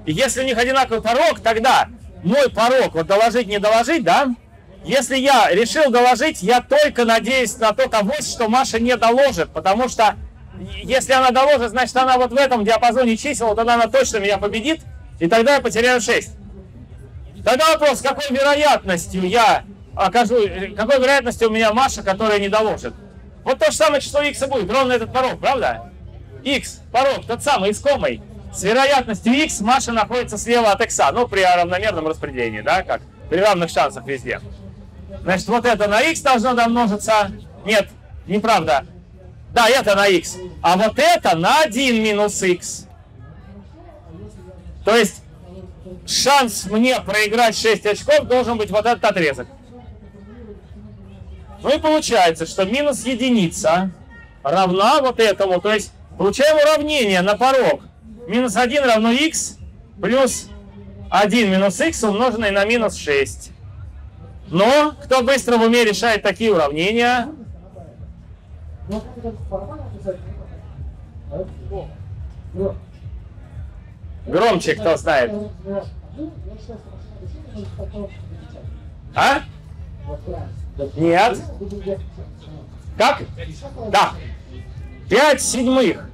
И 0.05 0.13
если 0.13 0.41
у 0.41 0.45
них 0.45 0.57
одинаковый 0.57 1.01
порог, 1.01 1.39
тогда 1.41 1.87
мой 2.23 2.49
порог, 2.49 2.93
вот 2.93 3.07
доложить, 3.07 3.47
не 3.47 3.59
доложить, 3.59 4.03
да, 4.03 4.27
если 4.83 5.17
я 5.17 5.49
решил 5.51 5.91
доложить, 5.91 6.41
я 6.41 6.61
только 6.61 7.05
надеюсь 7.05 7.57
на 7.57 7.71
то 7.73 7.87
того, 7.87 8.13
что 8.21 8.49
Маша 8.49 8.79
не 8.79 8.95
доложит, 8.97 9.51
потому 9.51 9.89
что 9.89 10.15
если 10.83 11.13
она 11.13 11.31
доложит, 11.31 11.69
значит 11.69 11.95
она 11.95 12.17
вот 12.17 12.31
в 12.31 12.35
этом 12.35 12.65
диапазоне 12.65 13.17
чисел, 13.17 13.55
тогда 13.55 13.75
она 13.75 13.87
точно 13.87 14.17
меня 14.17 14.37
победит, 14.37 14.81
и 15.19 15.27
тогда 15.27 15.55
я 15.55 15.61
потеряю 15.61 16.01
6. 16.01 16.29
Тогда 17.43 17.73
вопрос, 17.73 18.01
какой 18.01 18.25
вероятностью 18.29 19.27
я 19.27 19.63
окажу, 19.95 20.35
какой 20.75 20.99
вероятностью 20.99 21.49
у 21.49 21.51
меня 21.51 21.73
Маша, 21.73 22.03
которая 22.03 22.39
не 22.39 22.49
доложит? 22.49 22.93
Вот 23.43 23.59
то 23.59 23.71
же 23.71 23.77
самое 23.77 24.01
число 24.01 24.21
x 24.21 24.45
будет, 24.47 24.71
ровно 24.71 24.93
этот 24.93 25.11
порог, 25.11 25.39
правда? 25.39 25.91
x, 26.43 26.81
порог, 26.91 27.25
тот 27.25 27.43
самый, 27.43 27.71
искомый. 27.71 28.21
С 28.53 28.63
вероятностью 28.63 29.33
x 29.33 29.61
Маша 29.61 29.91
находится 29.91 30.37
слева 30.37 30.71
от 30.71 30.81
x, 30.81 30.99
ну, 31.13 31.27
при 31.27 31.41
равномерном 31.41 32.07
распределении, 32.07 32.61
да, 32.61 32.83
как 32.83 33.01
при 33.29 33.39
равных 33.39 33.69
шансах 33.69 34.05
везде. 34.05 34.41
Значит, 35.23 35.47
вот 35.47 35.65
это 35.65 35.87
на 35.87 36.01
x 36.01 36.21
должно 36.21 36.53
домножиться. 36.53 37.31
Нет, 37.65 37.89
неправда. 38.27 38.85
Да, 39.53 39.69
это 39.69 39.95
на 39.95 40.07
x. 40.07 40.37
А 40.61 40.77
вот 40.77 40.97
это 40.97 41.35
на 41.35 41.61
1 41.61 42.01
минус 42.01 42.41
x. 42.41 42.87
То 44.83 44.95
есть 44.95 45.21
шанс 46.07 46.65
мне 46.65 46.99
проиграть 47.01 47.57
6 47.57 47.85
очков 47.85 48.27
должен 48.27 48.57
быть 48.57 48.71
вот 48.71 48.85
этот 48.85 49.03
отрезок. 49.03 49.47
Ну 51.63 51.69
и 51.69 51.79
получается, 51.79 52.45
что 52.45 52.65
минус 52.65 53.05
единица 53.05 53.91
равна 54.43 55.01
вот 55.01 55.19
этому. 55.19 55.61
То 55.61 55.73
есть 55.73 55.91
получаем 56.17 56.57
уравнение 56.57 57.21
на 57.21 57.35
порог. 57.35 57.81
Минус 58.27 58.55
1 58.55 58.83
равно 58.83 59.11
x 59.11 59.57
плюс 60.01 60.47
1 61.09 61.51
минус 61.51 61.79
x 61.79 62.03
умноженное 62.03 62.51
на 62.51 62.65
минус 62.65 62.95
6. 62.95 63.51
Но 64.47 64.95
кто 65.03 65.23
быстро 65.23 65.57
в 65.57 65.61
уме 65.61 65.83
решает 65.85 66.23
такие 66.23 66.51
уравнения? 66.51 67.29
Громче, 74.27 74.75
кто 74.75 74.97
знает. 74.97 75.31
А? 79.15 79.41
Нет. 80.95 81.37
Как? 82.97 83.21
Да. 83.89 84.13
5 85.09 85.41
седьмых. 85.41 86.09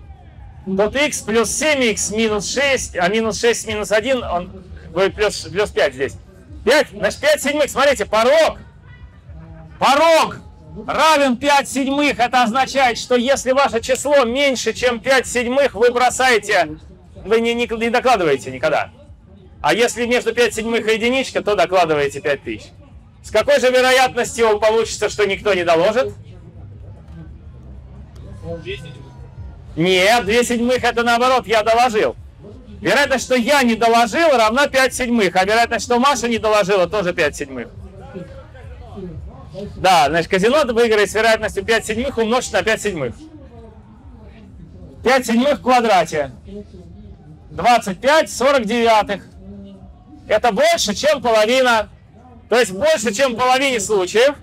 Тут 0.66 0.96
x 0.96 1.22
плюс 1.22 1.50
7x 1.50 2.16
минус 2.16 2.52
6, 2.52 2.98
а 2.98 3.08
минус 3.08 3.40
6 3.40 3.68
минус 3.68 3.92
1, 3.92 4.24
он 4.24 4.64
будет 4.92 5.16
плюс, 5.16 5.42
плюс 5.44 5.70
5 5.70 5.94
здесь. 5.94 6.14
5, 6.66 6.90
значит 6.90 7.20
5 7.22 7.42
седьмых. 7.42 7.70
Смотрите, 7.70 8.06
порог. 8.06 8.60
Порог 9.80 10.38
равен 10.86 11.38
5 11.38 11.70
седьмых. 11.70 12.20
Это 12.20 12.44
означает, 12.44 12.98
что 12.98 13.16
если 13.16 13.52
ваше 13.52 13.82
число 13.82 14.26
меньше, 14.26 14.74
чем 14.74 15.00
5 15.00 15.26
седьмых, 15.26 15.74
вы 15.74 15.92
бросаете, 15.92 16.78
вы 17.26 17.40
не, 17.40 17.54
не, 17.54 17.68
не 17.68 17.90
докладываете 17.90 18.52
никогда. 18.52 18.92
А 19.62 19.74
если 19.74 20.06
между 20.06 20.34
5 20.34 20.54
седьмых 20.54 20.88
и 20.88 20.94
единичка, 20.94 21.42
то 21.42 21.56
докладываете 21.56 22.22
5000. 22.22 22.72
С 23.28 23.30
какой 23.30 23.60
же 23.60 23.70
вероятностью 23.70 24.58
получится, 24.58 25.10
что 25.10 25.26
никто 25.26 25.54
не 25.54 25.66
доложит? 25.66 26.14
Нет, 29.76 30.26
2 30.26 30.44
седьмых 30.46 30.82
это 30.82 31.04
наоборот, 31.04 31.46
я 31.46 31.62
доложил. 31.62 32.16
Вероятность, 32.80 33.26
что 33.26 33.36
я 33.36 33.64
не 33.64 33.76
доложил, 33.76 34.30
равна 34.30 34.68
5 34.68 34.94
седьмых, 34.94 35.36
а 35.36 35.44
вероятность, 35.44 35.84
что 35.84 36.00
Маша 36.00 36.30
не 36.30 36.38
доложила, 36.38 36.88
тоже 36.88 37.14
5 37.14 37.36
седьмых. 37.36 37.68
Да, 39.76 40.06
значит, 40.08 40.32
казино 40.32 40.64
выиграет 40.64 41.12
с 41.12 41.14
вероятностью 41.14 41.66
5 41.66 41.86
седьмых 41.86 42.18
умножить 42.18 42.54
на 42.54 42.64
5 42.64 42.82
седьмых. 42.82 43.14
5 45.04 45.26
седьмых 45.26 45.60
в 45.60 45.64
квадрате. 45.64 46.32
25 47.52 48.32
49. 48.32 49.22
Это 50.30 50.52
больше, 50.54 50.96
чем 50.96 51.22
половина. 51.22 51.90
То 52.50 52.60
есть 52.60 52.72
больше, 52.72 53.14
чем 53.14 53.34
в 53.34 53.38
половине 53.38 53.80
случаев 53.80 54.36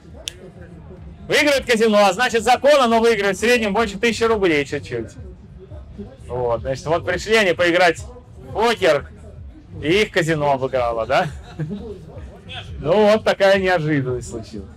выиграет 1.27 1.65
казино, 1.65 2.07
а 2.07 2.13
значит 2.13 2.43
закон 2.43 2.81
оно 2.81 3.01
выиграет 3.01 3.37
в 3.37 3.41
среднем 3.41 3.73
больше 3.73 3.99
тысячи 3.99 4.25
рублей 4.25 4.65
чуть-чуть. 4.65 5.13
Вот, 6.29 6.61
значит, 6.61 6.85
вот 6.87 7.07
пришли 7.07 7.37
они 7.37 7.53
поиграть 7.53 7.99
в 7.99 8.53
покер, 8.53 9.09
и 9.83 10.03
их 10.03 10.11
казино 10.11 10.53
обыграло, 10.53 11.07
да? 11.07 11.29
Ну 12.79 13.11
вот 13.11 13.25
такая 13.25 13.59
неожиданность 13.59 14.29
случилась. 14.29 14.69